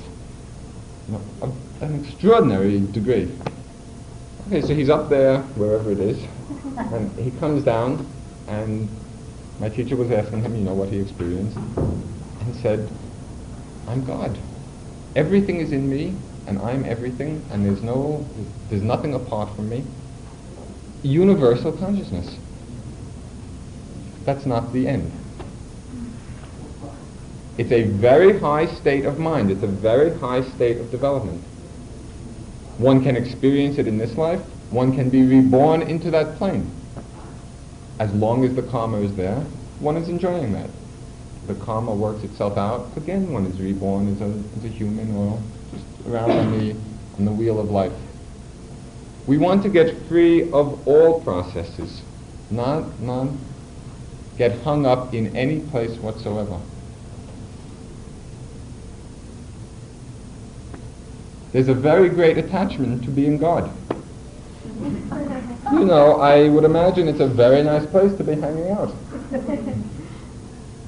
you 1.09 1.14
know, 1.14 1.20
of 1.41 1.83
an 1.83 2.05
extraordinary 2.05 2.81
degree. 2.81 3.31
Okay, 4.49 4.61
so 4.61 4.75
he's 4.75 4.91
up 4.91 5.09
there, 5.09 5.41
wherever 5.57 5.91
it 5.91 6.01
is, 6.01 6.22
and 6.77 7.11
he 7.18 7.31
comes 7.39 7.64
down, 7.64 8.07
and 8.49 8.89
my 9.59 9.70
teacher 9.70 9.97
was 9.97 10.11
asking 10.11 10.43
him, 10.43 10.55
you 10.55 10.64
know, 10.64 10.75
what 10.75 10.91
he 10.91 10.99
experienced, 10.99 11.57
and 12.45 12.55
said, 12.57 12.90
I'm 13.88 14.05
God. 14.05 14.38
Everything 15.16 15.61
is 15.61 15.72
in 15.72 15.88
me, 15.88 16.14
and 16.47 16.59
I'm 16.59 16.84
everything, 16.84 17.42
and 17.51 17.64
there's 17.64 17.82
no, 17.82 18.26
there's 18.68 18.82
nothing 18.82 19.14
apart 19.14 19.55
from 19.55 19.68
me. 19.68 19.84
Universal 21.03 21.72
consciousness. 21.72 22.36
That's 24.24 24.47
not 24.47 24.72
the 24.72 24.88
end. 24.88 25.12
It's 27.57 27.70
a 27.70 27.84
very 27.84 28.38
high 28.40 28.66
state 28.66 29.05
of 29.05 29.18
mind. 29.18 29.51
It's 29.51 29.62
a 29.62 29.68
very 29.68 30.18
high 30.18 30.42
state 30.42 30.78
of 30.78 30.90
development. 30.90 31.42
One 32.78 33.03
can 33.03 33.16
experience 33.16 33.78
it 33.78 33.86
in 33.86 33.99
this 33.99 34.16
life. 34.16 34.40
One 34.70 34.92
can 34.92 35.09
be 35.09 35.22
reborn 35.22 35.82
into 35.82 36.11
that 36.11 36.36
plane. 36.36 36.68
As 38.01 38.12
long 38.12 38.45
as 38.45 38.55
the 38.55 38.62
karma 38.62 39.01
is 39.03 39.14
there, 39.14 39.40
one 39.78 39.97
is 39.97 40.09
enjoying 40.09 40.53
that. 40.55 40.68
The 41.47 41.55
karma 41.55 41.95
works 41.95 42.24
itself 42.24 42.57
out. 42.57 42.97
Again, 42.97 43.30
one 43.32 43.45
is 43.47 43.61
reborn 43.61 44.14
as 44.14 44.20
a, 44.22 44.42
as 44.59 44.64
a 44.64 44.68
human 44.68 45.14
or 45.14 45.38
just 45.72 45.84
around 46.09 46.30
on 46.30 46.59
the, 46.59 46.76
on 47.18 47.24
the 47.26 47.32
wheel 47.32 47.61
of 47.61 47.70
life. 47.70 47.92
We 49.26 49.36
want 49.36 49.62
to 49.64 49.68
get 49.68 50.07
free 50.07 50.51
of 50.53 50.86
all 50.86 51.20
processes, 51.20 52.03
not, 52.51 53.01
not 53.01 53.28
get 54.38 54.61
hung 54.62 54.86
up 54.86 55.12
in 55.12 55.36
any 55.36 55.61
place 55.61 55.97
whatsoever. 55.99 56.59
There's 61.53 61.68
a 61.68 61.74
very 61.74 62.09
great 62.09 62.36
attachment 62.36 63.05
to 63.05 63.11
being 63.11 63.38
God. 63.38 63.70
You 65.72 65.84
know, 65.84 66.20
I 66.20 66.49
would 66.49 66.64
imagine 66.64 67.07
it's 67.07 67.20
a 67.20 67.28
very 67.28 67.62
nice 67.62 67.86
place 67.86 68.12
to 68.16 68.24
be 68.24 68.34
hanging 68.34 68.70
out. 68.70 68.95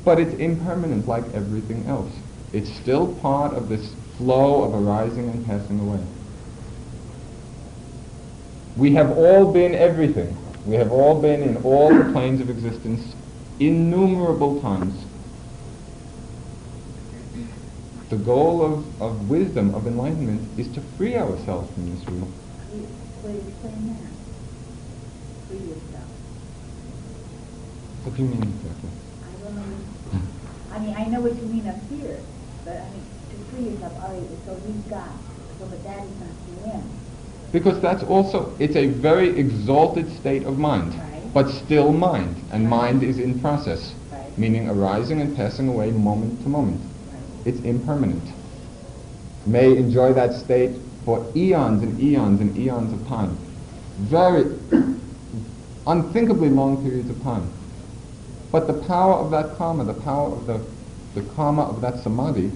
But 0.06 0.20
it's 0.20 0.34
impermanent 0.34 1.08
like 1.08 1.24
everything 1.34 1.84
else. 1.88 2.12
It's 2.52 2.72
still 2.76 3.12
part 3.16 3.54
of 3.54 3.68
this 3.68 3.92
flow 4.16 4.62
of 4.62 4.72
arising 4.72 5.28
and 5.28 5.44
passing 5.44 5.80
away. 5.80 6.00
We 8.76 8.92
have 8.94 9.10
all 9.18 9.52
been 9.52 9.74
everything. 9.74 10.36
We 10.64 10.76
have 10.76 10.92
all 10.92 11.20
been 11.20 11.42
in 11.42 11.56
all 11.64 11.92
the 11.92 12.04
planes 12.12 12.40
of 12.40 12.48
existence 12.50 13.16
innumerable 13.58 14.60
times. 14.60 14.94
The 18.08 18.16
goal 18.16 18.62
of, 18.62 19.02
of 19.02 19.28
wisdom, 19.28 19.74
of 19.74 19.88
enlightenment, 19.88 20.56
is 20.56 20.68
to 20.74 20.80
free 20.96 21.16
ourselves 21.16 21.68
from 21.74 21.90
this 21.92 22.06
wheel. 22.06 22.28
Free 23.22 23.32
yourself. 25.58 26.10
What 28.04 28.16
do 28.16 28.22
you 28.22 28.28
mean 28.28 28.42
exactly? 28.44 28.90
I 29.24 29.44
don't 29.44 29.56
know. 29.56 29.95
I 30.76 30.78
mean, 30.78 30.94
I 30.94 31.06
know 31.06 31.20
what 31.20 31.34
you 31.36 31.44
mean 31.44 31.66
up 31.66 31.76
here, 31.88 32.20
but 32.66 32.76
I 32.76 32.90
mean, 32.92 33.08
to 33.30 33.36
free 33.50 33.70
yourself, 33.70 33.94
all 34.02 34.12
right, 34.12 34.28
so 34.44 34.52
we've 34.66 34.84
so 35.58 35.64
but 35.64 35.82
that 35.84 36.04
is 36.04 36.12
not 36.20 36.36
the 36.44 36.70
end. 36.70 36.90
Because 37.50 37.80
that's 37.80 38.02
also, 38.02 38.54
it's 38.58 38.76
a 38.76 38.88
very 38.88 39.38
exalted 39.38 40.10
state 40.10 40.44
of 40.44 40.58
mind, 40.58 40.92
Right. 40.92 41.32
but 41.32 41.48
still 41.48 41.92
mind, 41.92 42.36
and 42.52 42.64
Right. 42.64 42.70
mind 42.70 43.02
is 43.02 43.18
in 43.18 43.40
process, 43.40 43.94
Right. 44.12 44.38
meaning 44.38 44.68
arising 44.68 45.22
and 45.22 45.34
passing 45.34 45.68
away 45.68 45.92
moment 45.92 46.42
to 46.42 46.50
moment. 46.50 46.82
It's 47.46 47.60
impermanent. 47.60 48.28
May 49.46 49.78
enjoy 49.78 50.12
that 50.12 50.34
state 50.34 50.78
for 51.06 51.24
eons 51.34 51.82
and 51.82 51.98
eons 51.98 52.42
and 52.42 52.58
eons 52.58 52.92
of 52.92 53.06
time. 53.08 53.38
Very 54.00 54.44
unthinkably 55.86 56.50
long 56.50 56.82
periods 56.84 57.08
of 57.08 57.22
time. 57.22 57.55
But 58.56 58.68
the 58.68 58.86
power 58.86 59.12
of 59.12 59.30
that 59.32 59.58
karma, 59.58 59.84
the 59.84 59.92
power 59.92 60.32
of 60.32 60.46
the, 60.46 60.64
the 61.14 61.20
karma 61.34 61.64
of 61.64 61.82
that 61.82 61.98
samadhi 61.98 62.50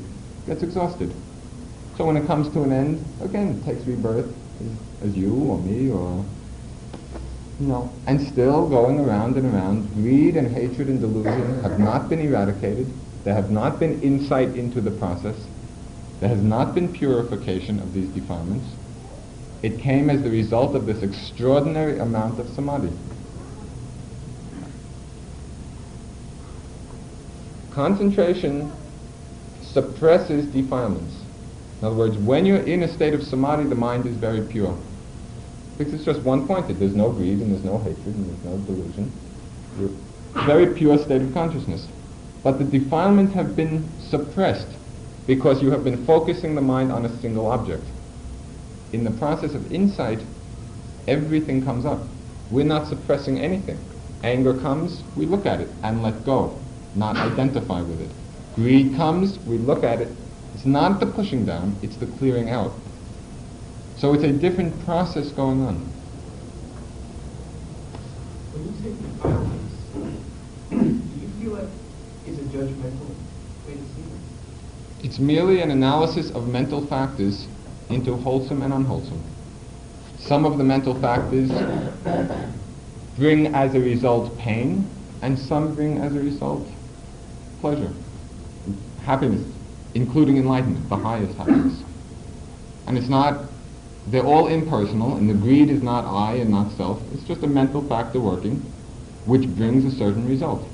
gets 0.46 0.62
exhausted. 0.62 1.12
So 1.98 2.06
when 2.06 2.16
it 2.16 2.26
comes 2.26 2.48
to 2.54 2.62
an 2.62 2.72
end, 2.72 3.04
again, 3.20 3.48
it 3.48 3.64
takes 3.66 3.86
rebirth 3.86 4.34
as, 4.62 5.10
as 5.10 5.14
you 5.14 5.34
or 5.34 5.58
me 5.58 5.90
or, 5.90 6.24
you 7.60 7.66
know, 7.66 7.92
and 8.06 8.18
still 8.18 8.66
going 8.66 8.98
around 8.98 9.36
and 9.36 9.52
around, 9.52 9.92
greed 9.92 10.38
and 10.38 10.50
hatred 10.50 10.88
and 10.88 11.02
delusion 11.02 11.62
have 11.62 11.78
not 11.78 12.08
been 12.08 12.20
eradicated. 12.20 12.90
There 13.24 13.34
have 13.34 13.50
not 13.50 13.78
been 13.78 14.00
insight 14.00 14.56
into 14.56 14.80
the 14.80 14.92
process. 14.92 15.36
There 16.20 16.30
has 16.30 16.40
not 16.40 16.74
been 16.74 16.90
purification 16.94 17.78
of 17.78 17.92
these 17.92 18.08
defilements. 18.14 18.64
It 19.62 19.78
came 19.78 20.08
as 20.08 20.22
the 20.22 20.30
result 20.30 20.74
of 20.74 20.86
this 20.86 21.02
extraordinary 21.02 21.98
amount 21.98 22.40
of 22.40 22.48
samadhi. 22.48 22.88
Concentration 27.72 28.72
suppresses 29.62 30.46
defilements. 30.46 31.14
In 31.80 31.86
other 31.86 31.96
words, 31.96 32.16
when 32.18 32.44
you're 32.44 32.58
in 32.58 32.82
a 32.82 32.88
state 32.88 33.14
of 33.14 33.22
samadhi, 33.22 33.64
the 33.64 33.74
mind 33.74 34.06
is 34.06 34.16
very 34.16 34.42
pure. 34.42 34.76
Because 35.78 35.94
it's 35.94 36.04
just 36.04 36.20
one 36.22 36.46
pointed. 36.46 36.78
There's 36.78 36.94
no 36.94 37.10
greed 37.10 37.38
and 37.38 37.52
there's 37.52 37.64
no 37.64 37.78
hatred 37.78 38.14
and 38.14 38.28
there's 38.28 38.44
no 38.44 38.58
delusion. 38.66 39.12
You're 39.78 39.90
very 40.44 40.74
pure 40.74 40.98
state 40.98 41.22
of 41.22 41.32
consciousness. 41.32 41.86
But 42.42 42.58
the 42.58 42.64
defilements 42.64 43.34
have 43.34 43.56
been 43.56 43.88
suppressed 44.08 44.68
because 45.26 45.62
you 45.62 45.70
have 45.70 45.84
been 45.84 46.04
focusing 46.04 46.54
the 46.54 46.60
mind 46.60 46.90
on 46.90 47.04
a 47.04 47.20
single 47.20 47.46
object. 47.46 47.84
In 48.92 49.04
the 49.04 49.10
process 49.12 49.54
of 49.54 49.72
insight, 49.72 50.20
everything 51.06 51.64
comes 51.64 51.86
up. 51.86 52.00
We're 52.50 52.64
not 52.64 52.88
suppressing 52.88 53.38
anything. 53.38 53.78
Anger 54.22 54.54
comes, 54.54 55.02
we 55.16 55.24
look 55.24 55.46
at 55.46 55.60
it 55.60 55.68
and 55.82 56.02
let 56.02 56.24
go, 56.24 56.60
not 56.94 57.16
identify 57.16 57.82
with 57.82 58.00
it. 58.00 58.10
Greed 58.56 58.96
comes, 58.96 59.38
we 59.40 59.58
look 59.58 59.84
at 59.84 60.00
it. 60.00 60.08
It's 60.54 60.66
not 60.66 61.00
the 61.00 61.06
pushing 61.06 61.44
down, 61.44 61.76
it's 61.82 61.96
the 61.96 62.06
clearing 62.06 62.50
out. 62.50 62.72
So 63.96 64.12
it's 64.14 64.24
a 64.24 64.32
different 64.32 64.78
process 64.84 65.30
going 65.30 65.62
on. 65.62 65.76
When 68.52 68.64
you 68.66 68.72
say 68.82 68.92
defilements, 69.00 69.74
do 70.70 70.76
you 71.20 71.28
feel 71.40 71.52
like 71.52 71.68
it's 72.26 72.38
a 72.38 72.44
judgmental 72.56 73.08
way 73.66 73.74
to 73.74 73.84
see 73.94 74.02
it? 74.02 75.04
It's 75.04 75.18
merely 75.18 75.60
an 75.60 75.70
analysis 75.70 76.30
of 76.30 76.48
mental 76.48 76.86
factors 76.86 77.46
into 77.88 78.16
wholesome 78.16 78.62
and 78.62 78.72
unwholesome. 78.72 79.22
Some 80.18 80.44
of 80.44 80.58
the 80.58 80.64
mental 80.64 80.94
factors 81.00 81.50
bring 83.16 83.54
as 83.54 83.74
a 83.74 83.80
result 83.80 84.36
pain, 84.38 84.88
and 85.22 85.38
some 85.38 85.74
bring 85.74 85.98
as 85.98 86.14
a 86.14 86.20
result 86.20 86.66
pleasure, 87.60 87.92
happiness, 89.04 89.46
including 89.94 90.36
enlightenment, 90.36 90.88
the 90.88 90.96
highest 90.96 91.36
happiness. 91.36 91.82
And 92.86 92.98
it's 92.98 93.08
not, 93.08 93.44
they're 94.08 94.24
all 94.24 94.48
impersonal, 94.48 95.16
and 95.16 95.28
the 95.28 95.34
greed 95.34 95.70
is 95.70 95.82
not 95.82 96.04
I 96.04 96.34
and 96.36 96.50
not 96.50 96.72
self. 96.72 97.02
It's 97.12 97.24
just 97.24 97.42
a 97.42 97.46
mental 97.46 97.86
factor 97.86 98.20
working, 98.20 98.56
which 99.26 99.46
brings 99.56 99.84
a 99.84 99.96
certain 99.96 100.26
result. 100.28 100.66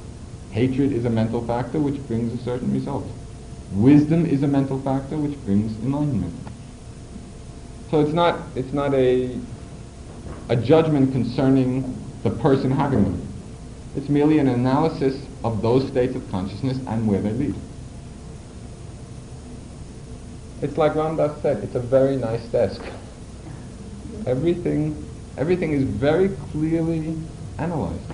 Hatred 0.51 0.93
is 0.93 1.05
a 1.05 1.11
mental 1.11 1.47
factor 1.47 1.78
which 1.78 2.05
brings 2.07 2.32
a 2.32 2.43
certain 2.43 2.72
result. 2.72 3.07
Wisdom 3.72 4.24
is 4.24 4.43
a 4.43 4.47
mental 4.47 4.80
factor 4.80 5.18
which 5.18 5.39
brings 5.45 5.76
enlightenment. 5.84 6.32
So 7.91 8.01
it's 8.01 8.12
not, 8.12 8.41
it's 8.55 8.72
not 8.72 8.95
a, 8.95 9.39
a 10.49 10.57
judgment 10.57 11.12
concerning 11.12 12.03
the 12.22 12.30
person 12.30 12.70
having 12.70 13.05
them. 13.05 13.28
It's 13.97 14.09
merely 14.09 14.39
an 14.39 14.49
analysis 14.49 15.16
of 15.47 15.63
those 15.63 15.87
states 15.87 16.17
of 16.17 16.29
consciousness 16.31 16.79
and 16.89 17.07
where 17.07 17.21
they 17.23 17.31
lead. 17.31 17.55
It's 20.61 20.77
like 20.77 20.95
Ram 20.97 21.17
Dass 21.17 21.41
said, 21.41 21.63
it's 21.63 21.77
a 21.77 21.81
very 21.81 22.17
nice 22.17 22.45
desk. 22.47 22.83
Everything, 24.27 24.97
everything 25.39 25.73
is 25.73 25.85
very 25.85 26.31
clearly 26.51 27.17
analyzed, 27.59 28.11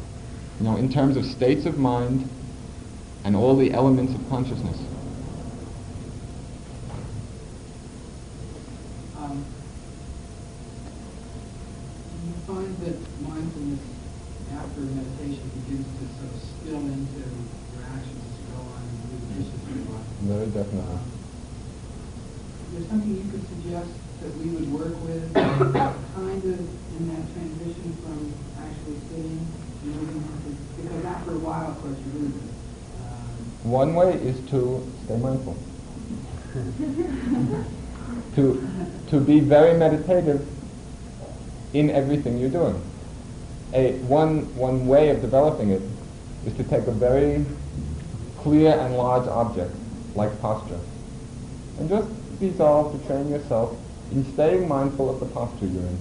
you 0.61 0.67
know, 0.67 0.77
in 0.77 0.93
terms 0.93 1.17
of 1.17 1.25
states 1.25 1.65
of 1.65 1.79
mind 1.79 2.29
and 3.25 3.35
all 3.35 3.57
the 3.57 3.73
elements 3.73 4.13
of 4.15 4.29
consciousness. 4.29 4.77
Um, 9.19 9.43
do 12.11 12.29
you 12.29 12.35
find 12.47 12.77
that 12.85 12.99
mindfulness 13.27 13.81
after 14.59 14.81
meditation 14.81 15.49
begins 15.65 15.87
to 15.87 16.05
sort 16.19 16.29
of 16.35 16.41
spill 16.43 16.83
into 16.93 17.23
your 17.25 17.85
actions 17.89 18.21
as 18.21 18.35
you 18.37 18.47
go 18.53 18.61
on 18.69 18.83
and 18.83 18.95
do 19.09 19.17
the 19.17 19.29
dishes 19.41 19.61
and 19.71 19.87
so 19.87 19.95
on? 19.95 20.05
Very 20.29 20.47
definitely. 20.51 20.93
Um, 20.93 21.11
Is 22.67 22.79
there 22.79 22.89
something 22.91 23.13
you 23.17 23.31
could 23.31 23.47
suggest 23.49 23.91
that 24.23 24.33
we 24.39 24.47
would 24.51 24.69
work 24.73 24.97
with, 25.05 25.35
kind 25.35 26.43
of 26.45 26.59
in 26.61 27.03
that 27.11 27.25
transition 27.35 27.91
from 28.03 28.33
actually 28.59 28.99
sitting, 29.11 29.41
moving, 29.85 30.23
to- 30.23 30.83
because 30.83 31.05
after 31.05 31.33
a 31.33 31.39
while, 31.39 31.71
of 31.73 31.81
course, 31.83 31.99
you 31.99 32.21
lose 32.21 32.35
it. 32.37 32.51
Um, 33.03 33.71
One 33.83 33.97
way 33.97 34.13
is 34.13 34.39
to 34.51 34.81
stay 35.05 35.17
mindful. 35.17 35.57
to, 38.37 38.69
to 39.09 39.21
be 39.21 39.41
very 39.41 39.77
meditative 39.77 40.47
in 41.75 41.91
everything 41.91 42.39
you're 42.39 42.49
doing. 42.49 42.81
A, 43.75 43.95
one, 44.07 44.55
one 44.55 44.87
way 44.87 45.09
of 45.09 45.21
developing 45.21 45.71
it 45.71 45.83
is 46.47 46.55
to 46.59 46.63
take 46.63 46.87
a 46.87 46.93
very 46.93 47.45
clear 48.39 48.71
and 48.71 48.97
large 48.97 49.27
object, 49.27 49.75
like 50.15 50.41
posture, 50.41 50.79
and 51.81 51.89
just 51.89 52.09
resolve 52.41 52.93
to 52.93 53.07
train 53.09 53.31
yourself 53.31 53.77
in 54.13 54.25
staying 54.35 54.69
mindful 54.69 55.11
of 55.11 55.19
the 55.19 55.27
posture 55.27 55.67
you're 55.67 55.83
in. 55.83 55.99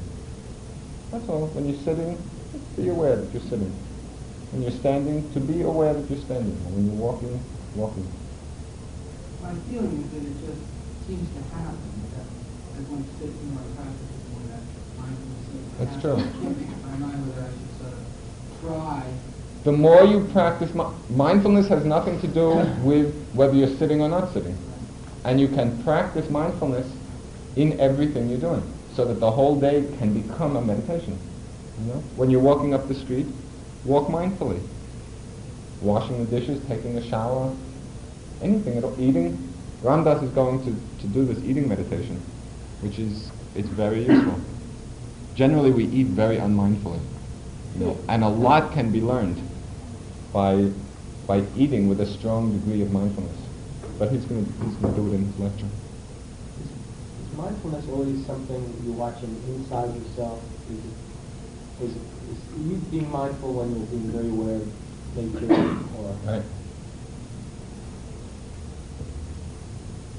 That's 1.09 1.27
all. 1.27 1.47
When 1.47 1.67
you're 1.67 1.81
sitting, 1.81 2.15
just 2.51 2.75
be 2.77 2.89
aware 2.89 3.15
that 3.15 3.33
you're 3.33 3.49
sitting. 3.49 3.73
When 4.51 4.61
you're 4.61 4.69
standing, 4.69 5.33
to 5.33 5.39
be 5.39 5.63
aware 5.63 5.95
that 5.95 6.07
you're 6.11 6.21
standing. 6.21 6.55
And 6.67 6.75
when 6.75 6.85
you're 6.85 7.01
walking, 7.01 7.43
walking. 7.75 8.07
My 9.41 9.53
feeling 9.69 10.03
is 10.03 10.09
that 10.11 10.23
it 10.23 10.37
just 10.45 10.61
seems 11.07 11.27
to 11.29 11.41
happen, 11.55 11.79
that 12.15 12.27
as 12.77 12.85
one 12.87 13.03
sits 13.19 13.37
in 13.41 13.49
my 13.55 13.65
practice, 13.75 14.11
more 14.31 14.45
that 14.51 14.63
mindfulness 14.99 15.43
to 15.49 15.85
That's 15.85 15.97
true. 16.01 16.15
I 16.15 16.43
can't 16.43 16.57
make 16.59 16.71
my 16.83 16.95
mind 16.97 17.19
whether 17.27 17.47
I 17.47 17.51
should 17.51 17.73
sort 17.79 17.93
of 17.93 18.03
try 18.61 19.03
The 19.63 19.71
more 19.71 20.03
you 20.03 20.27
practice, 20.33 20.73
mi- 20.73 20.93
mindfulness 21.15 21.67
has 21.67 21.85
nothing 21.85 22.19
to 22.21 22.27
do 22.27 22.49
with 22.83 23.13
whether 23.33 23.53
you're 23.53 23.75
sitting 23.77 24.01
or 24.01 24.09
not 24.09 24.33
sitting. 24.33 24.57
And 25.23 25.39
you 25.39 25.47
can 25.47 25.81
practice 25.83 26.29
mindfulness 26.29 26.87
in 27.55 27.79
everything 27.79 28.29
you're 28.29 28.39
doing, 28.39 28.63
so 28.95 29.05
that 29.05 29.19
the 29.19 29.29
whole 29.29 29.59
day 29.59 29.85
can 29.99 30.13
become 30.13 30.55
a 30.55 30.61
meditation. 30.61 31.17
You 31.79 31.93
know? 31.93 31.99
When 32.15 32.29
you're 32.29 32.41
walking 32.41 32.73
up 32.73 32.87
the 32.87 32.95
street, 32.95 33.27
walk 33.85 34.07
mindfully. 34.07 34.61
Washing 35.81 36.23
the 36.25 36.39
dishes, 36.39 36.61
taking 36.67 36.97
a 36.97 37.09
shower, 37.09 37.53
anything 38.41 38.77
at 38.77 38.83
all. 38.83 38.95
Eating. 38.99 39.47
Ram 39.81 40.03
Dass 40.03 40.21
is 40.21 40.29
going 40.29 40.63
to, 40.63 40.75
to 41.01 41.07
do 41.07 41.25
this 41.25 41.43
eating 41.43 41.67
meditation, 41.67 42.21
which 42.81 42.99
is, 42.99 43.31
it's 43.55 43.67
very 43.69 44.05
useful. 44.05 44.39
Generally, 45.33 45.71
we 45.71 45.85
eat 45.85 46.07
very 46.07 46.37
unmindfully. 46.37 46.99
You 47.73 47.85
know, 47.85 47.97
and 48.07 48.23
a 48.23 48.27
lot 48.27 48.73
can 48.73 48.91
be 48.91 49.01
learned 49.01 49.41
by, 50.31 50.69
by 51.25 51.43
eating 51.55 51.89
with 51.89 51.99
a 52.01 52.05
strong 52.05 52.51
degree 52.59 52.83
of 52.83 52.91
mindfulness. 52.91 53.37
But 53.97 54.11
he's 54.11 54.25
going 54.25 54.45
he's 54.45 54.75
going 54.75 54.93
to 54.93 55.01
do 55.01 55.07
it 55.07 55.13
in 55.15 55.25
his 55.25 55.39
lecture. 55.39 55.67
Is 56.61 57.37
mindfulness 57.37 57.87
always 57.89 58.25
something 58.25 58.81
you're 58.83 58.93
watching 58.93 59.29
inside 59.47 59.95
yourself? 59.95 60.43
Is, 60.69 61.89
is, 61.89 61.95
is 61.95 62.67
you 62.67 62.77
being 62.91 63.09
mindful 63.11 63.53
when 63.53 63.75
you're 63.75 63.87
being 63.87 64.11
very 64.11 64.29
aware 64.29 64.61
of 65.17 65.41
nature 65.41 65.53
or... 65.97 66.15
Right. 66.25 66.43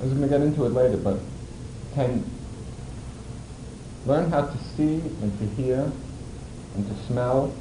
I 0.00 0.04
was 0.04 0.12
going 0.14 0.22
to 0.22 0.28
get 0.28 0.40
into 0.40 0.64
it 0.64 0.70
later, 0.70 0.96
but 0.96 1.18
can 1.94 2.24
learn 4.04 4.30
how 4.30 4.42
to 4.42 4.58
see 4.76 4.94
and 4.94 5.38
to 5.38 5.46
hear 5.62 5.92
and 6.74 6.86
to 6.88 6.94
smell 7.06 7.54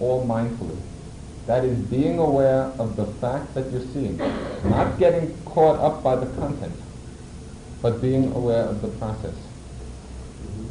all 0.00 0.26
mindfully. 0.26 0.76
That 1.46 1.64
is 1.64 1.78
being 1.78 2.18
aware 2.18 2.72
of 2.78 2.96
the 2.96 3.06
fact 3.06 3.54
that 3.54 3.70
you're 3.70 3.86
seeing, 3.92 4.16
not 4.64 4.98
getting 4.98 5.36
caught 5.44 5.78
up 5.78 6.02
by 6.02 6.16
the 6.16 6.26
content, 6.34 6.74
but 7.80 8.00
being 8.00 8.32
aware 8.32 8.64
of 8.64 8.82
the 8.82 8.88
process. 8.88 9.36
Mm-hmm. 10.42 10.66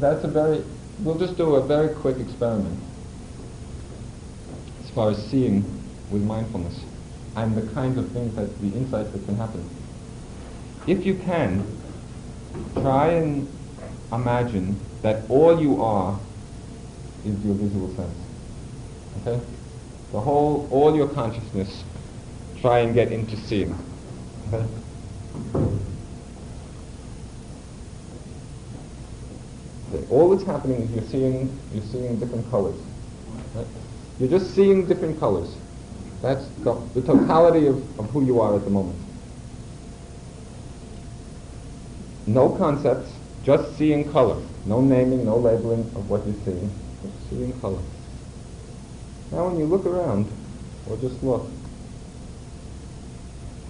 That's 0.00 0.24
a 0.24 0.28
very, 0.28 0.64
we'll 1.00 1.18
just 1.18 1.36
do 1.36 1.54
a 1.54 1.62
very 1.62 1.94
quick 1.94 2.18
experiment 2.18 2.80
far 4.96 5.10
as 5.10 5.24
seeing 5.26 5.62
with 6.10 6.22
mindfulness 6.22 6.80
and 7.36 7.54
the 7.54 7.70
kinds 7.74 7.98
of 7.98 8.10
things 8.12 8.34
that, 8.34 8.48
the 8.62 8.68
insights 8.68 9.10
that 9.10 9.22
can 9.26 9.36
happen. 9.36 9.68
If 10.86 11.04
you 11.04 11.16
can, 11.16 11.66
try 12.72 13.08
and 13.08 13.46
imagine 14.10 14.80
that 15.02 15.28
all 15.28 15.60
you 15.60 15.82
are 15.82 16.18
is 17.26 17.44
your 17.44 17.54
visual 17.54 17.94
sense. 17.94 18.16
Okay? 19.20 19.38
The 20.12 20.20
whole, 20.20 20.66
all 20.70 20.96
your 20.96 21.08
consciousness, 21.08 21.84
try 22.62 22.78
and 22.78 22.94
get 22.94 23.12
into 23.12 23.36
seeing. 23.36 23.76
Okay? 24.48 24.64
All 30.08 30.30
that's 30.30 30.46
happening 30.48 30.82
is 30.82 30.90
you're 30.90 31.04
seeing, 31.04 31.60
you're 31.74 31.84
seeing 31.84 32.18
different 32.18 32.48
colors. 32.50 32.80
Right? 33.54 33.66
You're 34.18 34.30
just 34.30 34.54
seeing 34.54 34.86
different 34.86 35.20
colors. 35.20 35.54
That's 36.22 36.46
the, 36.60 36.74
the 36.94 37.02
totality 37.02 37.66
of, 37.66 38.00
of 38.00 38.08
who 38.10 38.24
you 38.24 38.40
are 38.40 38.56
at 38.56 38.64
the 38.64 38.70
moment. 38.70 38.98
No 42.26 42.48
concepts, 42.50 43.12
just 43.44 43.76
seeing 43.76 44.10
color. 44.10 44.42
No 44.64 44.80
naming, 44.80 45.24
no 45.24 45.36
labeling 45.36 45.80
of 45.94 46.08
what 46.10 46.26
you're 46.26 46.34
seeing. 46.44 46.70
Just 47.02 47.30
seeing 47.30 47.60
color. 47.60 47.80
Now 49.30 49.48
when 49.48 49.58
you 49.58 49.66
look 49.66 49.84
around, 49.86 50.30
or 50.88 50.96
just 50.96 51.22
look, 51.22 51.46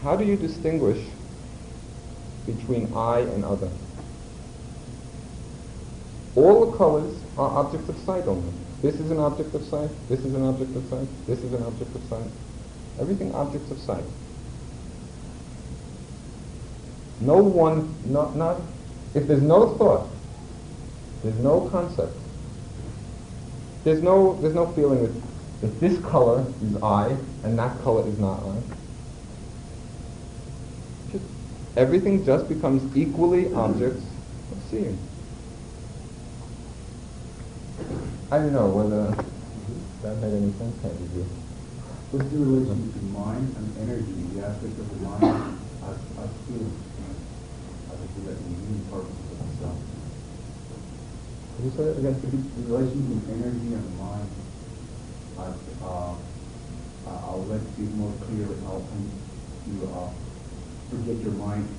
how 0.02 0.16
do 0.16 0.24
you 0.24 0.36
distinguish 0.36 1.04
between 2.46 2.92
I 2.94 3.20
and 3.20 3.44
other? 3.44 3.70
All 6.36 6.70
the 6.70 6.76
colors 6.76 7.18
are 7.36 7.64
objects 7.64 7.88
of 7.88 7.98
sight 7.98 8.26
only. 8.26 8.52
This 8.82 8.94
is 8.96 9.10
an 9.10 9.18
object 9.18 9.54
of 9.54 9.64
sight, 9.64 9.90
this 10.08 10.20
is 10.20 10.34
an 10.34 10.44
object 10.44 10.76
of 10.76 10.84
sight, 10.88 11.08
this 11.26 11.38
is 11.40 11.52
an 11.52 11.62
object 11.62 11.94
of 11.94 12.02
sight. 12.04 12.30
Everything 13.00 13.34
objects 13.34 13.70
of 13.70 13.78
sight. 13.78 14.04
No 17.20 17.38
one, 17.38 17.94
not, 18.04 18.36
not, 18.36 18.60
if 19.14 19.26
there's 19.26 19.42
no 19.42 19.74
thought, 19.76 20.08
there's 21.22 21.38
no 21.38 21.68
concept, 21.70 22.14
there's 23.84 24.02
no, 24.02 24.38
there's 24.42 24.54
no 24.54 24.66
feeling 24.72 25.02
that, 25.02 25.22
that 25.62 25.80
this 25.80 25.98
color 26.04 26.44
is 26.62 26.82
I 26.82 27.16
and 27.44 27.58
that 27.58 27.80
color 27.82 28.06
is 28.06 28.18
not 28.18 28.42
I. 28.42 28.56
Just, 31.12 31.24
everything 31.76 32.26
just 32.26 32.48
becomes 32.48 32.94
equally 32.94 33.54
objects 33.54 34.04
of 34.52 34.62
seeing. 34.70 34.98
I 38.26 38.38
don't 38.42 38.58
know 38.58 38.66
whether 38.66 39.06
that 40.02 40.18
made 40.18 40.34
any 40.34 40.50
sense 40.58 40.74
to 40.82 40.90
you. 41.14 41.22
What's 42.10 42.26
the 42.26 42.42
relation 42.42 42.90
between 42.90 43.14
mind 43.14 43.54
and 43.54 43.70
energy, 43.86 44.18
the 44.34 44.42
aspect 44.42 44.74
of 44.82 44.86
the 44.90 44.98
mind 44.98 45.62
as, 45.86 45.94
as 45.94 46.30
feeling, 46.50 46.74
as 47.86 47.98
a 48.02 48.06
feel 48.18 48.26
in 48.26 48.82
the 48.82 48.90
purpose 48.90 49.14
of 49.30 49.38
itself? 49.46 49.78
Could 49.78 51.70
you 51.70 51.72
say 51.78 51.86
that 51.86 52.02
again? 52.02 52.18
The 52.18 52.62
relation 52.66 52.98
between 53.14 53.30
energy 53.30 53.70
and 53.78 53.84
the 53.86 53.94
mind, 53.94 54.30
as, 55.46 55.54
uh, 55.86 56.18
I'll 57.06 57.46
let 57.46 57.62
you 57.78 57.86
more 57.94 58.10
clear 58.26 58.50
how 58.66 58.82
can 58.90 59.06
you 59.70 59.86
uh, 59.86 60.10
project 60.90 61.22
your 61.22 61.38
mind 61.38 61.70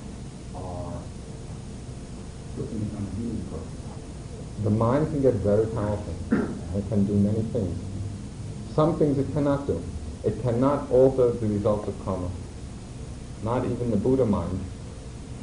uh, 0.56 0.96
to 2.56 2.60
in 2.72 2.88
on 2.96 3.04
a 3.04 3.12
healing 3.20 3.44
purpose. 3.52 3.77
The 4.64 4.70
mind 4.70 5.06
can 5.08 5.22
get 5.22 5.34
very 5.34 5.66
powerful. 5.66 6.14
It 6.76 6.88
can 6.88 7.06
do 7.06 7.14
many 7.14 7.42
things. 7.52 7.78
Some 8.74 8.98
things 8.98 9.16
it 9.16 9.32
cannot 9.32 9.66
do. 9.66 9.80
It 10.24 10.42
cannot 10.42 10.90
alter 10.90 11.30
the 11.30 11.46
results 11.46 11.88
of 11.88 11.94
karma. 12.04 12.28
Not 13.42 13.64
even 13.64 13.90
the 13.90 13.96
Buddha 13.96 14.26
mind 14.26 14.60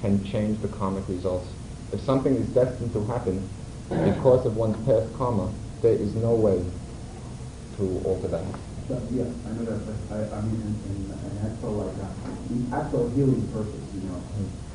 can 0.01 0.23
change 0.25 0.61
the 0.61 0.67
karmic 0.67 1.07
results. 1.07 1.47
If 1.93 2.01
something 2.01 2.35
is 2.35 2.47
destined 2.49 2.91
to 2.93 3.05
happen 3.05 3.47
because 3.89 4.45
of 4.45 4.57
one's 4.57 4.75
past 4.85 5.07
karma, 5.17 5.51
there 5.81 5.93
is 5.93 6.13
no 6.15 6.31
way 6.31 6.59
to 7.77 8.01
alter 8.03 8.27
that. 8.27 8.43
But 8.89 9.01
yes, 9.15 9.31
I 9.47 9.49
know 9.55 9.65
that, 9.65 9.79
but 9.87 9.97
I, 10.13 10.37
I 10.37 10.41
mean, 10.41 10.61
in, 10.61 10.75
in 10.91 11.09
an 11.09 11.51
actual, 11.51 11.87
like, 11.87 11.97
uh, 12.03 12.53
in 12.53 12.69
actual 12.71 13.09
healing 13.15 13.47
purpose, 13.49 13.81
you 13.95 14.05
know, 14.05 14.21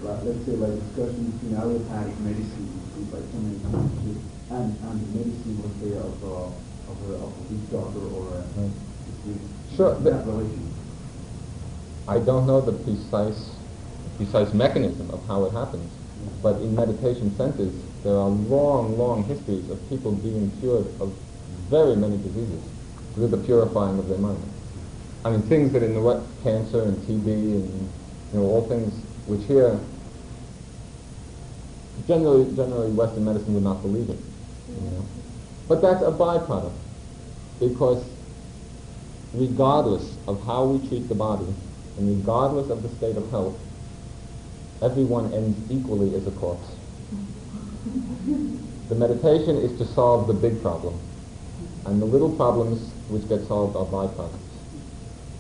like, 0.03 0.25
let's 0.25 0.43
say, 0.47 0.57
like, 0.59 0.75
discussion 0.81 1.31
between 1.31 1.55
allopathic 1.55 2.19
medicine, 2.21 2.67
like, 3.13 3.23
so 3.31 3.39
many 3.39 3.61
times, 3.63 4.30
and, 4.51 4.77
and 4.83 5.01
the 5.01 5.19
medicine, 5.19 5.63
let's 5.63 5.79
say, 5.81 5.97
of, 5.97 6.25
uh, 6.25 6.91
of 6.91 7.11
a, 7.11 7.15
of 7.15 7.31
a 7.31 7.43
weak 7.51 7.71
doctor 7.71 8.01
or 8.01 8.35
a. 8.35 9.77
Sure, 9.77 9.95
that 10.01 10.27
but- 10.27 10.33
relation. 10.33 10.67
I 12.09 12.19
don't 12.19 12.47
know 12.47 12.61
the 12.61 12.73
precise, 12.73 13.51
precise 14.17 14.53
mechanism 14.53 15.11
of 15.11 15.25
how 15.29 15.45
it 15.45 15.53
happens, 15.53 15.89
but 16.43 16.57
in 16.61 16.75
meditation 16.75 17.35
centers, 17.37 17.73
there 18.03 18.15
are 18.15 18.29
long, 18.29 18.99
long 18.99 19.23
histories 19.25 19.69
of 19.71 19.79
people 19.89 20.13
being 20.13 20.51
cured 20.59 20.87
of 21.01 21.15
very 21.69 21.95
many 21.95 22.17
diseases 22.17 22.63
through 23.15 23.29
the 23.29 23.37
purifying 23.37 23.99
of 23.99 24.09
their 24.09 24.19
mind. 24.19 24.43
I 25.25 25.31
mean, 25.31 25.43
things 25.43 25.73
that 25.73 25.85
in 25.85 25.95
the 25.95 26.01
West, 26.01 26.27
cancer 26.43 26.83
and 26.83 26.97
TB 27.07 27.27
and, 27.27 27.89
you 28.33 28.41
know, 28.41 28.47
all 28.47 28.67
things 28.69 28.93
which 29.29 29.45
here, 29.47 29.79
generally, 32.09 32.45
generally 32.57 32.91
Western 32.91 33.25
medicine 33.25 33.55
would 33.55 33.63
not 33.63 33.83
believe 33.83 34.09
in, 34.09 34.19
But 35.71 35.83
that's 35.83 36.03
a 36.03 36.11
byproduct, 36.11 36.73
because 37.61 38.05
regardless 39.33 40.17
of 40.27 40.45
how 40.45 40.65
we 40.65 40.89
treat 40.89 41.09
the 41.09 41.15
body, 41.15 41.47
and 41.97 42.19
regardless 42.19 42.71
of 42.71 42.83
the 42.83 42.89
state 42.97 43.17
of 43.17 43.31
health, 43.31 43.57
everyone 44.83 45.33
ends 45.33 45.57
equally 45.71 46.13
as 46.17 46.27
a 46.27 46.33
corpse. 46.33 46.67
The 48.89 48.97
meditation 48.97 49.59
is 49.59 49.79
to 49.79 49.87
solve 49.95 50.27
the 50.27 50.35
big 50.35 50.61
problem, 50.61 50.99
and 51.87 52.03
the 52.03 52.07
little 52.07 52.35
problems 52.35 52.91
which 53.09 53.29
get 53.29 53.47
solved 53.47 53.77
are 53.77 53.87
byproducts. 53.87 54.35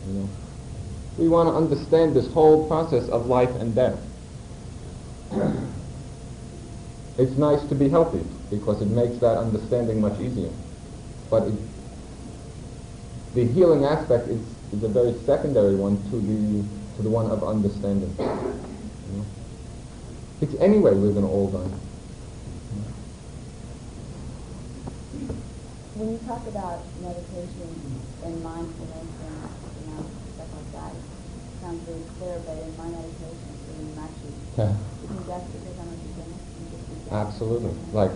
You 0.07 0.12
know? 0.12 0.28
We 1.18 1.28
want 1.28 1.49
to 1.49 1.57
understand 1.57 2.14
this 2.14 2.33
whole 2.33 2.68
process 2.68 3.09
of 3.09 3.26
life 3.26 3.51
and 3.57 3.74
death. 3.74 3.99
It's 7.18 7.37
nice 7.37 7.68
to 7.68 7.74
be 7.74 7.89
healthy 7.89 8.24
because 8.51 8.82
it 8.82 8.88
makes 8.88 9.18
that 9.18 9.38
understanding 9.38 10.01
much 10.01 10.20
easier. 10.20 10.51
But 11.30 11.46
it, 11.46 11.55
the 13.34 13.46
healing 13.46 13.84
aspect 13.84 14.28
is, 14.28 14.40
is 14.72 14.82
a 14.82 14.88
very 14.88 15.14
secondary 15.24 15.76
one 15.76 16.03
to 16.11 16.18
the 16.18 16.66
to 16.96 17.03
the 17.03 17.09
one 17.09 17.30
of 17.30 17.44
understanding. 17.44 18.12
You 18.18 19.16
know? 19.16 19.24
It's 20.42 20.55
anyway 20.61 20.94
we're 20.94 21.14
going 21.14 21.24
to 21.24 21.30
all 21.30 21.48
die. 21.51 21.70
When 25.94 26.12
you 26.12 26.18
talk 26.26 26.42
about 26.48 26.80
meditation 27.05 27.70
and 28.24 28.42
mindfulness 28.42 29.11
and, 29.20 29.36
you 29.78 29.84
know, 29.92 30.01
stuff 30.32 30.48
like 30.48 30.72
that, 30.72 30.92
it 30.96 31.57
sounds 31.61 31.84
very 31.84 32.01
clear, 32.16 32.40
but 32.48 32.57
in 32.57 32.72
my 32.80 32.88
meditation, 32.88 33.46
it's 33.53 33.64
really 33.68 33.92
matchy. 34.01 34.32
Yeah. 34.57 34.72
Absolutely. 34.72 35.11
think 35.12 35.26
that's 35.28 35.46
because 35.53 35.76
I'm 35.76 35.92
a 35.92 35.96
beginner? 36.01 36.40
You 36.40 36.64
just 36.72 36.84
do 36.88 36.94
that? 37.05 37.20
Absolutely. 37.20 37.74
Like 37.92 38.12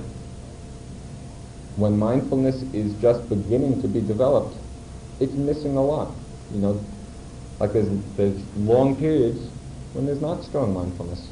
when 1.77 1.99
mindfulness 1.99 2.63
is 2.73 2.95
just 3.01 3.29
beginning 3.29 3.83
to 3.83 3.89
be 3.89 4.01
developed, 4.01 4.57
it's 5.21 5.33
missing 5.33 5.77
a 5.77 5.85
lot. 5.85 6.15
You 6.53 6.61
know, 6.61 6.85
like 7.59 7.73
there's 7.73 7.89
there's 8.17 8.41
long 8.57 8.97
periods 8.97 9.41
when 9.93 10.07
there's 10.07 10.21
not 10.21 10.45
strong 10.45 10.73
mindfulness, 10.75 11.29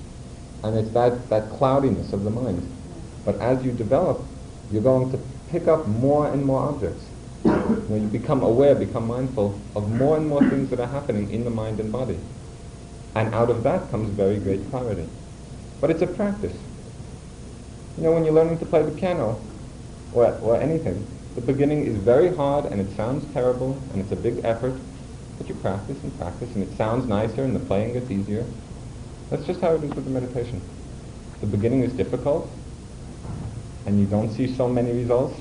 and 0.64 0.76
it's 0.76 0.90
that 0.90 1.28
that 1.30 1.50
cloudiness 1.50 2.12
of 2.12 2.24
the 2.24 2.30
mind. 2.30 2.62
But 3.24 3.40
as 3.40 3.64
you 3.64 3.72
develop, 3.72 4.20
you're 4.72 4.82
going 4.82 5.12
to 5.12 5.18
pick 5.50 5.68
up 5.68 5.86
more 5.86 6.26
and 6.32 6.44
more 6.44 6.60
objects. 6.60 7.04
Know, 7.44 7.96
you 7.96 8.08
become 8.08 8.42
aware, 8.42 8.74
become 8.74 9.06
mindful 9.06 9.60
of 9.76 9.90
more 9.90 10.16
and 10.16 10.28
more 10.28 10.40
things 10.48 10.70
that 10.70 10.80
are 10.80 10.86
happening 10.86 11.30
in 11.30 11.44
the 11.44 11.50
mind 11.50 11.80
and 11.80 11.92
body. 11.92 12.18
And 13.14 13.34
out 13.34 13.50
of 13.50 13.62
that 13.64 13.90
comes 13.90 14.08
very 14.10 14.38
great 14.38 14.68
clarity. 14.70 15.06
But 15.80 15.90
it's 15.90 16.02
a 16.02 16.06
practice. 16.06 16.56
You 17.96 18.04
know, 18.04 18.12
when 18.12 18.24
you're 18.24 18.34
learning 18.34 18.58
to 18.58 18.66
play 18.66 18.82
the 18.82 18.90
piano, 18.92 19.38
or, 20.14 20.26
or 20.42 20.60
anything, 20.60 21.06
the 21.34 21.40
beginning 21.40 21.86
is 21.86 21.96
very 21.96 22.34
hard 22.34 22.66
and 22.66 22.80
it 22.80 22.94
sounds 22.96 23.30
terrible 23.32 23.80
and 23.92 24.02
it's 24.02 24.12
a 24.12 24.16
big 24.16 24.44
effort, 24.44 24.74
but 25.38 25.48
you 25.48 25.54
practice 25.56 25.96
and 26.02 26.16
practice 26.18 26.54
and 26.54 26.62
it 26.62 26.76
sounds 26.76 27.06
nicer 27.06 27.42
and 27.42 27.56
the 27.56 27.60
playing 27.60 27.94
gets 27.94 28.10
easier. 28.10 28.44
That's 29.30 29.46
just 29.46 29.60
how 29.60 29.74
it 29.74 29.82
is 29.82 29.94
with 29.94 30.04
the 30.04 30.10
meditation. 30.10 30.60
The 31.40 31.46
beginning 31.46 31.82
is 31.82 31.92
difficult 31.94 32.50
and 33.86 33.98
you 33.98 34.06
don't 34.06 34.30
see 34.30 34.54
so 34.54 34.68
many 34.68 34.92
results, 34.92 35.40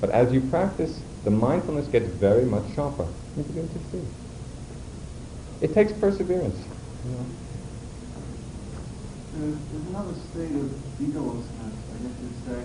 but 0.00 0.10
as 0.10 0.32
you 0.32 0.40
practice, 0.40 1.00
the 1.24 1.30
mindfulness 1.30 1.86
gets 1.86 2.06
very 2.06 2.44
much 2.44 2.64
sharper. 2.74 3.06
You 3.36 3.44
begin 3.44 3.68
to 3.68 3.78
see. 3.90 4.02
It 5.60 5.72
takes 5.72 5.92
perseverance. 5.92 6.58
You 7.04 7.10
know. 7.12 7.26
There's, 9.34 9.56
another 9.88 10.14
state 10.30 10.50
of 10.50 10.68
egolessness, 11.00 11.46
I 11.62 11.96
guess 12.02 12.16
you'd 12.20 12.44
say, 12.44 12.64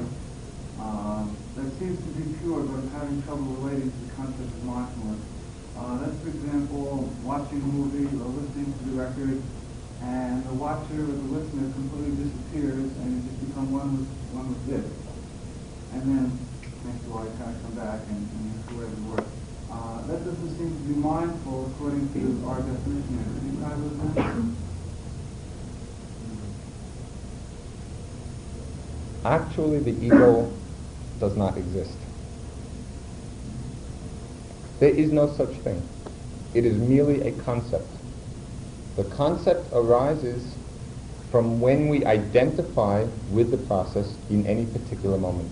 uh, 0.80 1.26
that 1.56 1.70
seems 1.80 1.98
to 1.98 2.12
be 2.14 2.38
pure, 2.38 2.62
but 2.62 2.80
I'm 2.80 2.92
having 2.92 3.22
trouble 3.24 3.58
relating 3.62 3.90
to 3.92 4.00
the 4.06 4.12
concept 4.14 4.46
of 4.46 4.64
mindfulness. 4.64 5.22
Uh, 5.78 5.98
that's, 6.02 6.18
for 6.22 6.30
example, 6.30 7.10
watching 7.24 7.62
a 7.62 7.70
movie 7.70 8.06
or 8.18 8.30
listening 8.30 8.74
to 8.74 8.84
the 8.90 8.96
record, 8.98 9.42
and 10.02 10.46
the 10.46 10.54
watcher 10.54 11.02
or 11.02 11.18
the 11.18 11.30
listener 11.34 11.70
completely 11.74 12.14
disappears, 12.26 12.90
and 13.02 13.08
you 13.10 13.20
just 13.26 13.40
become 13.50 13.74
one 13.74 13.98
with 13.98 14.10
one 14.34 14.48
with 14.54 14.64
this. 14.70 14.86
And 15.94 16.02
then 16.06 16.26
next 16.86 17.06
to 17.06 17.18
I 17.18 17.26
kind 17.42 17.56
of 17.56 17.62
come 17.62 17.76
back 17.78 18.02
and, 18.10 18.22
and 18.22 18.42
you 18.46 18.58
do 18.70 18.74
whatever 18.78 19.02
work. 19.18 19.28
Uh, 19.70 20.02
that 20.08 20.20
doesn't 20.26 20.52
seem 20.58 20.70
to 20.70 20.84
be 20.86 20.96
mindful 20.96 21.72
according 21.74 22.06
to 22.14 22.22
our 22.50 22.62
definition. 22.62 23.18
Could 23.34 23.46
you 23.46 23.58
with 23.82 24.16
that? 24.16 24.38
Actually, 29.26 29.80
the 29.80 29.92
ego 30.06 30.57
does 31.20 31.36
not 31.36 31.58
exist. 31.58 31.98
There 34.80 34.90
is 34.90 35.12
no 35.12 35.34
such 35.34 35.50
thing. 35.58 35.82
It 36.54 36.66
is 36.66 36.78
merely 36.78 37.22
a 37.22 37.32
concept. 37.44 37.88
The 38.96 39.04
concept 39.06 39.68
arises 39.74 40.56
from 41.32 41.60
when 41.60 41.90
we 41.90 42.06
identify 42.06 43.06
with 43.32 43.52
the 43.52 43.58
process 43.58 44.16
in 44.30 44.46
any 44.46 44.66
particular 44.66 45.18
moment. 45.18 45.52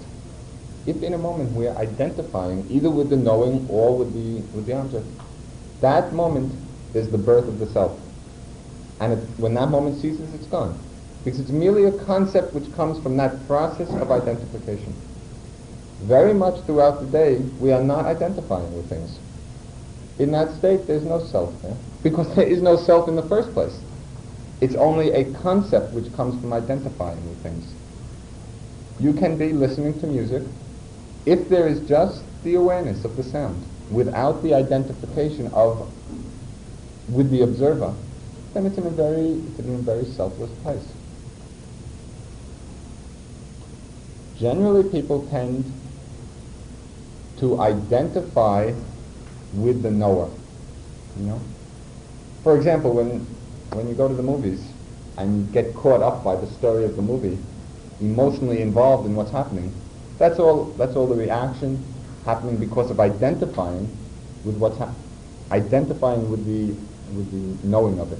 If 0.85 1.01
in 1.01 1.13
a 1.13 1.17
moment 1.17 1.53
we 1.53 1.67
are 1.67 1.75
identifying 1.77 2.65
either 2.69 2.89
with 2.89 3.09
the 3.09 3.17
knowing 3.17 3.67
or 3.69 3.97
with 3.97 4.13
the, 4.13 4.41
with 4.55 4.67
the 4.67 4.73
object, 4.73 5.05
that 5.81 6.13
moment 6.13 6.53
is 6.93 7.09
the 7.09 7.17
birth 7.17 7.47
of 7.47 7.59
the 7.59 7.67
self. 7.67 7.99
And 8.99 9.13
it, 9.13 9.19
when 9.37 9.55
that 9.55 9.69
moment 9.69 10.01
ceases, 10.01 10.33
it's 10.33 10.47
gone. 10.47 10.79
Because 11.23 11.39
it's 11.39 11.49
merely 11.49 11.85
a 11.85 11.91
concept 12.05 12.53
which 12.53 12.71
comes 12.75 13.01
from 13.01 13.17
that 13.17 13.45
process 13.47 13.89
of 13.89 14.11
identification 14.11 14.93
very 16.03 16.33
much 16.33 16.59
throughout 16.65 16.99
the 16.99 17.07
day, 17.07 17.37
we 17.59 17.71
are 17.71 17.83
not 17.83 18.05
identifying 18.05 18.75
with 18.75 18.89
things. 18.89 19.17
In 20.19 20.31
that 20.31 20.53
state, 20.55 20.87
there's 20.87 21.03
no 21.03 21.19
self 21.19 21.53
there, 21.61 21.75
because 22.03 22.33
there 22.35 22.47
is 22.47 22.61
no 22.61 22.75
self 22.75 23.07
in 23.07 23.15
the 23.15 23.27
first 23.27 23.53
place. 23.53 23.77
It's 24.61 24.75
only 24.75 25.11
a 25.11 25.33
concept 25.41 25.93
which 25.93 26.11
comes 26.15 26.39
from 26.41 26.53
identifying 26.53 27.27
with 27.27 27.41
things. 27.43 27.65
You 28.99 29.13
can 29.13 29.37
be 29.37 29.51
listening 29.51 29.99
to 29.99 30.07
music 30.07 30.43
if 31.25 31.49
there 31.49 31.67
is 31.67 31.79
just 31.87 32.23
the 32.43 32.55
awareness 32.55 33.03
of 33.03 33.17
the 33.17 33.23
sound, 33.23 33.65
without 33.91 34.43
the 34.43 34.53
identification 34.53 35.47
of 35.47 35.91
with 37.09 37.29
the 37.31 37.41
observer, 37.41 37.93
then 38.53 38.65
it's 38.65 38.77
in 38.77 38.85
a 38.85 38.91
very, 38.91 39.31
it's 39.31 39.59
in 39.59 39.75
a 39.75 39.77
very 39.79 40.05
selfless 40.05 40.51
place. 40.63 40.85
Generally, 44.37 44.89
people 44.89 45.27
tend 45.29 45.71
to 47.39 47.59
identify 47.59 48.73
with 49.53 49.81
the 49.83 49.91
knower. 49.91 50.29
You 51.19 51.25
know? 51.25 51.41
For 52.43 52.55
example, 52.55 52.93
when, 52.93 53.21
when 53.73 53.87
you 53.87 53.95
go 53.95 54.07
to 54.07 54.13
the 54.13 54.23
movies 54.23 54.63
and 55.17 55.47
you 55.47 55.53
get 55.53 55.73
caught 55.73 56.01
up 56.01 56.23
by 56.23 56.35
the 56.35 56.47
story 56.47 56.85
of 56.85 56.95
the 56.95 57.01
movie, 57.01 57.37
emotionally 58.01 58.61
involved 58.61 59.05
in 59.05 59.15
what's 59.15 59.31
happening, 59.31 59.73
that's 60.17 60.39
all, 60.39 60.65
that's 60.77 60.95
all 60.95 61.07
the 61.07 61.15
reaction 61.15 61.83
happening 62.25 62.57
because 62.57 62.89
of 62.91 62.99
identifying 62.99 63.89
with 64.43 64.57
what's 64.57 64.77
happening, 64.77 65.01
identifying 65.51 66.29
with 66.29 66.45
the, 66.45 66.67
with 67.15 67.31
the 67.31 67.67
knowing 67.67 67.99
of 67.99 68.11
it. 68.11 68.19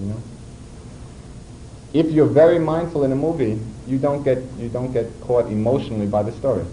You 0.00 0.06
know? 0.06 0.22
If 1.92 2.10
you're 2.10 2.26
very 2.26 2.58
mindful 2.58 3.04
in 3.04 3.12
a 3.12 3.16
movie, 3.16 3.60
you 3.86 3.98
don't 3.98 4.22
get, 4.24 4.38
you 4.58 4.68
don't 4.68 4.92
get 4.92 5.08
caught 5.20 5.46
emotionally 5.46 6.06
by 6.06 6.22
the 6.22 6.32
story. 6.32 6.64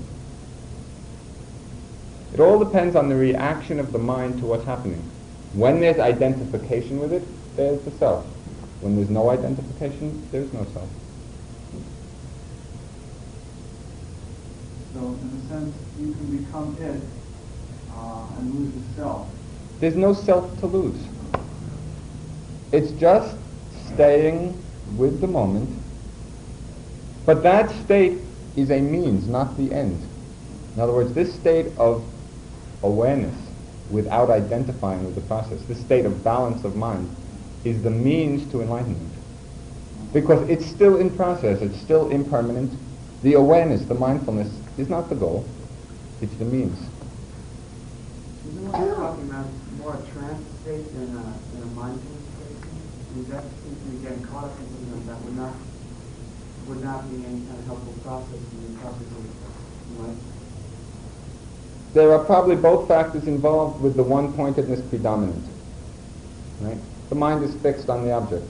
It 2.33 2.39
all 2.39 2.57
depends 2.63 2.95
on 2.95 3.09
the 3.09 3.15
reaction 3.15 3.79
of 3.79 3.91
the 3.91 3.99
mind 3.99 4.39
to 4.39 4.45
what's 4.45 4.63
happening. 4.63 5.01
When 5.53 5.81
there's 5.81 5.99
identification 5.99 6.99
with 6.99 7.11
it, 7.11 7.23
there's 7.57 7.81
the 7.81 7.91
self. 7.91 8.25
When 8.79 8.95
there's 8.95 9.09
no 9.09 9.29
identification, 9.29 10.27
there's 10.31 10.51
no 10.53 10.63
self. 10.73 10.89
So, 14.93 14.99
in 14.99 15.41
a 15.43 15.49
sense, 15.49 15.75
you 15.99 16.13
can 16.13 16.37
become 16.37 16.77
it 16.79 17.01
uh, 17.93 18.39
and 18.39 18.55
lose 18.55 18.73
the 18.73 19.01
self. 19.01 19.27
There's 19.81 19.95
no 19.95 20.13
self 20.13 20.57
to 20.61 20.67
lose. 20.67 20.99
It's 22.71 22.91
just 22.93 23.35
staying 23.93 24.61
with 24.97 25.19
the 25.19 25.27
moment. 25.27 25.69
But 27.25 27.43
that 27.43 27.69
state 27.83 28.19
is 28.55 28.71
a 28.71 28.79
means, 28.79 29.27
not 29.27 29.57
the 29.57 29.73
end. 29.73 30.01
In 30.75 30.81
other 30.81 30.93
words, 30.93 31.13
this 31.13 31.33
state 31.33 31.67
of 31.77 32.03
awareness 32.83 33.35
without 33.89 34.29
identifying 34.29 35.05
with 35.05 35.15
the 35.15 35.21
process. 35.21 35.61
This 35.63 35.79
state 35.79 36.05
of 36.05 36.23
balance 36.23 36.63
of 36.63 36.75
mind 36.75 37.13
is 37.63 37.81
the 37.83 37.89
means 37.89 38.49
to 38.51 38.61
enlightenment. 38.61 39.11
Because 40.13 40.47
it's 40.49 40.65
still 40.65 40.97
in 40.97 41.09
process, 41.15 41.61
it's 41.61 41.79
still 41.79 42.09
impermanent. 42.09 42.71
The 43.23 43.33
awareness, 43.33 43.85
the 43.85 43.95
mindfulness, 43.95 44.51
is 44.77 44.89
not 44.89 45.09
the 45.09 45.15
goal, 45.15 45.45
it's 46.21 46.35
the 46.35 46.45
means. 46.45 46.77
Isn't 48.47 48.71
what 48.71 48.79
you're 48.81 48.95
talking 48.95 49.29
about 49.29 49.45
more 49.77 49.93
a 49.93 50.01
trance 50.11 50.41
state 50.61 50.85
than 50.93 51.15
a, 51.15 51.25
than 51.53 51.63
a 51.63 51.71
mindfulness 51.77 52.25
state? 52.35 52.59
Mean, 53.15 53.29
that 53.29 53.43
seems 53.63 53.77
to 53.77 54.09
be 54.09 54.25
caught 54.25 54.45
up 54.45 54.59
in 54.59 54.67
something 54.67 55.05
that 55.07 55.19
would 55.21 55.37
not, 55.37 55.53
would 56.67 56.83
not 56.83 57.09
be 57.11 57.23
any 57.27 57.43
kind 57.45 57.59
of 57.59 57.65
helpful 57.67 57.93
process 58.03 58.39
in 58.39 58.73
the 58.73 58.79
process 58.79 59.07
of 59.11 59.99
life. 59.99 60.30
There 61.93 62.13
are 62.13 62.23
probably 62.23 62.55
both 62.55 62.87
factors 62.87 63.27
involved 63.27 63.81
with 63.81 63.95
the 63.95 64.03
one-pointedness 64.03 64.81
predominant. 64.89 65.43
Right? 66.61 66.77
The 67.09 67.15
mind 67.15 67.43
is 67.43 67.53
fixed 67.55 67.89
on 67.89 68.05
the 68.05 68.13
object. 68.13 68.45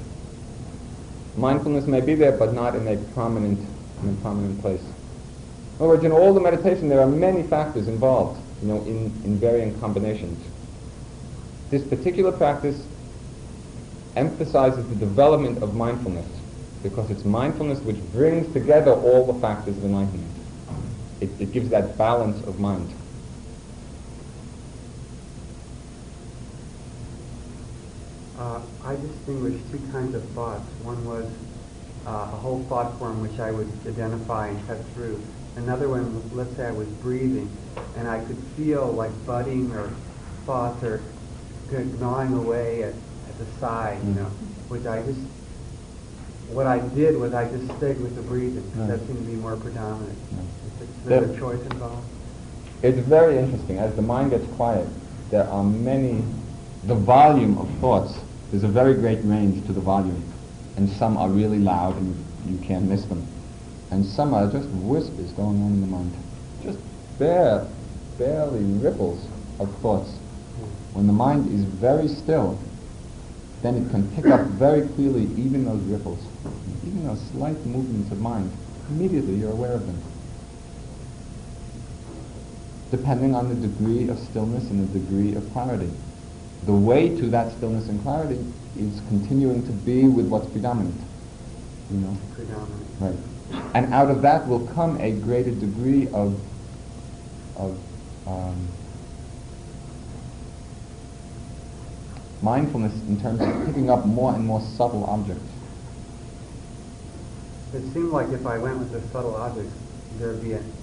Mindfulness 1.38 1.88
may 1.88 2.02
be 2.02 2.14
there, 2.14 2.34
but 2.34 2.54
not 2.54 2.76
in 2.76 2.88
a 2.88 2.98
prominent, 3.14 3.60
in 4.04 4.10
a 4.10 4.14
prominent 4.22 4.62
place. 4.62 4.82
In 4.82 5.86
other 5.86 5.88
words, 5.88 6.04
in 6.04 6.12
all 6.12 6.34
the 6.34 6.40
meditation, 6.40 6.90
there 6.90 7.00
are 7.00 7.08
many 7.08 7.42
factors 7.44 7.88
involved, 7.88 8.40
you 8.62 8.68
know, 8.68 8.82
in, 8.84 9.06
in 9.24 9.40
varying 9.40 9.80
combinations. 9.80 10.40
This 11.72 11.84
particular 11.88 12.32
practice 12.32 12.86
emphasizes 14.16 14.88
the 14.90 14.96
development 14.96 15.64
of 15.64 15.74
mindfulness 15.74 16.28
because 16.84 17.10
it's 17.10 17.24
mindfulness 17.24 17.80
which 17.80 17.98
brings 18.12 18.52
together 18.54 18.92
all 18.92 19.26
the 19.32 19.40
factors 19.40 19.78
of 19.78 19.86
enlightenment. 19.86 20.28
It, 21.22 21.30
it 21.40 21.54
gives 21.54 21.70
that 21.70 21.98
balance 21.98 22.46
of 22.46 22.60
mind. 22.60 22.92
Uh, 28.42 28.60
I 28.84 28.96
distinguished 28.96 29.64
two 29.72 29.78
kinds 29.92 30.16
of 30.16 30.24
thoughts. 30.30 30.66
One 30.82 31.06
was 31.06 31.30
uh, 32.08 32.34
a 32.34 32.38
whole 32.42 32.64
thought 32.64 32.98
form 32.98 33.22
which 33.22 33.40
I 33.40 33.52
would 33.52 33.70
identify 33.86 34.48
and 34.48 34.68
cut 34.68 34.84
through. 34.96 35.22
Another 35.58 35.88
one, 35.88 36.24
let's 36.36 36.56
say 36.56 36.66
I 36.66 36.72
was 36.72 36.88
breathing, 37.06 37.56
and 37.98 38.08
I 38.08 38.18
could 38.26 38.40
feel 38.58 38.88
like 38.94 39.12
budding 39.28 39.72
or 39.74 39.92
thoughts 40.48 40.84
or 40.84 41.04
gnawing 42.00 42.34
away 42.34 42.82
at, 42.82 42.96
at 42.96 43.38
the 43.38 43.46
side, 43.60 44.04
you 44.04 44.16
know, 44.16 44.32
which 44.70 44.88
I 44.88 45.04
just, 45.04 45.20
what 46.50 46.66
I 46.66 46.80
did 46.96 47.18
was 47.18 47.36
I 47.36 47.48
just 47.48 47.78
stayed 47.78 48.02
with 48.02 48.16
the 48.16 48.24
breathing. 48.24 48.68
Because 48.72 48.88
that 48.88 49.06
seemed 49.06 49.24
to 49.24 49.32
be 49.32 49.38
more 49.38 49.56
predominant. 49.56 50.18
Is 50.82 51.06
there 51.06 51.26
a 51.26 51.38
choice 51.38 51.62
involved? 51.62 52.08
It's 52.82 52.98
very 53.08 53.38
interesting. 53.38 53.78
As 53.78 53.96
the 53.96 54.02
mind 54.02 54.32
gets 54.32 54.48
quiet, 54.56 54.88
there 55.30 55.48
are 55.48 55.64
many, 55.64 56.24
the 56.86 56.96
volume 56.96 57.60
of 57.60 57.70
thoughts 57.78 58.18
there's 58.52 58.64
a 58.64 58.68
very 58.68 58.94
great 58.94 59.20
range 59.24 59.66
to 59.66 59.74
the 59.74 59.80
volume, 59.80 60.24
and 60.76 60.90
some 60.90 61.18
are 61.18 61.30
really 61.30 61.60
loud 61.60 61.96
and 61.96 62.26
you 62.46 62.58
can't 62.60 62.86
miss 62.86 63.06
them. 63.06 63.26
And 63.92 64.06
some 64.06 64.34
are 64.34 64.52
just 64.52 64.68
whispers 64.70 65.32
going 65.32 65.62
on 65.62 65.72
in 65.72 65.82
the 65.82 65.88
mind. 65.88 66.14
Just 66.64 66.80
bare, 67.18 67.66
barely 68.18 68.64
ripples 68.64 69.26
of 69.60 69.74
thoughts. 69.78 70.12
When 70.94 71.08
the 71.08 71.14
mind 71.14 71.54
is 71.54 71.64
very 71.64 72.10
still, 72.10 72.60
then 73.62 73.76
it 73.76 73.90
can 73.92 74.10
pick 74.16 74.26
up 74.28 74.42
very 74.48 74.88
clearly 74.90 75.24
even 75.38 75.66
those 75.66 75.82
ripples, 75.84 76.20
even 76.86 77.08
those 77.08 77.22
slight 77.32 77.66
movements 77.66 78.12
of 78.12 78.20
mind. 78.20 78.52
Immediately 78.90 79.36
you're 79.36 79.52
aware 79.52 79.74
of 79.74 79.86
them. 79.86 80.02
Depending 82.90 83.34
on 83.34 83.48
the 83.48 83.68
degree 83.68 84.10
of 84.10 84.20
stillness 84.20 84.70
and 84.70 84.90
the 84.90 85.00
degree 85.00 85.36
of 85.36 85.50
clarity. 85.54 85.92
The 86.66 86.74
way 86.74 87.10
to 87.18 87.30
that 87.30 87.52
stillness 87.54 87.90
and 87.90 88.02
clarity 88.04 88.40
is 88.78 89.02
continuing 89.08 89.66
to 89.66 89.72
be 89.72 90.08
with 90.08 90.28
what's 90.28 90.48
predominant. 90.50 91.00
You 91.90 91.98
know? 91.98 92.18
Predominant. 92.36 92.88
Right. 93.00 93.18
And 93.74 93.94
out 93.94 94.10
of 94.10 94.22
that 94.22 94.48
will 94.48 94.66
come 94.68 95.00
a 95.02 95.12
greater 95.12 95.52
degree 95.52 96.08
of 96.14 96.40
of 97.58 97.78
um, 98.26 98.68
mindfulness 102.42 102.94
in 103.08 103.20
terms 103.22 103.42
of 103.42 103.66
picking 103.66 103.90
up 103.90 104.06
more 104.06 104.34
and 104.34 104.46
more 104.46 104.62
subtle 104.62 105.06
objects. 105.06 105.44
It 107.74 107.82
seemed 107.94 108.12
like 108.12 108.30
if 108.30 108.46
I 108.46 108.58
went 108.58 108.80
with 108.80 108.92
the 108.92 109.02
subtle 109.10 109.36
objects, 109.36 109.74
there'd 110.18 110.42
be 110.42 110.54
an 110.54 110.74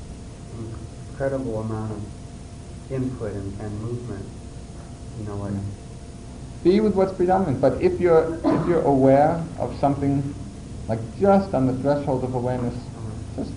incredible 1.10 1.60
amount 1.60 1.92
of 1.92 2.92
input 2.92 3.32
and, 3.32 3.60
and 3.60 3.80
movement. 3.82 4.24
You 5.18 5.24
know, 5.24 5.36
like 5.36 5.52
Be 6.62 6.80
with 6.80 6.94
what's 6.94 7.12
predominant, 7.12 7.60
but 7.60 7.80
if 7.82 8.00
you're 8.00 8.34
if 8.44 8.68
you're 8.68 8.82
aware 8.82 9.42
of 9.58 9.76
something, 9.80 10.34
like 10.88 11.00
just 11.18 11.54
on 11.54 11.66
the 11.66 11.74
threshold 11.82 12.24
of 12.24 12.34
awareness, 12.34 12.74
just 13.36 13.52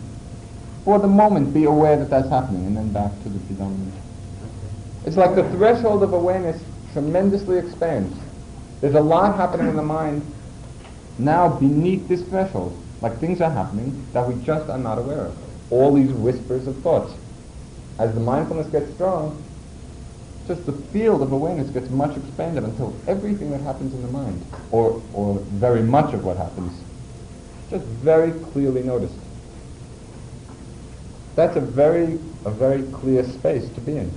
for 0.83 0.99
the 0.99 1.07
moment 1.07 1.53
be 1.53 1.65
aware 1.65 1.97
that 1.97 2.09
that's 2.09 2.29
happening, 2.29 2.65
and 2.65 2.75
then 2.75 2.91
back 2.91 3.11
to 3.23 3.29
the 3.29 3.39
predominant. 3.39 3.93
It's 5.05 5.17
like 5.17 5.35
the 5.35 5.49
threshold 5.51 6.03
of 6.03 6.13
awareness 6.13 6.61
tremendously 6.93 7.57
expands. 7.57 8.17
There's 8.81 8.95
a 8.95 9.01
lot 9.01 9.35
happening 9.35 9.67
in 9.67 9.75
the 9.75 9.83
mind 9.83 10.23
now 11.17 11.47
beneath 11.47 12.07
this 12.07 12.23
threshold. 12.23 12.77
Like 13.01 13.19
things 13.19 13.41
are 13.41 13.51
happening 13.51 14.05
that 14.13 14.27
we 14.27 14.41
just 14.43 14.69
are 14.69 14.77
not 14.77 14.97
aware 14.97 15.25
of. 15.25 15.37
All 15.71 15.93
these 15.93 16.11
whispers 16.11 16.67
of 16.67 16.77
thoughts. 16.81 17.13
As 17.99 18.13
the 18.13 18.19
mindfulness 18.19 18.67
gets 18.67 18.93
strong, 18.93 19.43
just 20.47 20.65
the 20.65 20.73
field 20.93 21.21
of 21.21 21.31
awareness 21.31 21.69
gets 21.69 21.89
much 21.89 22.17
expanded 22.17 22.63
until 22.63 22.95
everything 23.07 23.51
that 23.51 23.61
happens 23.61 23.93
in 23.93 24.01
the 24.01 24.07
mind, 24.07 24.45
or, 24.71 25.01
or 25.13 25.35
very 25.51 25.81
much 25.81 26.13
of 26.13 26.23
what 26.23 26.37
happens, 26.37 26.73
just 27.69 27.85
very 27.85 28.31
clearly 28.51 28.83
noticed. 28.83 29.15
That's 31.35 31.55
a 31.55 31.61
very, 31.61 32.19
a 32.45 32.51
very 32.51 32.83
clear 32.91 33.23
space 33.23 33.69
to 33.69 33.81
be 33.81 33.97
in. 33.97 34.11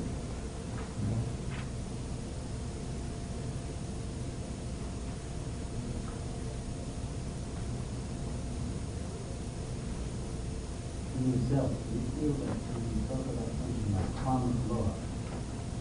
yourself, 11.54 11.70
you 11.92 12.00
feel 12.20 12.32
that 12.44 12.52
when 12.52 12.84
you 12.84 13.00
talk 13.08 13.24
about 13.24 13.50
something 13.56 13.88
like 13.94 14.10
karma 14.22 14.52
law, 14.68 14.88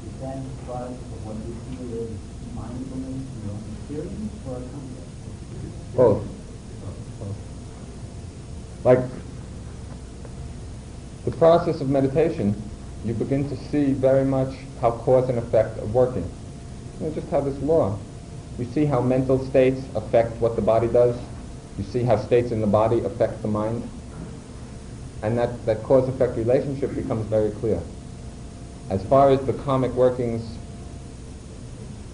is 0.06 0.14
that 0.22 0.39
part 0.68 0.88
of 0.88 1.20
what 1.26 1.36
you 1.44 1.54
feel 1.68 1.89
is 2.04 2.16
mindfulness 2.56 3.22
in 3.22 3.38
your 3.44 3.54
own 3.54 3.64
experience 3.76 4.32
or 4.48 4.56
a 4.56 4.66
concept? 4.72 5.12
Both. 5.96 6.24
Like 8.84 9.04
the 11.26 11.32
process 11.44 11.82
of 11.82 11.89
meditation, 11.89 12.56
you 13.04 13.14
begin 13.14 13.50
to 13.50 13.58
see 13.70 13.91
very 13.91 14.24
much 14.24 14.56
how 14.80 14.91
cause 14.91 15.28
and 15.28 15.38
effect 15.38 15.78
are 15.78 15.86
working. 15.88 16.24
You 17.02 17.10
just 17.10 17.28
how 17.28 17.41
this 17.41 17.62
law. 17.64 18.00
You 18.58 18.64
see 18.72 18.86
how 18.86 19.02
mental 19.02 19.46
states 19.48 19.82
affect 19.94 20.39
what 20.39 20.56
the 20.56 20.62
body 20.62 20.88
does. 20.88 21.14
You 21.78 21.84
see 21.84 22.02
how 22.02 22.16
states 22.16 22.52
in 22.52 22.62
the 22.62 22.68
body 22.68 23.02
affect 23.02 23.41
the 23.41 23.50
mind. 23.50 23.84
And 25.22 25.38
that, 25.38 25.66
that 25.66 25.84
cause-effect 25.84 26.38
relationship 26.38 26.96
becomes 26.96 27.28
very 27.28 27.52
clear. 27.60 27.82
As 28.89 29.04
far 29.08 29.30
as 29.30 29.41
the 29.41 29.52
karmic 29.52 29.91
workings 29.96 30.50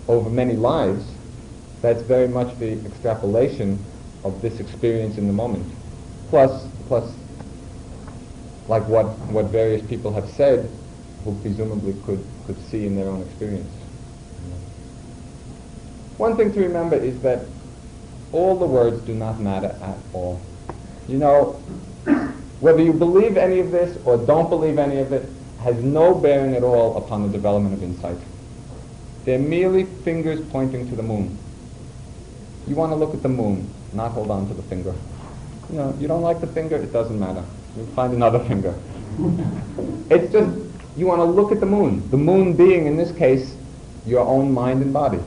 over 0.07 0.31
many 0.31 0.55
lives, 0.55 1.05
that's 1.83 2.01
very 2.01 2.27
much 2.27 2.57
the 2.57 2.83
extrapolation 2.83 3.77
of 4.23 4.41
this 4.41 4.59
experience 4.59 5.19
in 5.19 5.27
the 5.27 5.33
moment. 5.33 5.71
Plus, 6.31 6.65
plus, 6.87 7.13
like 8.69 8.87
what, 8.87 9.05
what 9.33 9.45
various 9.45 9.85
people 9.87 10.13
have 10.13 10.29
said, 10.29 10.69
who 11.25 11.37
presumably 11.41 11.95
could, 12.05 12.23
could 12.45 12.57
see 12.69 12.85
in 12.85 12.95
their 12.95 13.09
own 13.09 13.23
experience. 13.23 13.67
One 16.17 16.37
thing 16.37 16.53
to 16.53 16.59
remember 16.61 16.95
is 16.95 17.19
that 17.21 17.45
all 18.31 18.57
the 18.59 18.67
words 18.67 19.01
do 19.01 19.15
not 19.15 19.39
matter 19.39 19.75
at 19.81 19.97
all. 20.13 20.39
You 21.07 21.17
know, 21.17 21.53
whether 22.59 22.83
you 22.83 22.93
believe 22.93 23.37
any 23.37 23.59
of 23.59 23.71
this 23.71 23.97
or 24.05 24.17
don't 24.17 24.49
believe 24.49 24.77
any 24.77 24.99
of 24.99 25.11
it 25.13 25.27
has 25.61 25.75
no 25.77 26.13
bearing 26.13 26.55
at 26.55 26.61
all 26.63 26.95
upon 26.97 27.23
the 27.23 27.29
development 27.29 27.73
of 27.73 27.81
insight. 27.81 28.17
They're 29.25 29.39
merely 29.39 29.85
fingers 29.85 30.39
pointing 30.51 30.87
to 30.89 30.95
the 30.95 31.03
moon. 31.03 31.37
You 32.67 32.75
want 32.75 32.91
to 32.91 32.95
look 32.95 33.15
at 33.15 33.23
the 33.23 33.29
moon, 33.29 33.67
not 33.93 34.11
hold 34.11 34.29
on 34.29 34.47
to 34.47 34.53
the 34.53 34.63
finger. 34.63 34.93
You 35.71 35.77
know, 35.77 35.97
you 35.99 36.07
don't 36.07 36.21
like 36.21 36.39
the 36.39 36.47
finger, 36.47 36.75
it 36.75 36.93
doesn't 36.93 37.19
matter. 37.19 37.43
You'll 37.75 37.87
find 37.87 38.13
another 38.13 38.39
finger. 38.39 38.73
it's 40.09 40.31
just, 40.31 40.59
you 40.97 41.05
want 41.05 41.19
to 41.19 41.25
look 41.25 41.51
at 41.51 41.59
the 41.59 41.65
moon. 41.65 42.09
The 42.09 42.17
moon 42.17 42.53
being, 42.53 42.87
in 42.87 42.97
this 42.97 43.11
case, 43.11 43.55
your 44.05 44.21
own 44.21 44.51
mind 44.51 44.81
and 44.81 44.93
body. 44.93 45.19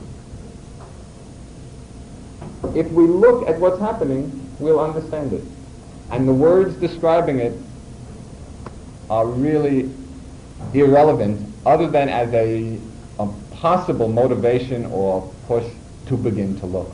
If 2.75 2.91
we 2.91 3.05
look 3.05 3.47
at 3.47 3.59
what's 3.59 3.79
happening, 3.79 4.49
we'll 4.59 4.79
understand 4.79 5.33
it. 5.33 5.43
And 6.11 6.27
the 6.27 6.33
words 6.33 6.75
describing 6.75 7.39
it 7.39 7.57
are 9.09 9.25
really 9.25 9.89
irrelevant 10.73 11.53
other 11.65 11.87
than 11.87 12.09
as 12.09 12.33
a, 12.33 12.79
a 13.19 13.27
possible 13.51 14.07
motivation 14.07 14.85
or 14.87 15.31
push 15.47 15.65
to 16.07 16.17
begin 16.17 16.59
to 16.59 16.65
look. 16.65 16.91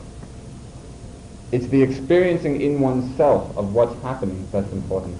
It's 1.51 1.67
the 1.67 1.81
experiencing 1.81 2.61
in 2.61 2.79
oneself 2.79 3.57
of 3.57 3.73
what's 3.73 3.99
happening 4.03 4.47
that's 4.51 4.71
important. 4.71 5.17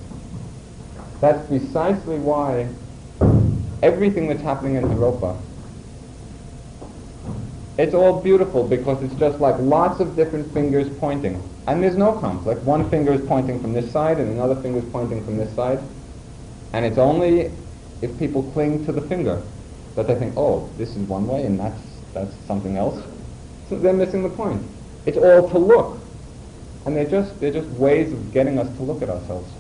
That's 1.22 1.45
precisely 1.47 2.17
why 2.17 2.70
everything 3.84 4.28
that's 4.28 4.41
happening 4.41 4.76
in 4.76 4.84
Naropa, 4.86 5.38
it's 7.78 7.93
all 7.93 8.22
beautiful 8.22 8.67
because 8.67 9.01
it's 9.03 9.15
just 9.15 9.39
like 9.39 9.55
lots 9.59 9.99
of 9.99 10.15
different 10.15 10.51
fingers 10.53 10.89
pointing. 10.99 11.41
And 11.67 11.84
there's 11.84 11.97
no 11.97 12.13
conflict. 12.20 12.63
One 12.63 12.89
finger 12.89 13.13
is 13.13 13.26
pointing 13.28 13.61
from 13.61 13.74
this 13.74 13.91
side 13.91 14.17
and 14.17 14.30
another 14.32 14.55
finger 14.61 14.80
is 14.80 14.86
pointing 14.91 15.24
from 15.24 15.38
this 15.38 15.53
side. 15.55 15.80
And 16.74 16.86
it's 16.86 16.97
only 16.97 17.51
if 18.01 18.17
people 18.17 18.43
cling 18.53 18.86
to 18.86 18.91
the 18.91 19.01
finger 19.01 19.41
that 19.95 20.07
they 20.07 20.15
think, 20.15 20.36
oh, 20.38 20.70
this 20.78 20.95
is 20.95 21.07
one 21.07 21.28
way 21.28 21.45
and 21.45 21.59
that's, 21.59 21.82
that's 22.13 22.34
something 22.47 22.78
else. 22.78 23.01
So 23.70 23.78
they're 23.78 23.93
missing 23.93 24.24
the 24.24 24.30
point. 24.30 24.61
It's 25.05 25.17
all 25.17 25.49
to 25.49 25.57
look. 25.57 25.99
And 26.86 26.95
they're 26.95 27.09
just, 27.09 27.39
they're 27.39 27.51
just 27.51 27.67
ways 27.72 28.11
of 28.13 28.34
getting 28.34 28.57
us 28.57 28.67
to 28.78 28.84
look 28.84 29.01
at 29.01 29.09
ourselves. 29.09 29.51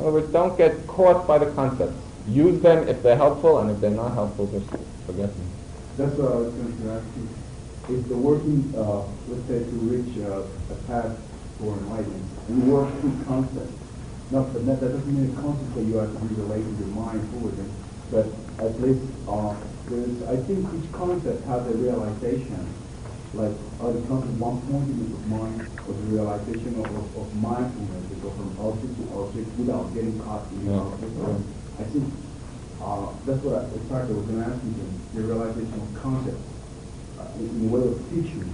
In 0.00 0.06
other 0.06 0.12
words, 0.20 0.32
don't 0.32 0.56
get 0.56 0.86
caught 0.86 1.26
by 1.26 1.36
the 1.36 1.52
concepts. 1.52 1.92
Use 2.26 2.58
them 2.62 2.88
if 2.88 3.02
they're 3.02 3.16
helpful, 3.16 3.58
and 3.58 3.70
if 3.70 3.82
they're 3.82 3.90
not 3.90 4.14
helpful, 4.14 4.46
just 4.46 4.64
forget 5.04 5.28
them. 5.28 5.46
That's 5.98 6.16
what 6.16 6.32
I 6.32 6.36
was 6.36 6.54
going 6.54 6.72
to 6.72 6.90
ask 6.90 7.04
you. 7.20 7.28
If 7.98 8.08
the 8.08 8.16
working, 8.16 8.72
uh, 8.74 9.04
let's 9.28 9.44
say, 9.44 9.58
to 9.60 9.76
reach 9.92 10.16
uh, 10.24 10.40
a 10.72 10.76
path 10.88 11.20
for 11.58 11.76
enlightenment, 11.76 12.24
you 12.48 12.60
work 12.72 12.88
through 13.00 13.12
concepts. 13.28 13.76
Not 14.30 14.50
that, 14.54 14.64
that 14.64 14.80
doesn't 14.80 15.04
mean 15.04 15.36
a 15.36 15.42
concept 15.42 15.74
that 15.74 15.84
you 15.84 15.96
have 15.96 16.16
to 16.16 16.24
be 16.24 16.34
relating 16.40 16.78
your 16.78 16.88
mind 16.96 17.20
forward, 17.36 17.60
but 18.10 18.24
at 18.64 18.80
least 18.80 19.04
uh, 19.28 19.52
there's, 19.84 20.22
I 20.32 20.36
think 20.48 20.64
each 20.80 20.90
concept 20.92 21.44
has 21.44 21.66
a 21.66 21.76
realization. 21.76 22.64
Like, 23.32 23.54
the 23.78 24.02
concept 24.10 24.34
one 24.42 24.58
point 24.66 24.90
in 24.90 25.06
the 25.06 25.22
mind, 25.30 25.62
or 25.86 25.94
the 25.94 26.06
realization 26.10 26.74
of, 26.82 26.90
of, 26.90 27.06
of 27.14 27.26
mindfulness 27.38 28.02
to 28.10 28.14
go 28.26 28.30
from 28.34 28.50
object 28.58 28.90
to 28.90 29.04
object 29.22 29.46
without 29.54 29.94
getting 29.94 30.18
caught 30.18 30.50
in 30.50 30.66
the 30.66 30.74
object? 30.74 31.14
I 31.78 31.84
think 31.94 32.10
uh, 32.82 33.06
that's 33.26 33.38
what 33.46 33.54
I, 33.54 33.70
I 33.70 34.02
was 34.10 34.26
going 34.26 34.42
to 34.42 34.50
ask 34.50 34.58
you, 34.66 34.74
then, 34.74 34.92
the 35.14 35.22
realization 35.22 35.78
of 35.78 36.02
concepts 36.02 36.42
uh, 37.22 37.38
in, 37.38 37.70
a 37.70 37.70
way 37.70 37.86
of 37.86 38.02
teaching 38.10 38.50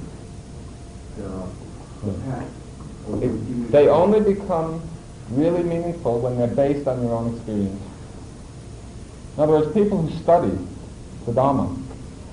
the, 1.16 1.48
the 2.04 2.12
path. 2.28 2.50
It, 3.24 3.72
they 3.72 3.88
only 3.88 4.20
become 4.20 4.82
really 5.30 5.62
meaningful 5.62 6.20
when 6.20 6.36
they're 6.36 6.52
based 6.52 6.86
on 6.86 7.00
your 7.00 7.14
own 7.16 7.34
experience. 7.34 7.80
In 9.36 9.42
other 9.42 9.52
words, 9.52 9.72
people 9.72 10.02
who 10.02 10.12
study 10.20 10.52
the 11.24 11.32
Dharma 11.32 11.74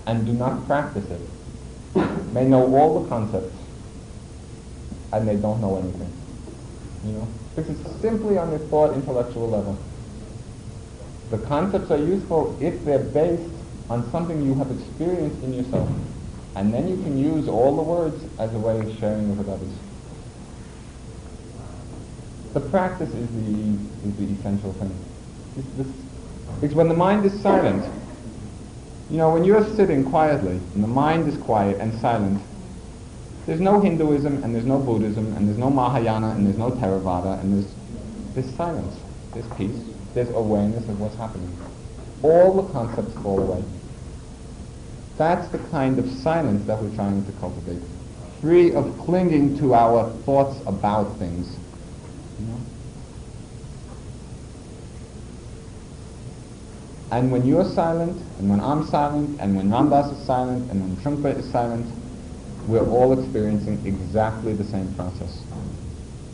and 0.08 0.26
do 0.26 0.34
not 0.34 0.66
practice 0.68 1.10
it 1.10 1.22
may 2.34 2.46
know 2.46 2.76
all 2.76 3.02
the 3.02 3.10
concepts 3.10 3.56
and 5.12 5.28
they 5.28 5.36
don't 5.36 5.62
know 5.62 5.78
anything. 5.78 6.12
You 7.06 7.14
know? 7.14 7.28
Because 7.56 7.80
it's 7.80 8.02
simply 8.02 8.38
on 8.38 8.50
the 8.50 8.60
thought 8.60 8.94
intellectual 8.94 9.50
level. 9.50 9.78
The 11.30 11.38
concepts 11.40 11.92
are 11.92 11.98
useful 11.98 12.58
if 12.60 12.84
they're 12.84 13.00
based 13.00 13.54
on 13.90 14.10
something 14.12 14.44
you 14.44 14.56
have 14.56 14.72
experienced 14.72 15.44
in 15.44 15.54
yourself. 15.54 15.90
And 16.56 16.74
then 16.74 16.88
you 16.88 16.98
can 16.98 17.18
use 17.18 17.48
all 17.48 17.76
the 17.76 17.82
words 17.82 18.24
as 18.40 18.54
a 18.54 18.60
way 18.60 18.80
of 18.80 18.98
sharing 19.00 19.36
with 19.38 19.48
others. 19.50 19.74
The 22.54 22.60
practice 22.60 23.10
is 23.10 23.28
the, 23.30 24.08
is 24.08 24.16
the 24.18 24.40
essential 24.40 24.74
thing. 24.74 24.96
It's 25.58 25.68
this, 25.78 25.88
because 26.62 26.76
when 26.76 26.88
the 26.88 26.96
mind 26.96 27.26
is 27.26 27.40
silent, 27.42 27.84
you 29.14 29.20
know, 29.20 29.30
when 29.30 29.44
you're 29.44 29.64
sitting 29.76 30.04
quietly 30.04 30.60
and 30.74 30.84
the 30.84 30.88
mind 30.88 31.28
is 31.28 31.38
quiet 31.38 31.80
and 31.80 31.94
silent, 32.02 32.42
there's 33.46 33.62
no 33.62 33.80
Hinduism 33.80 34.44
and 34.44 34.56
there's 34.56 34.66
no 34.66 34.80
Buddhism 34.80 35.38
and 35.38 35.48
there's 35.48 35.60
no 35.60 35.70
Mahayana 35.70 36.32
and 36.32 36.48
there's 36.48 36.58
no 36.58 36.72
Theravada 36.72 37.40
and 37.40 37.54
there's, 37.54 37.72
there's 38.34 38.56
silence, 38.56 38.96
there's 39.36 39.46
peace, 39.56 39.80
there's 40.16 40.30
awareness 40.30 40.90
of 40.90 41.00
what's 41.00 41.16
happening. 41.16 41.56
All 42.24 42.60
the 42.60 42.74
concepts 42.74 43.14
fall 43.22 43.40
away. 43.40 43.64
That's 45.20 45.48
the 45.50 45.60
kind 45.60 46.00
of 46.00 46.10
silence 46.10 46.66
that 46.66 46.82
we're 46.82 46.96
trying 46.96 47.24
to 47.24 47.32
cultivate. 47.34 47.84
Free 48.42 48.74
of 48.74 48.98
clinging 48.98 49.60
to 49.60 49.76
our 49.76 50.10
thoughts 50.26 50.60
about 50.66 51.20
things. 51.20 51.56
You 52.40 52.48
know? 52.48 52.58
And 57.14 57.32
when 57.32 57.46
you're 57.46 57.64
silent, 57.64 58.18
and 58.40 58.50
when 58.50 58.60
I'm 58.60 58.84
silent, 58.88 59.40
and 59.40 59.56
when 59.56 59.70
Ram 59.70 59.92
Dass 59.92 60.12
is 60.12 60.26
silent, 60.26 60.72
and 60.72 60.82
when 60.82 60.98
Trungpa 60.98 61.38
is 61.38 61.46
silent, 61.52 61.86
we're 62.68 62.90
all 62.90 63.14
experiencing 63.14 63.86
exactly 63.86 64.54
the 64.54 64.64
same 64.64 64.92
process. 64.96 65.44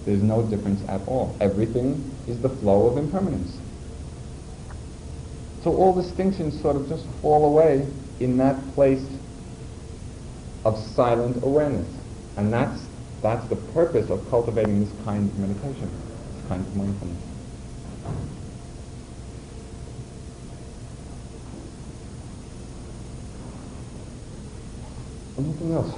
There's 0.06 0.24
no 0.24 0.42
difference 0.44 0.82
at 0.88 1.06
all. 1.06 1.36
Everything 1.42 2.00
is 2.28 2.40
the 2.40 2.48
flow 2.48 2.88
of 2.88 2.98
impermanence. 2.98 3.58
So 5.66 5.76
all 5.76 5.94
distinctions 5.94 6.58
sort 6.62 6.78
of 6.78 6.88
just 6.88 7.06
fall 7.22 7.44
away 7.44 7.86
in 8.22 8.38
that 8.38 8.56
place 8.74 9.06
of 10.64 10.78
silent 10.78 11.44
awareness. 11.44 11.90
And 12.38 12.54
that's, 12.54 12.88
that's 13.22 13.46
the 13.48 13.58
purpose 13.74 14.10
of 14.10 14.26
cultivating 14.30 14.80
this 14.86 14.94
kind 15.04 15.30
of 15.30 15.38
meditation, 15.40 15.92
this 16.38 16.48
kind 16.48 16.66
of 16.66 16.74
mindfulness. 16.78 17.29
Anything 25.40 25.72
else? 25.72 25.94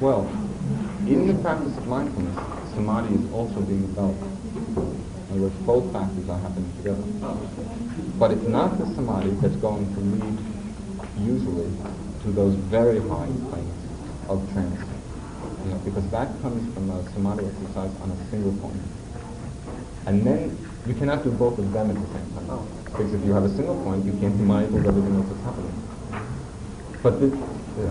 Well, 0.00 0.26
in 1.06 1.26
the 1.26 1.34
practice 1.42 1.76
of 1.76 1.86
mindfulness, 1.86 2.72
samadhi 2.72 3.14
is 3.16 3.30
also 3.30 3.60
being 3.60 3.88
developed. 3.88 4.33
Both 5.66 5.92
factors 5.92 6.28
are 6.28 6.38
happening 6.38 6.72
together. 6.76 7.02
But 8.18 8.30
it's 8.32 8.46
not 8.46 8.78
the 8.78 8.86
samadhi 8.94 9.30
that's 9.40 9.56
going 9.56 9.92
to 9.94 10.00
lead, 10.00 10.38
usually, 11.26 11.70
to 12.22 12.30
those 12.32 12.54
very 12.54 13.00
high 13.00 13.30
planes 13.50 13.84
of 14.28 14.50
trance. 14.52 14.80
You 15.64 15.70
know, 15.70 15.78
because 15.84 16.08
that 16.10 16.28
comes 16.42 16.72
from 16.74 16.90
a 16.90 17.02
samadhi 17.12 17.46
exercise 17.46 17.90
on 18.02 18.10
a 18.10 18.30
single 18.30 18.52
point. 18.54 18.80
And 20.06 20.26
then 20.26 20.56
you 20.86 20.94
cannot 20.94 21.24
do 21.24 21.30
both 21.30 21.58
of 21.58 21.72
them 21.72 21.90
at 21.90 21.96
the 21.96 22.06
same 22.06 22.46
time. 22.46 22.68
Because 22.84 23.14
if 23.14 23.24
you 23.24 23.32
have 23.32 23.44
a 23.44 23.54
single 23.56 23.82
point, 23.82 24.04
you 24.04 24.12
can't 24.20 24.36
be 24.36 24.44
mindful 24.44 24.78
of 24.78 24.86
everything 24.86 25.14
else 25.16 25.26
that's 25.28 25.42
happening. 25.42 25.72
But 27.02 27.20
this, 27.20 27.32
yeah, 27.78 27.90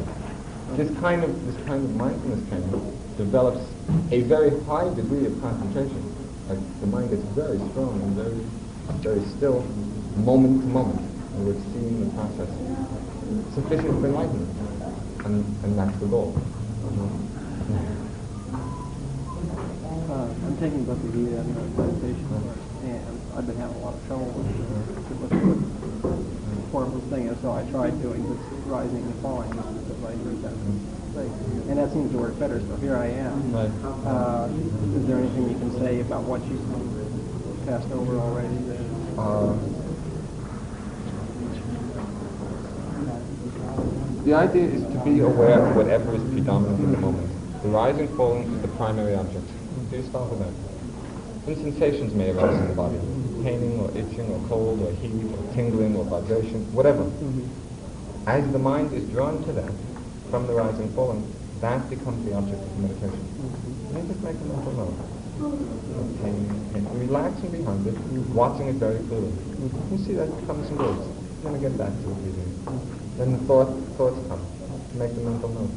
this 0.75 0.99
kind 0.99 1.23
of 1.23 1.45
this 1.45 1.55
kind 1.65 1.83
of 1.83 1.95
mindfulness 1.95 2.47
training 2.49 2.99
develops 3.17 3.65
a 4.11 4.21
very 4.21 4.59
high 4.63 4.93
degree 4.93 5.25
of 5.25 5.39
concentration. 5.41 6.12
Like 6.49 6.59
the 6.81 6.87
mind 6.87 7.09
gets 7.09 7.23
very 7.35 7.57
strong 7.71 8.01
and 8.01 8.15
very 8.15 8.45
very 8.99 9.23
still, 9.37 9.61
moment 10.17 10.61
to 10.61 10.67
moment, 10.67 10.99
and 10.99 11.47
we're 11.47 11.59
seeing 11.71 12.03
the 12.03 12.11
process 12.15 12.49
sufficient 13.53 13.99
for 13.99 14.07
enlightenment, 14.07 14.49
and 15.25 15.45
and 15.63 15.77
that's 15.77 15.97
the 15.99 16.05
goal. 16.07 16.35
Uh, 20.09 20.27
I'm 20.45 20.57
taking 20.57 20.83
Bhakti 20.83 21.07
Gita 21.11 21.39
in 21.39 21.75
meditation, 21.75 22.27
and 22.83 23.21
I've 23.35 23.47
been 23.47 23.57
having 23.57 23.77
a 23.77 23.79
lot 23.79 23.93
of 23.95 24.05
trouble 24.07 24.25
with, 24.25 24.45
with 25.21 25.29
the 25.31 26.71
form 26.71 26.93
of 26.93 27.03
thing 27.09 27.27
is, 27.27 27.39
so 27.41 27.51
I 27.51 27.63
tried 27.71 28.01
doing 28.01 28.21
this 28.29 28.39
rising 28.67 29.03
and 29.03 29.15
falling, 29.21 29.49
because 29.49 30.03
I 30.03 30.15
heard 30.23 30.41
that. 30.43 31.02
And 31.15 31.77
that 31.77 31.91
seems 31.93 32.11
to 32.11 32.17
work 32.17 32.39
better, 32.39 32.59
so 32.59 32.75
here 32.77 32.97
I 32.97 33.05
am. 33.05 33.53
Right. 33.53 33.69
Uh, 34.03 34.49
is 34.97 35.05
there 35.05 35.17
anything 35.19 35.47
you 35.47 35.57
can 35.59 35.79
say 35.79 36.01
about 36.01 36.23
what 36.23 36.41
you've 36.49 37.67
passed 37.67 37.91
over 37.91 38.17
already? 38.17 38.57
Uh, 39.13 39.53
the 44.25 44.33
idea 44.33 44.63
is 44.63 44.81
to 44.81 44.99
be 45.05 45.19
aware 45.19 45.61
of 45.61 45.75
whatever 45.75 46.15
is 46.15 46.23
predominant 46.33 46.79
in 46.79 46.91
the 46.93 46.97
moment. 46.97 47.29
The 47.61 47.69
rising 47.69 48.07
falling 48.17 48.51
is 48.51 48.61
the 48.63 48.69
primary 48.69 49.13
object. 49.13 49.45
Do 49.91 49.97
you 49.97 50.03
start 50.09 50.31
with 50.31 50.39
that? 50.39 50.53
Then 51.45 51.55
sensations 51.57 52.15
may 52.15 52.31
arise 52.31 52.57
in 52.57 52.69
the 52.69 52.73
body. 52.73 52.97
Paining 53.43 53.79
or 53.79 53.91
itching 53.91 54.31
or 54.31 54.47
cold 54.47 54.81
or 54.81 54.91
heat 54.93 55.29
or 55.29 55.53
tingling 55.53 55.95
or 55.95 56.05
vibration, 56.05 56.65
whatever. 56.73 57.05
As 58.25 58.51
the 58.51 58.59
mind 58.59 58.93
is 58.93 59.07
drawn 59.09 59.43
to 59.43 59.51
that 59.53 59.71
from 60.33 60.47
the 60.47 60.53
rising 60.53 60.89
and 60.89 60.95
falling, 60.95 61.21
that 61.61 61.87
becomes 61.91 62.25
the 62.25 62.33
object 62.33 62.57
of 62.57 62.79
meditation. 62.79 63.21
You 63.93 64.01
just 64.01 64.17
make 64.25 64.33
a 64.33 64.45
mental 64.49 64.73
note. 64.73 64.97
Pain, 66.25 66.49
pain. 66.73 66.89
Relaxing 67.05 67.51
behind 67.51 67.85
it, 67.85 67.93
watching 68.33 68.67
it 68.69 68.81
very 68.81 68.97
clearly. 69.05 69.29
You 69.91 69.97
see 70.01 70.13
that 70.13 70.33
comes 70.47 70.67
and 70.69 70.79
goes. 70.79 71.05
Then 71.43 71.53
again 71.53 71.77
back 71.77 71.93
to 71.93 72.09
it 72.09 72.17
breathing. 72.17 72.49
Then 73.21 73.33
the 73.33 73.45
thought, 73.45 73.77
thoughts 73.93 74.17
come. 74.27 74.41
Make 74.97 75.13
the 75.13 75.21
mental 75.21 75.49
note. 75.49 75.69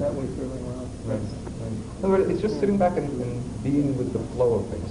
That 0.00 0.14
works 0.14 0.32
really 0.32 0.64
well. 0.64 0.88
Right. 1.04 1.20
right. 1.20 1.68
In 1.68 2.04
other 2.04 2.08
words, 2.08 2.30
it's 2.30 2.40
just 2.40 2.60
sitting 2.60 2.78
back 2.78 2.96
and, 2.96 3.04
and 3.20 3.62
being 3.62 3.98
with 3.98 4.14
the 4.14 4.20
flow 4.32 4.64
of 4.64 4.68
things. 4.72 4.88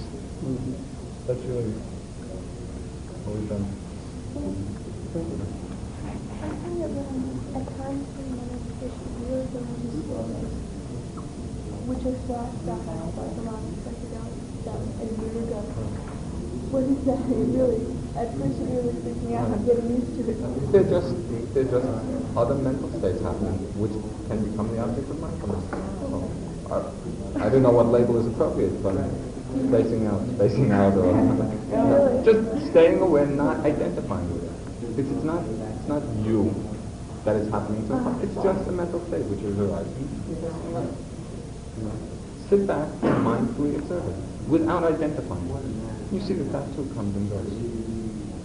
That's 1.26 1.42
really 1.50 1.74
what 3.26 3.42
we've 3.42 3.48
done. 3.50 3.66
I 7.54 8.33
find 9.24 9.48
that 9.48 9.48
when 9.48 9.48
at 9.48 9.48
times 9.48 9.48
in 9.48 9.48
meditation, 9.48 9.48
really 9.48 9.48
go 9.48 9.58
into 9.58 9.88
slowness, 10.04 10.52
which 11.88 12.04
is 12.04 12.18
that 12.28 12.48
stuff 12.62 12.82
I 12.84 12.96
was 13.04 13.36
a 13.38 13.44
lot 13.44 13.60
of 13.60 13.74
psychedelics 13.84 14.64
done 14.64 14.84
a 15.00 15.06
year 15.20 15.36
ago. 15.44 15.60
What 16.72 16.84
is 16.84 17.00
that? 17.06 17.20
It 17.30 17.48
really, 17.54 17.80
at 18.16 18.28
first 18.34 18.60
it 18.60 18.68
really 18.68 18.94
freaked 19.02 19.22
me 19.22 19.34
out. 19.36 19.50
I'm 19.50 19.64
getting 19.64 19.88
used 19.94 20.12
to 20.16 20.22
it. 20.28 20.72
They're 20.72 20.90
just, 20.90 21.14
they're 21.54 21.70
just 21.70 21.88
other 22.36 22.54
mental 22.56 22.90
states 22.98 23.20
happening, 23.22 23.58
which 23.78 23.94
can 24.28 24.42
become 24.50 24.68
the 24.74 24.82
object 24.82 25.08
of 25.10 25.20
mindfulness. 25.20 25.64
So, 25.70 26.30
I, 26.70 27.46
I 27.46 27.48
don't 27.48 27.62
know 27.62 27.70
what 27.70 27.86
label 27.86 28.18
is 28.18 28.26
appropriate, 28.26 28.82
but 28.82 28.96
spacing 29.54 30.06
out, 30.08 30.26
spacing 30.34 30.72
out, 30.72 30.96
or 30.98 31.14
just 32.26 32.70
staying 32.70 33.00
aware, 33.00 33.26
not 33.26 33.60
identifying 33.64 34.26
with 34.34 34.44
it. 34.44 34.96
Because 34.96 35.10
it's 35.12 35.24
not, 35.24 35.44
it's 35.44 35.88
not 35.88 36.02
you 36.26 36.73
that 37.24 37.36
is 37.36 37.50
happening 37.50 37.86
to 37.88 37.94
ah, 37.94 38.12
It's 38.22 38.34
just 38.34 38.68
a 38.68 38.72
mental 38.72 39.00
state 39.08 39.24
which 39.32 39.40
is 39.40 39.56
arising. 39.58 40.08
You 40.28 41.84
know, 41.84 41.92
Sit 42.48 42.66
back 42.66 42.88
and 43.02 43.24
mindfully 43.24 43.76
observe 43.80 44.04
it 44.08 44.16
without 44.48 44.84
identifying 44.84 45.48
it. 45.48 46.14
You 46.14 46.20
see 46.20 46.34
that 46.34 46.52
that 46.52 46.66
too 46.76 46.84
comes 46.94 47.16
and 47.16 47.28
goes. 47.30 47.48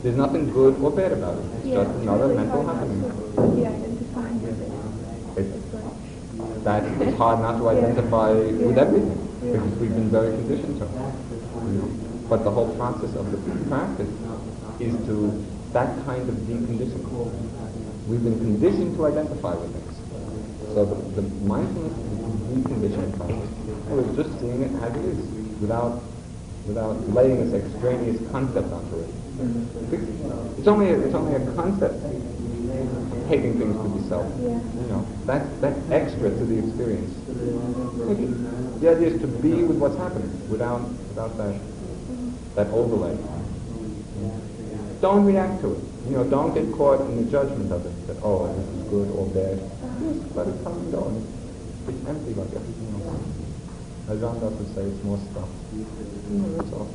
There's 0.01 0.15
nothing 0.15 0.49
good 0.51 0.79
or 0.79 0.91
bad 0.91 1.11
about 1.11 1.37
it. 1.37 1.43
It's 1.59 1.67
Yeah, 1.67 1.83
just 1.83 1.91
it's 1.91 2.03
another 2.07 2.27
really 2.31 2.37
mental 2.39 2.65
happening. 2.65 3.03
identifying 3.03 4.39
it. 4.47 4.55
It's, 5.35 5.51
It's 5.55 6.63
that 6.63 6.83
it's 7.01 7.17
hard 7.17 7.39
not 7.41 7.57
to 7.59 7.69
identify 7.69 8.31
with 8.31 8.77
everything 8.77 9.19
because 9.43 9.73
we've 9.79 9.93
been 9.93 10.09
very 10.09 10.31
conditioned 10.39 10.79
to. 10.79 10.85
You 10.87 11.83
know. 11.83 11.87
But 12.29 12.43
the 12.45 12.51
whole 12.51 12.73
process 12.75 13.13
of 13.15 13.27
the 13.31 13.37
practice 13.67 14.07
is 14.79 14.95
to 15.07 15.45
that 15.73 16.05
kind 16.05 16.29
of 16.29 16.35
deconditioning. 16.47 17.58
We've 18.09 18.23
been 18.23 18.39
conditioned 18.39 18.97
to 18.97 19.05
identify 19.05 19.53
with 19.53 19.71
things. 19.71 19.93
So 20.73 20.83
the, 20.83 21.21
the 21.21 21.29
mindfulness 21.45 21.93
is 21.93 22.09
a 22.09 22.33
deconditioning 22.57 23.15
process. 23.17 23.49
We're 23.87 24.23
just 24.23 24.39
seeing 24.39 24.63
it 24.63 24.71
as 24.81 24.95
it 24.95 25.05
is, 25.05 25.17
without 25.61 26.01
without 26.65 26.97
laying 27.13 27.37
this 27.37 27.53
extraneous 27.53 28.17
concept 28.31 28.73
onto 28.73 28.97
it. 29.01 29.09
It's 30.57 30.67
only 30.67 30.89
a, 30.89 30.99
it's 30.99 31.13
only 31.13 31.35
a 31.35 31.51
concept 31.53 32.01
taking 33.29 33.59
things 33.59 33.77
to 33.77 33.89
be 33.89 34.09
self. 34.09 34.25
Yeah. 34.41 34.57
You 34.57 34.87
know, 34.89 35.05
that 35.25 35.61
that's 35.61 35.91
extra 35.91 36.31
to 36.31 36.45
the 36.45 36.57
experience. 36.65 37.13
The 38.81 38.89
idea 38.89 39.07
is 39.09 39.21
to 39.21 39.27
be 39.27 39.63
with 39.63 39.77
what's 39.77 39.97
happening 39.97 40.31
without 40.49 40.81
without 41.13 41.37
that 41.37 41.61
that 42.55 42.67
overlay. 42.73 43.15
Don't 44.99 45.25
react 45.25 45.61
to 45.61 45.73
it. 45.73 45.88
You 46.09 46.15
know, 46.15 46.23
don't 46.23 46.55
get 46.55 46.71
caught 46.73 47.01
in 47.01 47.23
the 47.23 47.29
judgment 47.29 47.71
of 47.71 47.85
it. 47.85 48.07
That 48.07 48.17
oh, 48.23 48.51
this 48.51 48.65
is 48.65 48.89
good 48.89 49.11
or 49.13 49.27
bad. 49.29 49.61
Just 50.01 50.35
let 50.35 50.47
it 50.47 50.63
come 50.63 50.73
and 50.73 50.91
go. 50.91 51.05
And 51.05 51.21
it's 51.85 52.07
empty 52.09 52.33
like 52.33 52.49
everything 52.49 53.01
else. 53.05 53.21
As 54.09 54.19
Doc 54.19 54.41
would 54.41 54.73
say, 54.73 54.81
it's 54.89 55.03
more 55.03 55.19
stuff. 55.29 55.49
You 55.71 55.85
know, 56.33 56.57
that's 56.57 56.73
all. 56.73 56.89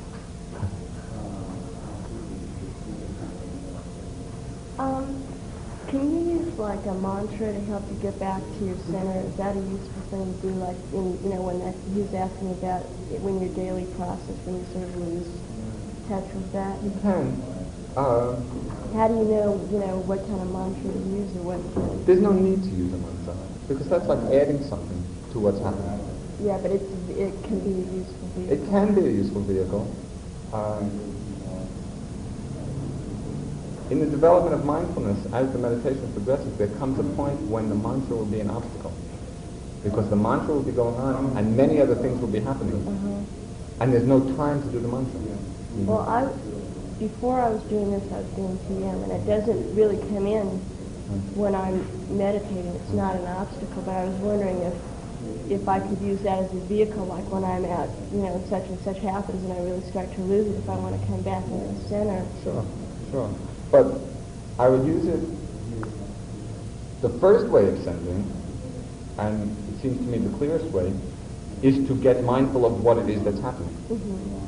Um, 4.83 5.23
can 5.87 6.11
you 6.11 6.43
use 6.43 6.59
like 6.59 6.85
a 6.87 6.95
mantra 6.95 7.53
to 7.53 7.61
help 7.71 7.87
you 7.89 7.95
get 8.03 8.19
back 8.19 8.43
to 8.43 8.65
your 8.67 8.77
center? 8.91 9.21
Is 9.31 9.37
that 9.37 9.55
a 9.55 9.61
useful 9.61 10.03
thing 10.11 10.35
to 10.35 10.43
do? 10.43 10.49
Like 10.59 10.77
in, 10.93 11.23
you 11.23 11.31
know, 11.31 11.43
when 11.43 11.61
that, 11.61 11.77
he 11.95 12.03
was 12.03 12.13
asking 12.15 12.51
about 12.51 12.83
it, 13.15 13.21
when 13.23 13.39
your 13.39 13.55
daily 13.55 13.87
process, 13.95 14.35
when 14.43 14.59
you 14.59 14.67
sort 14.75 14.91
of 14.91 14.97
lose 14.99 15.31
touch 16.11 16.27
with 16.35 16.51
that. 16.51 16.83
You 16.83 16.91
can. 17.01 17.41
Uh, 17.97 18.35
How 18.95 19.09
do 19.09 19.15
you 19.15 19.25
know, 19.25 19.69
you 19.73 19.79
know, 19.83 19.99
what 20.07 20.23
kind 20.23 20.39
of 20.39 20.55
mantra 20.55 20.87
to 20.87 21.03
use 21.11 21.35
or 21.35 21.43
what? 21.51 22.07
there's 22.07 22.21
no 22.23 22.31
need 22.31 22.63
to 22.63 22.71
use 22.71 22.95
a 22.95 22.99
mantra 23.03 23.35
because 23.67 23.89
that's 23.91 24.07
like 24.07 24.23
adding 24.31 24.63
something 24.71 25.03
to 25.35 25.43
what's 25.43 25.59
happening. 25.59 25.99
Yeah, 26.39 26.63
but 26.63 26.71
it's, 26.71 26.87
it 27.11 27.35
can 27.43 27.59
be 27.59 27.75
a 27.75 27.87
useful 27.91 28.29
vehicle. 28.39 28.55
It 28.55 28.63
can 28.71 28.95
be 28.95 29.03
a 29.03 29.11
useful 29.11 29.43
vehicle. 29.43 29.85
Um, 30.55 30.95
in 33.91 33.99
the 33.99 34.07
development 34.07 34.55
of 34.55 34.65
mindfulness, 34.65 35.27
as 35.35 35.51
the 35.51 35.59
meditation 35.59 36.07
progresses, 36.15 36.57
there 36.57 36.71
comes 36.79 36.95
a 37.03 37.07
point 37.19 37.41
when 37.51 37.69
the 37.69 37.75
mantra 37.75 38.15
will 38.15 38.31
be 38.31 38.39
an 38.39 38.51
obstacle. 38.51 38.95
Because 39.83 40.09
the 40.09 40.17
mantra 40.17 40.55
will 40.55 40.63
be 40.63 40.73
going 40.73 40.95
on 40.95 41.37
and 41.37 41.57
many 41.57 41.81
other 41.83 41.97
things 41.97 42.21
will 42.21 42.31
be 42.31 42.41
happening. 42.41 42.79
Uh-huh. 42.79 43.83
And 43.83 43.93
there's 43.93 44.07
no 44.07 44.23
time 44.39 44.63
to 44.63 44.69
do 44.71 44.79
the 44.79 44.87
mantra. 44.89 45.21
Well, 45.83 46.07
I, 46.07 46.31
before 46.99 47.41
I 47.41 47.49
was 47.51 47.63
doing 47.65 47.91
this, 47.91 48.05
I 48.13 48.21
was 48.21 48.31
doing 48.37 48.59
TM, 48.71 49.03
and 49.03 49.13
it 49.13 49.27
doesn't 49.27 49.75
really 49.75 49.97
come 50.15 50.27
in 50.27 50.47
when 51.35 51.55
I'm 51.55 51.83
meditating. 52.17 52.75
It's 52.75 52.93
not 52.93 53.17
an 53.17 53.27
obstacle, 53.27 53.83
but 53.83 53.93
I 53.93 54.05
was 54.05 54.15
wondering 54.21 54.63
if, 54.63 55.61
if 55.61 55.69
I 55.69 55.81
could 55.81 56.01
use 56.01 56.21
that 56.23 56.39
as 56.45 56.51
a 56.53 56.61
vehicle, 56.67 57.05
like 57.07 57.29
when 57.31 57.45
I'm 57.45 57.65
at, 57.65 57.89
you 58.13 58.23
know, 58.23 58.43
such 58.49 58.67
and 58.69 58.81
such 58.83 58.99
happens 58.99 59.43
and 59.43 59.53
I 59.53 59.59
really 59.59 59.83
start 59.91 60.13
to 60.15 60.21
lose 60.23 60.47
it, 60.47 60.59
if 60.59 60.69
I 60.69 60.77
want 60.77 60.99
to 61.01 61.07
come 61.07 61.23
back 61.23 61.45
into 61.45 61.67
the 61.75 61.89
center. 61.89 62.25
Sure, 62.43 62.65
sure. 63.11 63.31
But 63.71 64.01
I 64.59 64.69
would 64.69 64.87
use 64.87 65.07
it, 65.07 65.21
the 67.03 67.11
first 67.19 67.49
way 67.49 67.69
of 67.69 67.79
sending, 67.83 68.23
and 69.19 69.51
it 69.75 69.83
seems 69.83 69.99
to 69.99 70.05
me 70.05 70.19
the 70.19 70.37
clearest 70.39 70.67
way, 70.67 70.93
is 71.63 71.87
to 71.89 71.95
get 71.97 72.23
mindful 72.25 72.65
of 72.65 72.85
what 72.85 72.99
it 72.99 73.09
is 73.09 73.23
that's 73.25 73.41
happening. 73.41 73.75
hmm 73.89 74.44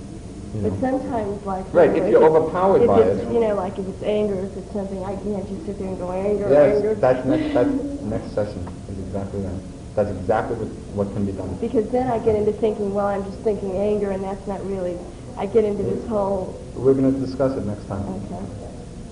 You 0.54 0.70
But 0.70 0.80
sometimes, 0.80 1.44
like... 1.44 1.64
Right, 1.72 1.90
you 1.94 2.00
know, 2.00 2.04
if 2.06 2.10
you're 2.10 2.24
overpowered 2.24 2.82
if 2.82 2.86
by 2.88 3.00
it's, 3.02 3.22
it. 3.22 3.32
You 3.32 3.40
know, 3.40 3.54
like 3.54 3.78
if 3.78 3.86
it's 3.86 4.02
anger, 4.02 4.34
if 4.34 4.56
it's 4.56 4.72
something, 4.72 5.02
I 5.04 5.16
can't 5.16 5.46
just 5.48 5.66
sit 5.66 5.78
there 5.78 5.88
and 5.88 5.98
go 5.98 6.12
anger, 6.12 6.48
Yes, 6.48 6.76
anger. 6.76 6.94
that's 6.94 7.26
next, 7.26 7.54
that's 7.54 8.02
next 8.02 8.34
session, 8.34 8.66
is 8.88 8.98
exactly 8.98 9.42
that. 9.42 9.60
That's 9.94 10.10
exactly 10.10 10.56
what, 10.56 11.06
what 11.06 11.14
can 11.14 11.24
be 11.26 11.32
done. 11.32 11.56
Because 11.60 11.88
then 11.90 12.08
I 12.08 12.18
get 12.18 12.36
into 12.36 12.52
thinking, 12.52 12.92
well, 12.94 13.06
I'm 13.06 13.24
just 13.24 13.38
thinking 13.40 13.76
anger, 13.76 14.10
and 14.10 14.22
that's 14.22 14.46
not 14.46 14.64
really... 14.66 14.98
I 15.36 15.46
get 15.46 15.64
into 15.64 15.82
this 15.82 16.06
whole... 16.08 16.58
We're 16.74 16.94
going 16.94 17.12
to 17.12 17.18
discuss 17.20 17.56
it 17.56 17.64
next 17.66 17.86
time. 17.86 18.06
Okay. 18.24 18.40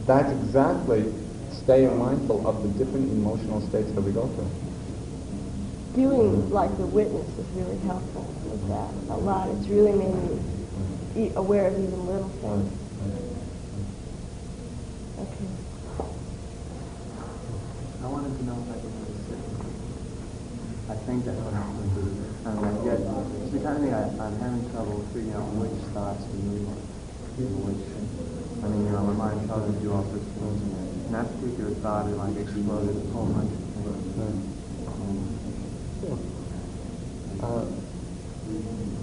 That's 0.06 0.30
exactly 0.32 1.12
staying 1.52 1.96
mindful 1.98 2.46
of 2.46 2.62
the 2.62 2.68
different 2.84 3.10
emotional 3.12 3.60
states 3.68 3.90
that 3.92 4.00
we 4.02 4.12
go 4.12 4.26
through. 4.28 4.50
doing 5.94 6.50
like 6.50 6.76
the 6.76 6.86
witness 6.86 7.26
is 7.38 7.46
really 7.54 7.78
helpful 7.86 8.22
with 8.50 8.68
that 8.68 8.90
a 9.12 9.16
lot. 9.16 9.48
It's 9.50 9.68
really 9.68 9.92
made 9.92 10.14
me 10.14 10.40
aware 11.14 11.68
of 11.68 11.74
even 11.74 12.06
little 12.06 12.28
things. 12.28 12.72
Okay. 15.14 15.46
I 18.02 18.06
wanted 18.06 18.36
to 18.36 18.42
know 18.44 18.58
if 18.58 18.66
I 18.66 18.74
could 18.82 18.90
have 18.90 19.06
a 19.06 19.22
sit. 19.30 19.38
I 20.90 20.96
think 21.06 21.24
that's 21.24 21.38
what 21.38 21.54
I'm 21.54 21.70
going 21.70 21.86
to 21.86 22.02
do. 22.02 22.10
And 22.44 22.58
I 22.58 22.74
get, 22.82 22.98
see, 23.54 23.62
kind 23.62 23.78
of 23.78 23.82
thing, 23.86 23.94
I, 23.94 24.10
I'm 24.26 24.36
having 24.42 24.66
trouble 24.74 25.06
figuring 25.14 25.38
out 25.38 25.46
which 25.54 25.78
thoughts 25.94 26.26
to 26.26 26.34
move, 26.34 26.66
and 26.66 27.54
which, 27.62 27.86
I 28.60 28.66
mean, 28.74 28.82
you 28.84 28.90
know, 28.90 29.06
my 29.06 29.14
mind 29.14 29.46
tells 29.46 29.70
me 29.70 29.78
to 29.78 29.82
do 29.86 29.94
all 29.94 30.02
sorts 30.02 30.26
of 30.26 30.34
things, 30.34 30.60
and 30.66 31.14
that 31.14 31.30
particular 31.38 31.70
thought, 31.78 32.10
it 32.10 32.18
like 32.18 32.36
exploded 32.42 32.90
a 32.90 33.06
whole 33.14 33.30
bunch 33.30 33.54
of 33.54 33.62
things. 34.18 34.42
Sure. 36.02 36.18
Uh, 37.38 37.64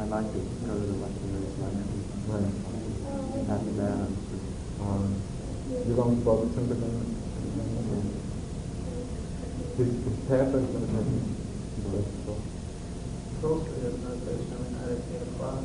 I'd 0.00 0.08
like 0.08 0.32
to 0.32 0.38
go 0.38 0.74
to 0.78 0.86
the 0.86 0.96
lecture 1.02 1.26
lecture. 1.34 1.68
Right. 2.28 2.54
After 3.50 3.72
that, 3.82 4.08
Um, 4.80 5.20
you're 5.86 5.96
going 5.96 6.18
to 6.18 6.24
Bob 6.24 6.54
Timberland? 6.54 7.16
His, 9.76 9.88
his 9.88 10.16
path 10.28 10.54
is 10.54 10.66
going 10.70 10.86
to 10.86 10.92
take 10.92 11.06
him 11.06 11.36
to 11.74 11.80
the 11.82 11.88
rest 11.98 12.28
of 12.28 12.38
Grocery 13.40 13.80
has 13.82 13.94
meditation 13.98 14.52
every 14.52 14.70
night 14.70 14.90
at 14.90 15.02
eight 15.14 15.22
o'clock. 15.34 15.64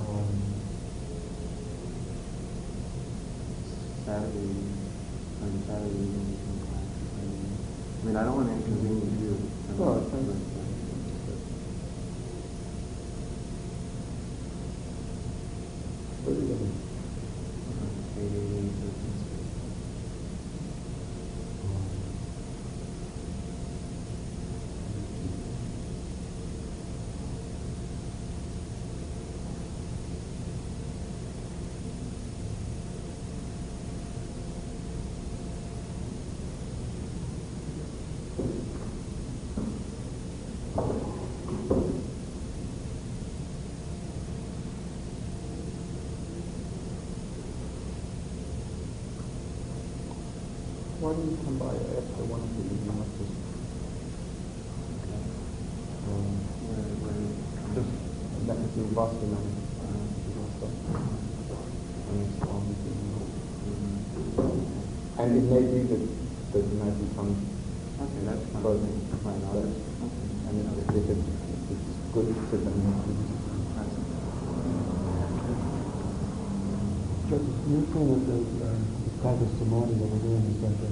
Um, 0.00 0.36
Saturday, 4.04 4.54
on 5.42 5.62
Saturday 5.66 5.90
evening, 5.90 6.38
some 6.46 6.58
classes. 6.68 7.08
I 7.12 7.22
mean, 7.26 7.58
I 8.00 8.06
mean, 8.06 8.16
I 8.16 8.22
don't 8.24 8.36
want 8.36 8.48
to 8.48 8.54
inconvenience 8.54 9.20
you. 9.20 9.34
I 9.68 9.72
No, 9.76 9.84
mean, 9.84 10.02
it's 10.02 10.10
fine. 10.12 10.24
but, 10.26 10.32
uh, 10.32 10.66
what 16.22 16.32
are 16.32 16.40
you 16.40 16.46
doing? 16.46 16.74
uh, 17.66 18.20
eight, 18.20 18.32
eight, 18.32 18.52
eight, 18.56 18.72
thirteen, 18.80 19.14
six. 19.20 19.42
Why 51.06 51.14
don't 51.14 51.30
you 51.30 51.38
come 51.38 51.54
by 51.62 51.70
after 51.70 52.26
one 52.26 52.42
of 52.42 52.50
the 52.50 52.66
lectures? 52.98 53.30
Um, 56.02 56.34
Where, 56.66 56.82
where, 56.98 57.30
just 57.78 57.94
next 58.42 58.74
to 58.74 58.82
Boston 58.90 59.30
and. 59.38 59.54
And 62.10 62.26
it's 62.26 62.42
the 62.42 62.50
And 65.22 65.30
it 65.38 65.46
may 65.46 65.62
be 65.62 65.86
that, 65.94 66.02
might 66.74 66.98
be 66.98 67.06
some 67.14 67.38
Okay, 68.02 68.26
that's 68.26 68.42
fine. 68.50 68.66
But- 68.66 68.82
Fine, 69.22 69.46
I'll 69.46 69.62
but- 69.62 69.62
okay. 69.62 70.26
and 70.50 70.58
if 70.74 70.90
it, 71.06 71.22
it's 71.22 71.86
good 72.18 72.34
to 72.34 72.56
them. 72.66 72.82
Just, 77.30 77.46
that 78.26 78.42
uh, 78.42 78.58
the 78.58 78.65
practice 79.26 79.50
samadhi 79.58 79.94
that 79.98 80.06
we're 80.06 80.22
doing 80.22 80.44
is 80.54 80.58
like 80.62 80.78
a, 80.86 80.90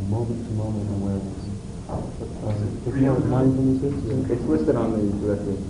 a 0.00 0.02
moment-to-moment 0.08 0.88
awareness. 1.04 1.42
Uh, 1.84 2.88
if 2.88 2.96
you 2.96 3.04
know 3.04 3.12
what 3.20 3.28
mindfulness 3.28 3.84
is, 3.84 3.92
is- 4.08 4.24
It's 4.32 4.46
listed 4.48 4.72
on 4.72 4.96
the 4.96 5.04
directory. 5.20 5.60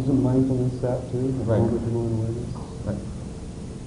isn't 0.00 0.16
mindfulness 0.24 0.80
that 0.80 1.04
too? 1.12 1.28
A 1.28 1.44
Right. 1.44 1.60
moment-to-moment 1.60 2.14
awareness? 2.24 2.48
Right. 2.88 3.02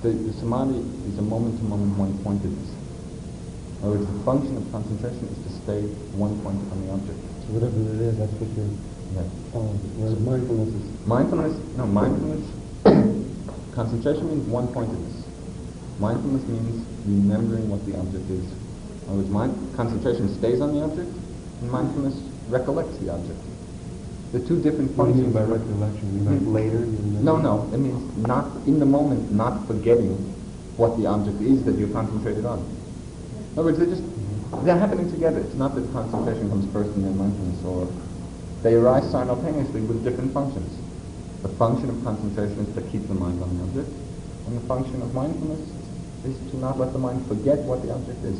the, 0.06 0.10
the 0.14 0.34
samadhi 0.46 0.78
is 1.10 1.18
a 1.18 1.26
moment-to-moment 1.26 1.98
one-pointedness. 1.98 2.70
In 2.70 3.82
other 3.82 3.98
words, 3.98 4.06
the 4.06 4.22
function 4.22 4.54
of 4.62 4.64
concentration 4.70 5.26
is 5.34 5.40
to 5.42 5.50
stay 5.66 5.82
one 6.14 6.38
point 6.46 6.62
on 6.70 6.86
the 6.86 6.94
object. 6.94 7.18
So 7.50 7.58
whatever 7.58 7.82
it 7.82 7.98
is, 7.98 8.14
that's 8.22 8.34
what 8.38 8.50
you're 8.54 8.70
Yeah. 9.18 9.26
following. 9.50 9.82
Whereas 9.98 10.22
mindfulness 10.22 10.70
is 10.70 10.86
Mindfulness, 11.10 11.58
no, 11.82 11.90
mindfulness, 11.90 12.46
concentration 13.74 14.30
means 14.30 14.46
one-pointedness. 14.46 15.21
Mindfulness 16.02 16.42
means 16.50 16.82
remembering 17.06 17.70
what 17.70 17.86
the 17.86 17.94
object 17.94 18.26
is. 18.34 18.42
In 18.42 19.06
other 19.06 19.18
words, 19.22 19.30
mind, 19.30 19.54
concentration 19.78 20.34
stays 20.34 20.58
on 20.60 20.74
the 20.74 20.82
object, 20.82 21.14
and 21.62 21.70
mindfulness 21.70 22.18
recollects 22.50 22.98
the 22.98 23.14
object. 23.14 23.38
The 24.34 24.40
two 24.42 24.58
different 24.66 24.98
what 24.98 25.06
do 25.06 25.14
you 25.14 25.30
functions. 25.30 25.36
mean 25.36 25.46
by 25.46 25.46
recollection? 25.46 26.06
You 26.10 26.22
mean 26.26 26.26
like 26.26 26.42
Hmm. 26.42 26.58
later? 26.58 26.80
You 26.90 27.22
No, 27.22 27.38
no, 27.38 27.70
it 27.72 27.78
means 27.78 28.02
not, 28.26 28.50
in 28.66 28.80
the 28.80 28.86
moment, 28.90 29.30
not 29.32 29.68
forgetting 29.68 30.18
what 30.76 30.98
the 30.98 31.06
object 31.06 31.38
is 31.42 31.62
that 31.70 31.78
you're 31.78 31.94
concentrated 31.94 32.46
on. 32.50 32.58
In 32.58 33.60
other 33.60 33.70
words, 33.70 33.78
they're 33.78 33.94
just, 33.94 34.02
they're 34.66 34.80
happening 34.80 35.06
together. 35.12 35.38
It's 35.38 35.54
not 35.54 35.76
that 35.76 35.86
concentration 35.94 36.50
comes 36.50 36.66
first 36.74 36.90
and 36.98 37.06
then 37.06 37.14
mindfulness, 37.16 37.62
or 37.64 37.86
they 38.64 38.74
arise 38.74 39.06
simultaneously 39.12 39.82
with 39.82 40.04
different 40.04 40.34
functions. 40.34 40.72
The 41.44 41.50
function 41.62 41.90
of 41.94 42.02
concentration 42.04 42.66
is 42.66 42.74
to 42.74 42.82
keep 42.90 43.06
the 43.08 43.14
mind 43.14 43.38
on 43.44 43.54
the 43.58 43.64
object, 43.70 43.90
and 44.48 44.58
the 44.58 44.66
function 44.66 45.02
of 45.04 45.14
mindfulness 45.14 45.62
is 46.26 46.38
to 46.52 46.58
not 46.58 46.78
let 46.80 46.94
the 46.94 47.00
mind 47.00 47.26
forget 47.28 47.60
what 47.60 47.82
the 47.82 47.94
object 47.94 48.24
is. 48.24 48.40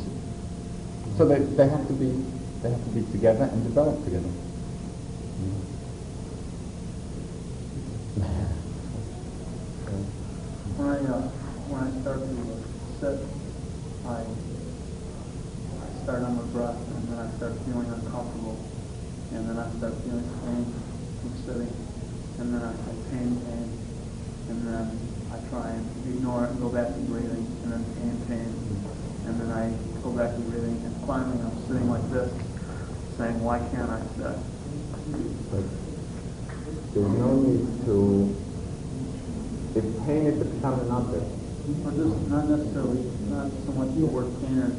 So 1.16 1.26
they, 1.26 1.38
they 1.40 1.68
have 1.68 1.86
to 1.88 1.92
be, 1.92 2.10
they 2.62 2.70
have 2.70 2.82
to 2.84 2.90
be 2.90 3.02
together 3.12 3.44
and 3.44 3.62
develop 3.64 4.02
together. 4.04 4.30
I, 10.82 10.98
uh, 10.98 11.22
when 11.70 11.80
I 11.82 11.90
start 12.02 12.20
to 12.22 12.36
sit, 12.98 13.18
I, 14.08 14.24
I 15.78 16.02
start 16.02 16.22
on 16.22 16.36
my 16.36 16.46
breath, 16.50 16.78
and 16.96 17.08
then 17.08 17.18
I 17.18 17.28
start 17.36 17.54
feeling 17.66 17.86
uncomfortable, 17.86 18.58
and 19.30 19.46
then 19.48 19.58
I 19.58 19.70
start 19.78 19.94
feeling 20.02 20.26
pain 20.42 20.64
from 21.22 21.32
sitting, 21.46 21.72
and 22.38 22.54
then 22.54 22.62
I 22.62 22.72
feel 22.72 22.98
pain, 23.14 23.30
pain, 23.46 23.68
and 24.48 24.58
then 24.66 25.11
I 25.32 25.38
try 25.48 25.70
and 25.70 25.84
ignore 26.12 26.44
it 26.44 26.50
and 26.50 26.60
go 26.60 26.68
back 26.68 26.92
to 26.92 27.00
breathing, 27.08 27.40
and 27.64 27.72
then 27.72 27.84
pain, 27.96 28.16
pain, 28.28 28.52
and 29.24 29.40
then 29.40 29.48
I 29.48 29.72
go 30.04 30.12
back 30.12 30.36
to 30.36 30.40
breathing, 30.44 30.76
and 30.84 30.92
finally 31.08 31.40
I'm 31.40 31.56
sitting 31.64 31.88
like 31.88 32.04
this, 32.12 32.28
saying, 33.16 33.40
why 33.40 33.58
can't 33.72 33.88
I 33.88 34.00
sit? 34.20 34.36
But 35.48 35.64
there's 36.92 37.16
no 37.16 37.32
need 37.48 37.64
to, 37.88 37.96
if 39.72 39.84
pain 40.04 40.26
is 40.28 40.36
to 40.36 40.44
become 40.52 40.80
an 40.84 40.90
object, 40.92 41.24
Or 41.86 41.90
just 41.96 42.12
not 42.28 42.50
necessarily, 42.52 43.00
not 43.32 43.48
so 43.64 43.72
much 43.72 43.88
the 43.96 44.04
word 44.04 44.28
pain 44.44 44.60
as 44.60 44.76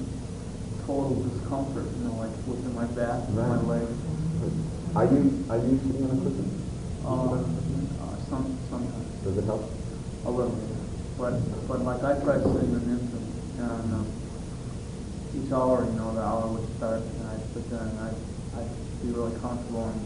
total 0.85 1.17
discomfort, 1.33 1.89
you 1.97 2.03
know, 2.05 2.15
like 2.21 2.35
within 2.45 2.75
my 2.77 2.85
back, 2.93 3.25
my 3.33 3.57
Right. 3.57 3.81
legs. 3.81 3.97
are 4.93 5.05
you, 5.09 5.45
are 5.49 5.57
you 5.57 5.79
sitting 5.81 6.03
on 6.05 6.13
a 6.13 6.19
cushion? 6.21 6.45
Uh, 7.01 7.09
uh, 7.09 8.29
some, 8.29 8.59
sometimes, 8.69 9.09
Does 9.25 9.37
it 9.37 9.45
help? 9.45 9.82
A 10.25 10.31
little. 10.31 10.57
But, 11.17 11.39
but 11.67 11.81
like 11.81 12.03
I 12.03 12.19
tried 12.23 12.43
sitting 12.43 12.73
in 12.73 12.83
instant, 12.89 13.27
and 13.59 13.93
um, 13.93 14.07
each 15.35 15.51
hour, 15.51 15.85
you 15.85 15.91
know, 15.93 16.13
the 16.13 16.21
hour 16.21 16.47
would 16.47 16.67
start, 16.77 17.01
and 17.01 17.27
I'd 17.27 17.45
sit 17.53 17.69
there 17.69 17.81
and 17.81 17.99
I'd, 17.99 18.17
I'd 18.57 18.71
be 19.01 19.11
really 19.11 19.37
comfortable, 19.39 19.89
and 19.89 20.01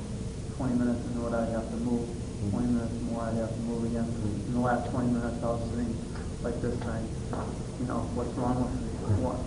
20 0.57 0.73
minutes 0.76 1.06
into 1.07 1.27
it, 1.27 1.34
I'd 1.34 1.49
have 1.53 1.69
to 1.69 1.77
move. 1.77 2.07
20 2.52 2.68
minutes 2.68 2.94
more, 3.10 3.22
I'd 3.23 3.38
have 3.38 3.49
to 3.49 3.61
move 3.65 3.85
again. 3.85 4.06
In 4.06 4.53
the 4.53 4.60
last 4.60 4.91
20 4.91 5.10
minutes, 5.10 5.41
I 5.41 5.48
was 5.48 5.61
sitting 5.69 5.89
like 6.44 6.61
this, 6.61 6.77
saying, 6.85 7.07
you 7.81 7.85
know, 7.85 8.06
what's 8.14 8.34
wrong 8.38 8.61
with 8.61 8.73
me? 8.77 8.89
What? 9.26 9.41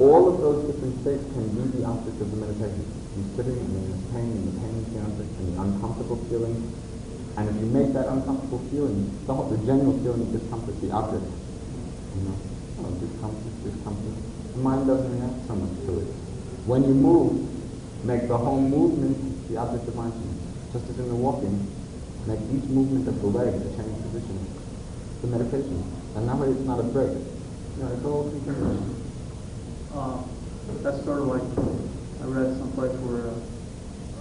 All 0.00 0.32
of 0.32 0.40
those 0.40 0.72
different 0.72 0.96
states 1.04 1.24
can 1.36 1.44
be 1.52 1.76
the 1.76 1.84
object 1.84 2.20
of 2.20 2.30
the 2.32 2.38
meditation. 2.40 2.84
You're 3.16 3.32
sitting 3.36 3.58
and 3.60 3.72
there's 3.76 4.00
pain, 4.16 4.32
and 4.32 4.48
the 4.48 4.56
pain 4.64 4.80
object, 5.04 5.30
and 5.40 5.46
the 5.52 5.56
uncomfortable 5.60 6.16
feeling. 6.32 6.56
And 7.36 7.48
if 7.48 7.56
you 7.56 7.68
make 7.72 7.92
that 7.94 8.08
uncomfortable 8.08 8.60
feeling, 8.70 9.08
the, 9.26 9.34
whole, 9.34 9.48
the 9.48 9.58
general 9.64 9.96
feeling 10.04 10.22
of 10.22 10.32
discomfort, 10.32 10.80
the 10.80 10.90
object, 10.90 11.24
you 11.24 12.22
know, 12.28 12.36
oh, 12.84 12.90
discomfort, 13.00 13.54
discomfort, 13.64 14.16
the 14.52 14.58
mind 14.60 14.86
doesn't 14.86 15.08
react 15.16 15.46
so 15.48 15.54
much 15.56 15.72
to 15.86 16.00
it. 16.00 16.08
When 16.68 16.84
you 16.84 16.94
move, 16.94 17.48
make 18.04 18.28
the 18.28 18.36
whole 18.36 18.60
movement 18.60 19.48
the 19.48 19.56
object 19.56 19.88
of 19.88 19.96
mindfulness. 19.96 20.38
Just 20.72 20.88
as 20.90 20.98
in 20.98 21.08
the 21.08 21.16
walking, 21.16 21.56
make 22.26 22.40
each 22.52 22.68
movement 22.68 23.08
of 23.08 23.20
the 23.20 23.26
leg 23.26 23.48
a 23.48 23.68
change 23.76 23.96
position, 24.08 24.46
the 25.22 25.28
meditation. 25.28 25.82
And 26.16 26.28
that 26.28 26.36
way 26.36 26.48
it's 26.48 26.66
not 26.66 26.80
a 26.80 26.84
break. 26.84 27.10
You 27.10 27.82
know, 27.82 27.92
it's 27.92 28.04
all 28.04 28.28
continuous. 28.28 28.80
Uh, 29.94 30.22
that's 30.82 31.04
sort 31.04 31.20
of 31.20 31.26
like, 31.28 31.42
I 31.42 32.24
read 32.28 32.56
someplace 32.58 32.96
where 33.00 33.28
uh, 33.28 33.36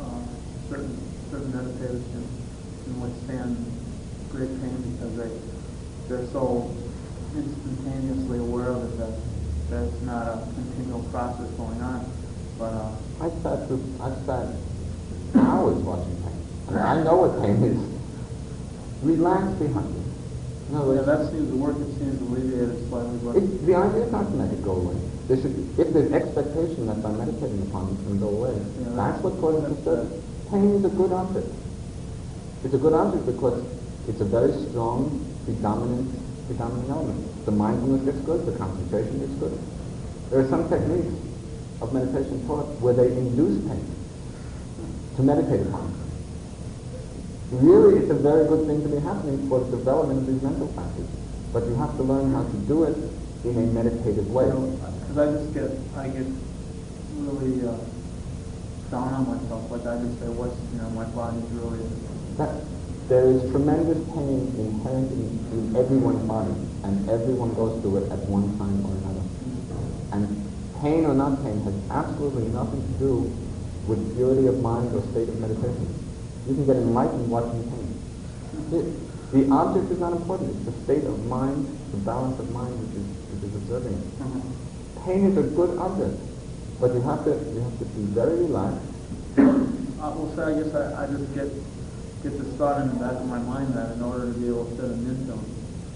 uh, 0.04 0.24
certain, 0.70 0.98
certain 1.30 1.52
meditators 1.52 2.04
can, 2.12 2.24
can 2.84 3.02
withstand 3.02 3.58
great 4.32 4.50
pain 4.62 4.78
because 4.94 5.16
they, 5.18 5.32
they're 6.08 6.28
so 6.32 6.70
instantaneously 7.36 8.40
aware 8.40 8.70
of 8.70 8.84
it 8.84 8.98
that, 8.98 9.14
that 9.70 9.84
it's 9.88 10.02
not 10.04 10.28
a 10.28 10.48
continual 10.56 11.04
process 11.12 11.50
going 11.52 11.82
on. 11.82 12.06
But, 12.58 12.74
uh, 12.74 12.92
I 13.22 13.30
sat 13.44 13.68
through, 13.68 13.84
I 14.02 14.10
sat 14.26 14.48
hours 15.36 15.78
watching 15.84 16.16
pain. 16.24 16.46
I, 16.68 16.72
mean, 16.72 16.80
I 16.80 17.04
know 17.04 17.16
what 17.28 17.42
pain 17.42 17.62
is. 17.64 17.80
Relax 19.04 19.44
behind 19.60 19.96
it. 19.96 20.76
Other 20.76 20.96
yeah, 20.96 21.02
that 21.02 21.32
seems 21.32 21.50
to 21.52 21.58
work, 21.58 21.76
it 21.76 21.92
seems 22.00 22.16
to 22.20 22.24
alleviate 22.32 22.70
it 22.70 22.88
slightly, 22.88 23.20
but, 23.24 23.36
it, 23.36 23.66
the 23.66 23.76
idea 23.76 24.04
is 24.08 24.12
not 24.12 24.24
to 24.24 24.36
make 24.40 24.52
it 24.56 24.64
go 24.64 24.72
away. 24.80 24.96
There 25.28 25.36
should 25.36 25.52
be, 25.56 25.82
if 25.82 25.92
there's 25.92 26.12
expectation 26.14 26.88
that 26.88 27.04
by 27.04 27.12
meditating 27.12 27.62
upon 27.68 27.92
it 27.92 28.00
can 28.08 28.20
go 28.20 28.30
away, 28.30 28.56
Yeah, 28.80 28.96
that's 28.96 29.20
what 29.24 29.36
that's- 29.36 29.42
causes 29.42 29.62
that's- 29.64 29.76
disturbance. 29.84 30.24
Pain 30.50 30.72
is 30.80 30.86
a 30.86 30.90
good 30.96 31.12
object. 31.12 31.48
It's 32.64 32.74
a 32.74 32.78
good 32.78 32.94
object 32.94 33.26
because 33.26 33.66
it's 34.08 34.22
a 34.22 34.26
very 34.26 34.54
strong, 34.70 35.26
predominant, 35.46 36.14
predominant 36.48 36.90
element. 36.90 37.46
The 37.46 37.52
mindfulness 37.52 38.06
gets 38.06 38.20
good, 38.26 38.46
the 38.46 38.58
concentration 38.58 39.20
gets 39.20 39.34
good. 39.42 39.58
There 40.30 40.40
are 40.42 40.50
some 40.50 40.70
techniques 40.70 41.14
of 41.82 41.94
meditation 41.94 42.46
taught 42.46 42.68
where 42.80 42.94
they 42.94 43.08
induce 43.08 43.66
pain 43.68 43.84
to 45.16 45.24
meditate 45.24 45.66
upon. 45.68 45.90
Really, 47.52 48.00
it's 48.00 48.12
a 48.12 48.16
very 48.16 48.48
good 48.48 48.68
thing 48.68 48.82
to 48.84 48.90
be 48.90 49.00
happening 49.02 49.50
for 49.50 49.60
the 49.60 49.76
development 49.76 50.20
of 50.20 50.28
these 50.28 50.42
mental 50.42 50.68
faculties. 50.68 51.10
But 51.52 51.66
you 51.66 51.76
have 51.76 51.98
to 51.98 52.04
learn 52.04 52.32
how 52.32 52.44
to 52.44 52.58
do 52.70 52.84
it 52.84 52.96
in 53.44 53.58
a 53.58 53.66
meditative 53.74 54.30
way. 54.32 54.46
because 54.46 55.18
I 55.18 55.26
just 55.34 55.54
get, 55.54 55.72
I 55.98 56.08
get 56.08 56.28
really, 57.18 57.68
uh, 57.68 57.76
down 58.90 59.14
on 59.14 59.28
myself, 59.28 59.70
like 59.72 59.86
I 59.88 59.98
just 60.00 60.20
say, 60.20 60.30
what's, 60.30 60.56
you 60.72 60.80
know, 60.80 60.90
my 60.92 61.06
body's 61.12 61.44
really, 61.52 61.80
That, 62.42 62.66
there 63.08 63.30
is 63.30 63.52
tremendous 63.52 64.02
pain 64.18 64.50
inherent 64.58 65.12
in, 65.14 65.30
in 65.54 65.76
everyone's 65.78 66.26
body, 66.28 66.58
and 66.82 67.08
everyone 67.08 67.54
goes 67.54 67.80
through 67.82 67.98
it 68.02 68.12
at 68.12 68.18
one 68.26 68.58
time 68.58 68.82
or 68.82 68.98
another. 68.98 69.22
And 70.10 70.26
pain 70.82 71.06
or 71.06 71.14
not 71.14 71.38
pain 71.44 71.62
has 71.62 71.78
absolutely 71.92 72.50
nothing 72.50 72.82
to 72.82 72.94
do 72.98 73.30
with 73.86 74.02
purity 74.18 74.48
of 74.48 74.58
mind 74.60 74.90
or 74.96 75.06
state 75.14 75.30
of 75.30 75.38
meditation. 75.38 75.86
You 76.50 76.56
can 76.56 76.66
get 76.66 76.78
enlightened 76.78 77.30
watching 77.30 77.62
pain. 77.70 77.94
The, 78.74 78.90
the 79.38 79.54
object 79.54 79.92
is 79.92 80.00
not 80.00 80.14
important. 80.14 80.50
It's 80.58 80.66
the 80.66 80.78
state 80.82 81.06
of 81.06 81.24
mind, 81.28 81.70
the 81.92 81.98
balance 81.98 82.40
of 82.40 82.50
mind 82.50 82.74
which 82.74 82.98
is, 82.98 83.06
which 83.38 83.44
is 83.46 83.56
observing 83.62 83.94
it. 83.94 85.06
Pain 85.06 85.30
is 85.30 85.38
a 85.38 85.46
good 85.46 85.78
object, 85.78 86.18
but 86.80 86.90
you 86.90 87.02
have 87.02 87.24
to 87.26 87.38
you 87.54 87.62
have 87.62 87.78
to 87.78 87.86
be 87.86 88.02
very 88.18 88.50
relaxed. 88.50 88.82
Uh, 89.38 90.10
well, 90.18 90.34
so 90.34 90.42
I 90.42 90.58
guess 90.58 90.74
I, 90.74 91.04
I 91.04 91.06
just 91.06 91.30
get 91.36 91.46
get 92.24 92.38
this 92.38 92.54
thought 92.58 92.82
in 92.82 92.90
the 92.90 92.96
back 92.96 93.14
of 93.14 93.28
my 93.28 93.40
mind 93.40 93.74
that 93.74 93.94
in 93.94 94.02
order 94.02 94.32
to 94.32 94.38
be 94.38 94.48
able 94.48 94.66
to 94.66 94.76
sit 94.76 94.86
in 94.86 95.00
Nintone, 95.06 95.44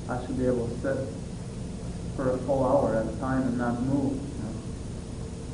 I 0.09 0.25
should 0.25 0.37
be 0.37 0.45
able 0.45 0.67
to 0.67 0.75
sit 0.81 0.97
for 2.15 2.31
a 2.31 2.37
full 2.39 2.65
hour 2.65 2.95
at 2.95 3.05
a 3.05 3.17
time 3.19 3.43
and 3.43 3.57
not 3.57 3.81
move. 3.81 4.13
You 4.13 4.41
know? 4.43 4.53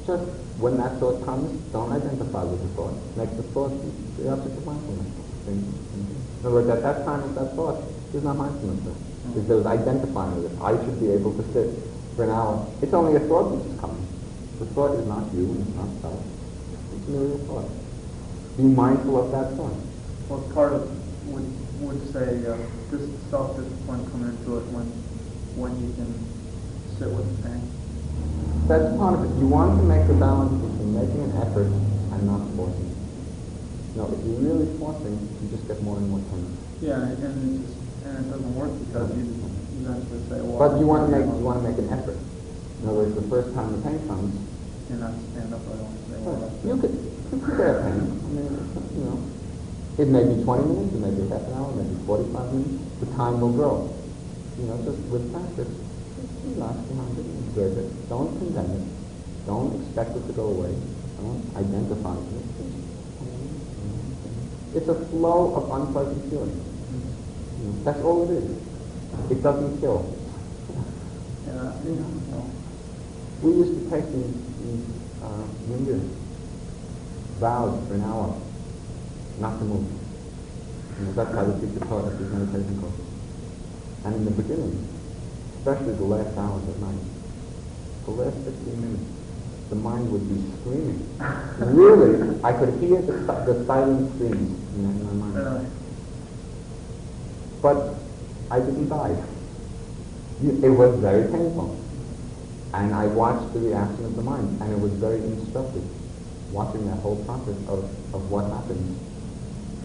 Just 0.08 0.24
when 0.60 0.78
that 0.78 1.00
thought 1.00 1.24
comes, 1.26 1.60
don't 1.72 1.92
identify 1.92 2.44
with 2.44 2.62
the 2.62 2.70
thought. 2.76 2.94
Make 3.18 3.36
the 3.36 3.44
thought 3.52 3.72
the 4.18 4.32
object 4.32 4.58
of 4.58 4.66
mindfulness. 4.66 5.12
In 5.48 6.46
other 6.46 6.52
words, 6.52 6.70
at 6.70 6.82
that 6.82 7.06
time 7.06 7.24
of 7.24 7.36
that 7.36 7.56
thought, 7.56 7.84
there's 8.12 8.24
not 8.24 8.38
mindfulness 8.38 8.98
there 9.36 9.58
was 9.58 9.66
identifying 9.66 10.42
with 10.42 10.52
it. 10.52 10.62
I 10.62 10.76
should 10.84 11.00
be 11.00 11.12
able 11.12 11.34
to 11.38 11.44
sit 11.54 11.70
for 12.16 12.24
an 12.24 12.32
hour. 12.32 12.68
It's 12.82 12.94
only 12.94 13.16
a 13.16 13.20
thought 13.20 13.52
which 13.52 13.66
is 13.66 13.80
coming. 13.80 14.06
The 14.60 14.66
thought 14.68 14.98
is 14.98 15.08
not 15.08 15.32
you, 15.34 15.46
and 15.46 15.68
it's 15.68 15.76
not 15.76 15.90
self. 16.02 16.20
It's 16.96 17.08
merely 17.08 17.34
a 17.34 17.38
thought. 17.46 17.70
Be 18.58 18.64
mindful 18.64 19.24
of 19.24 19.32
that 19.32 19.56
thought. 19.56 19.74
Well, 20.32 20.48
part 20.56 20.72
of 20.72 20.88
would 21.28 21.44
would 21.84 22.00
say 22.16 22.40
uh, 22.48 22.56
this 22.88 23.04
self-discipline 23.28 24.00
come 24.16 24.24
into 24.32 24.64
it 24.64 24.66
when 24.72 24.88
when 25.60 25.76
you 25.76 25.92
can 26.00 26.08
sit 26.96 27.12
with 27.12 27.28
the 27.28 27.36
pain. 27.44 27.60
That's 28.72 28.96
part 28.96 29.20
of 29.20 29.28
it. 29.28 29.32
You 29.44 29.52
want 29.52 29.76
to 29.76 29.84
make 29.84 30.08
the 30.08 30.16
balance 30.16 30.56
between 30.56 30.96
making 30.96 31.20
an 31.28 31.36
effort 31.36 31.68
and 31.68 32.20
not 32.24 32.48
forcing. 32.56 32.96
No, 34.00 34.08
if 34.08 34.24
you're 34.24 34.40
really 34.40 34.72
forcing, 34.80 35.20
you 35.20 35.52
just 35.52 35.68
get 35.68 35.84
more 35.84 36.00
and 36.00 36.08
more 36.08 36.24
pain. 36.32 36.48
Yeah, 36.80 37.04
and, 37.04 37.12
it 37.12 37.68
just 37.68 37.76
and 38.08 38.24
it 38.24 38.32
doesn't 38.32 38.56
work 38.56 38.72
because 38.88 39.12
you 39.12 39.28
you 39.28 39.84
eventually 39.84 40.24
say, 40.32 40.40
well. 40.48 40.64
But 40.64 40.80
you 40.80 40.88
want 40.88 41.12
to 41.12 41.12
make 41.12 41.28
you 41.28 41.44
want 41.44 41.60
to 41.60 41.66
make 41.68 41.76
an 41.76 41.92
effort. 41.92 42.16
In 42.16 42.88
other 42.88 43.04
words, 43.04 43.20
the 43.20 43.28
first 43.28 43.52
time 43.52 43.76
the 43.76 43.84
pain 43.84 44.00
comes, 44.08 44.32
And 44.96 45.04
not 45.04 45.12
stand 45.36 45.52
up, 45.52 45.60
I 45.68 45.76
don't 45.76 46.00
say, 46.08 46.24
well, 46.24 46.48
you 46.64 46.80
could 46.80 46.96
you 46.96 47.36
could 47.36 47.58
bear 47.60 47.84
pain. 47.84 48.00
I 48.00 48.28
mean, 48.32 48.48
you 48.96 49.04
know, 49.12 49.20
it 49.98 50.08
may 50.08 50.24
be 50.24 50.44
20 50.44 50.64
minutes, 50.64 50.94
it 50.96 51.00
may 51.00 51.12
be 51.12 51.28
half 51.28 51.42
an 51.42 51.54
hour, 51.54 51.72
it 51.72 51.76
may 51.76 51.84
be 51.84 51.96
45 52.06 52.54
minutes. 52.54 52.84
The 53.02 53.06
time 53.18 53.42
will 53.42 53.52
grow. 53.52 53.94
You 54.58 54.66
know, 54.68 54.78
just 54.86 55.00
with 55.12 55.32
practice, 55.34 55.68
just 55.68 56.32
relax 56.46 56.78
behind 56.88 57.18
it, 57.20 57.26
observe 57.26 57.78
it. 57.78 58.10
Don't 58.10 58.38
condemn 58.38 58.72
it. 58.72 58.88
Don't 59.46 59.82
expect 59.82 60.16
it 60.16 60.26
to 60.28 60.34
go 60.34 60.48
away. 60.48 60.76
Don't 61.20 61.44
identify 61.58 62.14
with 62.16 62.40
it. 62.40 62.46
It's 64.78 64.88
a 64.88 64.96
flow 65.10 65.56
of 65.56 65.70
unpleasant 65.70 66.30
feelings. 66.30 67.84
That's 67.84 68.02
all 68.02 68.24
it 68.30 68.32
is. 68.32 68.58
It 69.30 69.44
doesn't 69.44 69.80
kill. 69.82 70.06
We 73.42 73.52
used 73.52 73.84
to 73.84 73.90
take 73.90 74.06
these, 74.12 74.36
these 74.62 74.86
uh, 75.24 75.46
vows 77.40 77.88
for 77.88 77.96
an 77.96 78.04
hour 78.04 78.38
not 79.42 79.58
to 79.60 79.66
move. 79.66 79.90
Know, 81.02 81.14
that's 81.14 81.34
how 81.34 81.44
the 81.46 81.58
teacher 81.60 81.84
taught 81.86 82.06
us 82.06 82.18
these 82.20 82.30
meditation 82.30 82.80
courses. 82.80 83.06
And 84.06 84.16
in 84.16 84.26
the 84.26 84.32
beginning, 84.32 84.88
especially 85.58 85.94
the 85.96 86.04
last 86.04 86.38
hours 86.38 86.62
at 86.70 86.80
night, 86.80 87.02
the 88.06 88.12
last 88.12 88.38
15 88.38 88.82
minutes, 88.82 89.04
the 89.70 89.76
mind 89.76 90.12
would 90.12 90.28
be 90.30 90.38
screaming. 90.62 91.02
really, 91.74 92.40
I 92.44 92.54
could 92.54 92.80
hear 92.80 93.02
the, 93.02 93.14
the 93.14 93.66
silent 93.66 94.14
screams 94.16 94.76
in, 94.76 94.86
in 94.86 95.20
my 95.20 95.42
mind. 95.42 95.72
But 97.62 97.96
I 98.52 98.60
didn't 98.60 98.90
die. 98.90 99.16
It 100.44 100.70
was 100.70 101.00
very 101.00 101.32
painful. 101.32 101.80
And 102.74 102.94
I 102.94 103.08
watched 103.08 103.54
the 103.54 103.60
reaction 103.60 104.06
of 104.06 104.16
the 104.16 104.22
mind, 104.22 104.62
and 104.62 104.72
it 104.72 104.80
was 104.80 104.92
very 104.94 105.18
instructive, 105.18 105.84
watching 106.52 106.86
that 106.88 106.98
whole 107.00 107.24
process 107.26 107.58
of, 107.68 107.84
of 108.14 108.32
what 108.32 108.46
happens. 108.50 109.11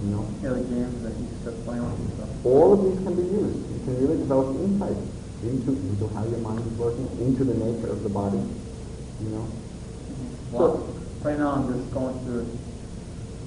You 0.07 0.15
know, 0.15 0.25
Yeah, 0.39 0.51
the 0.55 0.63
games 0.71 1.03
that 1.03 1.19
you 1.19 1.27
used 1.27 1.45
to 1.45 1.53
play 1.67 1.81
with 1.83 2.47
all 2.47 2.73
of 2.75 2.79
these 2.87 3.03
can 3.03 3.15
be 3.19 3.27
used. 3.27 3.59
You 3.59 3.81
can 3.83 3.95
really 3.99 4.19
develop 4.23 4.55
insight 4.63 4.95
into, 5.43 5.75
into 5.75 6.07
how 6.15 6.23
your 6.31 6.39
mind 6.47 6.63
is 6.63 6.79
working, 6.79 7.11
into 7.19 7.43
the 7.43 7.59
nature 7.59 7.91
of 7.91 8.07
the 8.07 8.09
body. 8.09 8.39
You 8.39 9.29
know, 9.35 9.47
Well, 10.53 10.95
right 11.27 11.39
now 11.39 11.59
I'm 11.59 11.67
just 11.75 11.91
going 11.91 12.15
through 12.23 12.47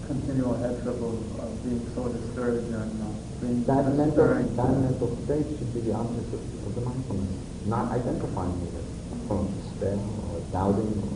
continual 0.05 0.57
head 0.59 0.75
trip 0.83 0.99
of, 0.99 1.15
of 1.39 1.63
being 1.63 1.79
so 1.95 2.09
disturbed 2.11 2.67
and 2.67 2.91
uh, 3.03 3.07
being 3.39 3.63
that 3.63 3.87
mental, 3.95 4.27
that 4.27 4.73
mental 4.83 5.15
state 5.23 5.47
should 5.55 5.71
be 5.73 5.79
the 5.87 5.93
object 5.95 6.27
of, 6.33 6.41
of 6.67 6.75
the 6.75 6.81
mindfulness, 6.81 7.39
not 7.71 7.87
identifying 7.93 8.51
with 8.67 8.75
it, 8.75 8.87
from 9.31 9.47
despair 9.63 9.95
or 9.95 10.43
doubting 10.51 10.91
or 10.91 11.07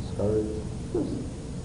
discouraged. 0.00 0.56
Just, 0.96 1.12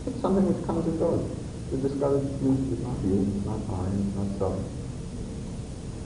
it's 0.08 0.20
something 0.20 0.44
which 0.52 0.66
comes 0.68 0.84
and 0.84 1.00
goes. 1.00 1.24
The 1.72 1.78
discouragement 1.78 2.74
is 2.74 2.84
not 2.84 3.00
you, 3.00 3.32
it's 3.32 3.46
not 3.48 3.64
I, 3.72 3.88
it's 3.88 4.16
not 4.20 4.28
self. 4.38 4.60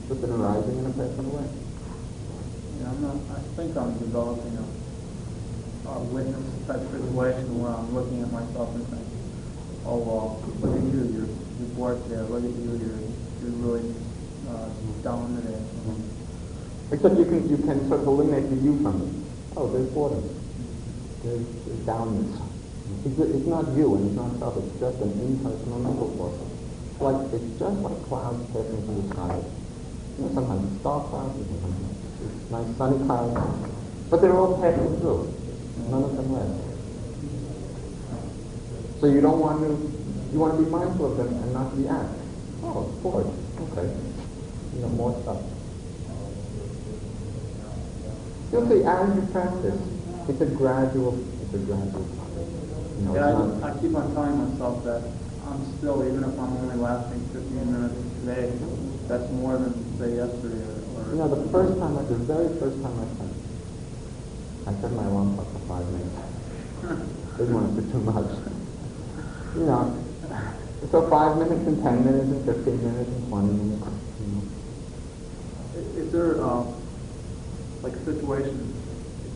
Just 0.06 0.22
an 0.22 0.30
arising 0.30 0.78
in 0.78 0.86
a 0.86 0.90
passing 0.94 1.32
way. 1.34 1.48
Yeah, 2.78 2.90
I'm 2.90 3.02
not, 3.02 3.16
I 3.34 3.40
think 3.58 3.76
I'm 3.76 3.98
developing 3.98 4.54
a, 4.62 5.88
a 5.90 5.98
witness 6.14 6.46
type 6.70 6.86
situation 6.86 7.58
where 7.58 7.74
I'm 7.74 7.90
looking 7.92 8.22
at 8.22 8.30
myself 8.30 8.78
and 8.78 8.86
saying, 8.94 9.10
oh, 9.86 9.98
well, 10.06 10.38
look 10.62 10.70
at 10.70 10.86
you, 10.86 11.02
you're, 11.10 11.26
you're 11.34 11.74
bored 11.74 11.98
there, 12.10 12.22
look 12.30 12.46
at 12.46 12.54
you, 12.62 12.70
you're, 12.78 13.02
you're 13.42 13.58
really, 13.58 13.90
uh, 14.46 14.70
down 15.02 15.34
today. 15.42 15.58
Except 16.92 17.18
you 17.18 17.24
can, 17.24 17.48
you 17.50 17.58
can 17.58 17.88
sort 17.88 18.00
of 18.02 18.06
eliminate 18.06 18.50
the 18.50 18.56
you 18.62 18.78
from 18.86 19.02
it. 19.02 19.10
Oh, 19.56 19.66
there's 19.66 19.90
boredom. 19.90 20.22
There's, 21.24 21.42
there's 21.66 21.82
downness. 21.82 22.45
It's, 23.04 23.18
it's 23.18 23.46
not 23.46 23.68
you 23.76 23.94
and 23.94 24.06
it's 24.06 24.16
not 24.16 24.38
self, 24.38 24.56
it's 24.58 24.80
just 24.80 24.98
an 25.00 25.12
impersonal 25.20 25.78
mental 25.78 26.10
force. 26.16 26.38
It's 26.90 27.00
like, 27.00 27.32
it's 27.32 27.58
just 27.58 27.78
like 27.82 27.98
clouds 28.06 28.46
passing 28.50 28.82
through 28.86 29.02
the 29.02 29.08
sky. 29.14 29.36
You 30.18 30.24
know, 30.24 30.30
sometimes 30.34 30.72
it's 30.72 30.82
dark 30.82 31.10
clouds, 31.10 31.34
sometimes 31.34 31.76
it's 32.24 32.50
nice 32.50 32.76
sunny 32.76 32.98
clouds. 33.06 33.34
But 34.10 34.22
they're 34.22 34.36
all 34.36 34.60
passing 34.60 34.98
through. 35.00 35.34
None 35.90 36.02
of 36.02 36.16
them 36.16 36.32
last. 36.32 36.66
So 39.00 39.06
you 39.06 39.20
don't 39.20 39.40
want 39.40 39.60
to, 39.60 39.70
you 40.32 40.38
want 40.38 40.56
to 40.58 40.64
be 40.64 40.70
mindful 40.70 41.12
of 41.12 41.16
them 41.18 41.28
and 41.28 41.52
not 41.52 41.76
react. 41.76 42.14
Oh, 42.62 42.88
it's 42.88 43.02
bored. 43.02 43.26
Okay. 43.70 43.92
You 44.74 44.80
know, 44.82 44.88
more 44.88 45.20
stuff. 45.22 45.42
You'll 48.52 48.68
see, 48.68 48.84
as 48.84 49.14
you 49.14 49.22
practice, 49.32 49.80
it's 50.28 50.40
a 50.40 50.46
gradual, 50.46 51.18
it's 51.42 51.54
a 51.54 51.58
gradual 51.58 51.90
process. 51.90 52.15
You 52.98 53.04
know, 53.04 53.14
Yeah, 53.14 53.66
I, 53.66 53.70
I 53.70 53.80
keep 53.80 53.94
on 53.94 54.12
telling 54.14 54.36
myself 54.40 54.84
that 54.84 55.02
I'm 55.46 55.60
still, 55.78 56.02
even 56.06 56.24
if 56.24 56.32
I'm 56.38 56.56
only 56.56 56.76
lasting 56.76 57.20
15 57.32 57.72
minutes 57.72 57.96
today, 58.20 58.50
that's 59.08 59.30
more 59.32 59.58
than, 59.58 59.72
say, 60.00 60.16
yesterday 60.16 60.64
or, 60.64 60.80
or 60.96 61.02
you 61.12 61.18
know, 61.20 61.28
the 61.28 61.44
first 61.52 61.78
time, 61.78 61.96
I, 61.98 62.02
the 62.08 62.18
very 62.26 62.48
first 62.58 62.80
time 62.82 62.96
I 62.98 63.06
tried, 63.20 63.36
I 64.66 64.80
set 64.80 64.92
my 64.92 65.04
alarm 65.04 65.36
clock 65.36 65.46
for 65.52 65.62
five 65.70 65.86
minutes. 65.92 66.18
Didn't 67.38 67.54
want 67.54 67.76
to 67.76 67.82
do 67.82 67.92
too 67.92 68.00
much. 68.00 68.30
You 69.54 69.64
know, 69.64 69.92
so 70.90 71.08
five 71.08 71.36
minutes 71.38 71.66
and 71.68 71.82
ten 71.82 72.04
minutes 72.04 72.28
and 72.32 72.44
fifteen 72.44 72.80
minutes 72.82 73.08
and 73.08 73.28
twenty 73.28 73.52
minutes. 73.54 73.86
You 74.20 74.26
know. 74.32 74.42
Is 75.76 75.86
is 76.06 76.12
there, 76.12 76.42
uh, 76.42 76.64
like 77.82 77.92
a 77.94 78.04
situation 78.04 78.72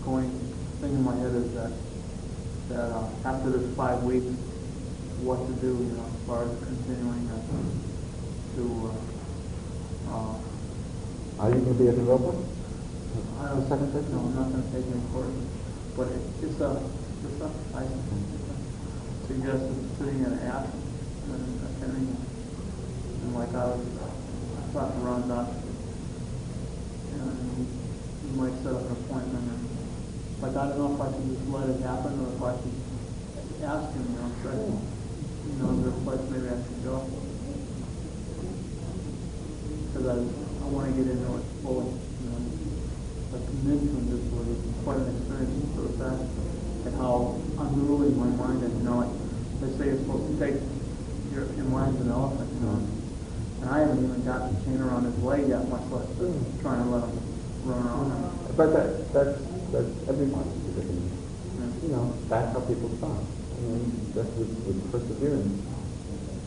going, 0.05 0.28
thing 0.81 0.93
in 0.93 1.05
my 1.05 1.15
head 1.16 1.35
is 1.37 1.53
that, 1.55 1.73
that, 2.70 2.90
uh, 2.90 3.09
after 3.24 3.51
this 3.51 3.76
five 3.76 4.02
weeks, 4.05 4.26
what 5.26 5.42
to 5.47 5.52
do, 5.60 5.74
you 5.74 5.92
know, 5.98 6.06
as 6.06 6.26
far 6.26 6.42
as 6.47 6.52
continuing 6.64 7.28
uh, 7.28 7.42
to, 8.56 8.64
uh, 8.88 10.14
uh, 10.14 11.42
Are 11.42 11.48
you 11.51 11.60
going 11.60 11.76
to 11.76 11.82
be 11.82 11.88
at 11.88 11.97
the? 11.97 12.02
I 13.40 13.48
don't, 13.48 13.68
second 13.68 13.90
no, 14.12 14.18
I'm 14.20 14.34
not 14.36 14.51
gonna 14.52 14.62
take 14.70 14.86
any 14.86 15.01
course, 15.12 15.32
but 15.97 16.09
it, 16.09 16.20
it's 16.42 16.60
a, 16.60 16.76
it's 17.24 17.40
a, 17.40 17.51
I 17.74 17.82
suggest 19.26 19.64
sitting 19.98 20.20
in 20.20 20.26
an 20.26 20.38
app 20.47 20.66
and 20.68 21.60
attending, 21.64 22.16
and 23.24 23.34
like 23.34 23.55
I 23.55 23.64
was 23.66 23.86
talking 24.72 25.01
to 25.01 25.06
Ram 25.06 25.26
Dass, 25.26 25.48
and 27.16 27.66
you 28.28 28.32
might 28.36 28.55
set 28.62 28.74
up 28.74 28.84
an 28.84 28.92
appointment, 28.92 29.48
and, 29.51 29.69
like, 30.42 30.56
I 30.56 30.68
don't 30.68 30.78
know 30.78 30.94
if 30.96 31.00
I 31.00 31.12
should 31.12 31.28
just 31.36 31.48
let 31.52 31.68
it 31.68 31.80
happen, 31.84 32.16
or 32.16 32.32
if 32.32 32.40
I 32.40 32.52
should 32.56 32.78
ask 33.60 33.92
him, 33.92 34.04
you 34.08 34.16
know, 34.16 34.32
try 34.40 34.56
to, 34.56 34.72
you 34.72 35.56
know, 35.60 35.68
is 35.76 35.80
there 35.84 35.92
a 35.92 36.00
place 36.00 36.24
maybe 36.32 36.48
I 36.48 36.56
should 36.64 36.80
go? 36.80 37.04
Because 39.92 40.06
I, 40.08 40.16
I 40.16 40.66
wanna 40.72 40.92
get 40.96 41.12
into 41.12 41.28
it 41.36 41.44
fully, 41.60 41.92
you 41.92 42.26
know, 42.32 42.40
but 43.30 43.44
convention 43.52 44.00
just 44.08 44.24
was 44.32 44.48
quite 44.80 44.96
an 44.96 45.12
experience 45.12 45.60
for 45.76 45.82
the 45.84 45.94
fact 46.00 46.24
and 46.88 46.94
how 46.96 47.36
unruly 47.60 48.08
my 48.16 48.32
mind 48.40 48.64
is, 48.64 48.72
you 48.72 48.84
know, 48.88 49.04
like, 49.04 49.12
they 49.60 49.68
say 49.76 49.84
you're 49.92 50.00
supposed 50.00 50.24
to 50.24 50.36
take, 50.40 50.56
your, 51.36 51.44
your 51.52 51.68
mind's 51.68 52.00
an 52.00 52.08
elephant, 52.08 52.48
you 52.48 52.64
know, 52.64 52.80
and 53.60 53.68
I 53.68 53.80
haven't 53.84 54.00
even 54.02 54.24
got 54.24 54.48
the 54.48 54.56
chain 54.64 54.80
around 54.80 55.04
his 55.04 55.18
leg 55.20 55.48
yet, 55.48 55.68
much 55.68 55.84
less 55.92 56.08
trying 56.64 56.80
to 56.80 56.88
let 56.88 57.04
him 57.04 57.20
run 57.68 57.84
around. 57.84 58.56
But 58.56 58.72
that, 58.72 59.12
that's, 59.12 59.49
that's 59.72 60.09
everyone's 60.09 60.55
different. 60.74 61.10
You 61.82 61.88
know, 61.88 62.12
that's 62.28 62.52
how 62.52 62.60
people 62.60 62.90
start. 62.98 63.18
I 63.18 63.78
just 64.14 64.30
with, 64.36 64.51
with 64.66 64.92
perseverance. 64.92 65.66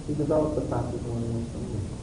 You 0.07 0.15
develop 0.15 0.55
the 0.55 0.61
practice 0.61 1.01
more 1.07 1.17
and 1.17 1.29
more 1.31 1.43
strongly. 1.49 2.02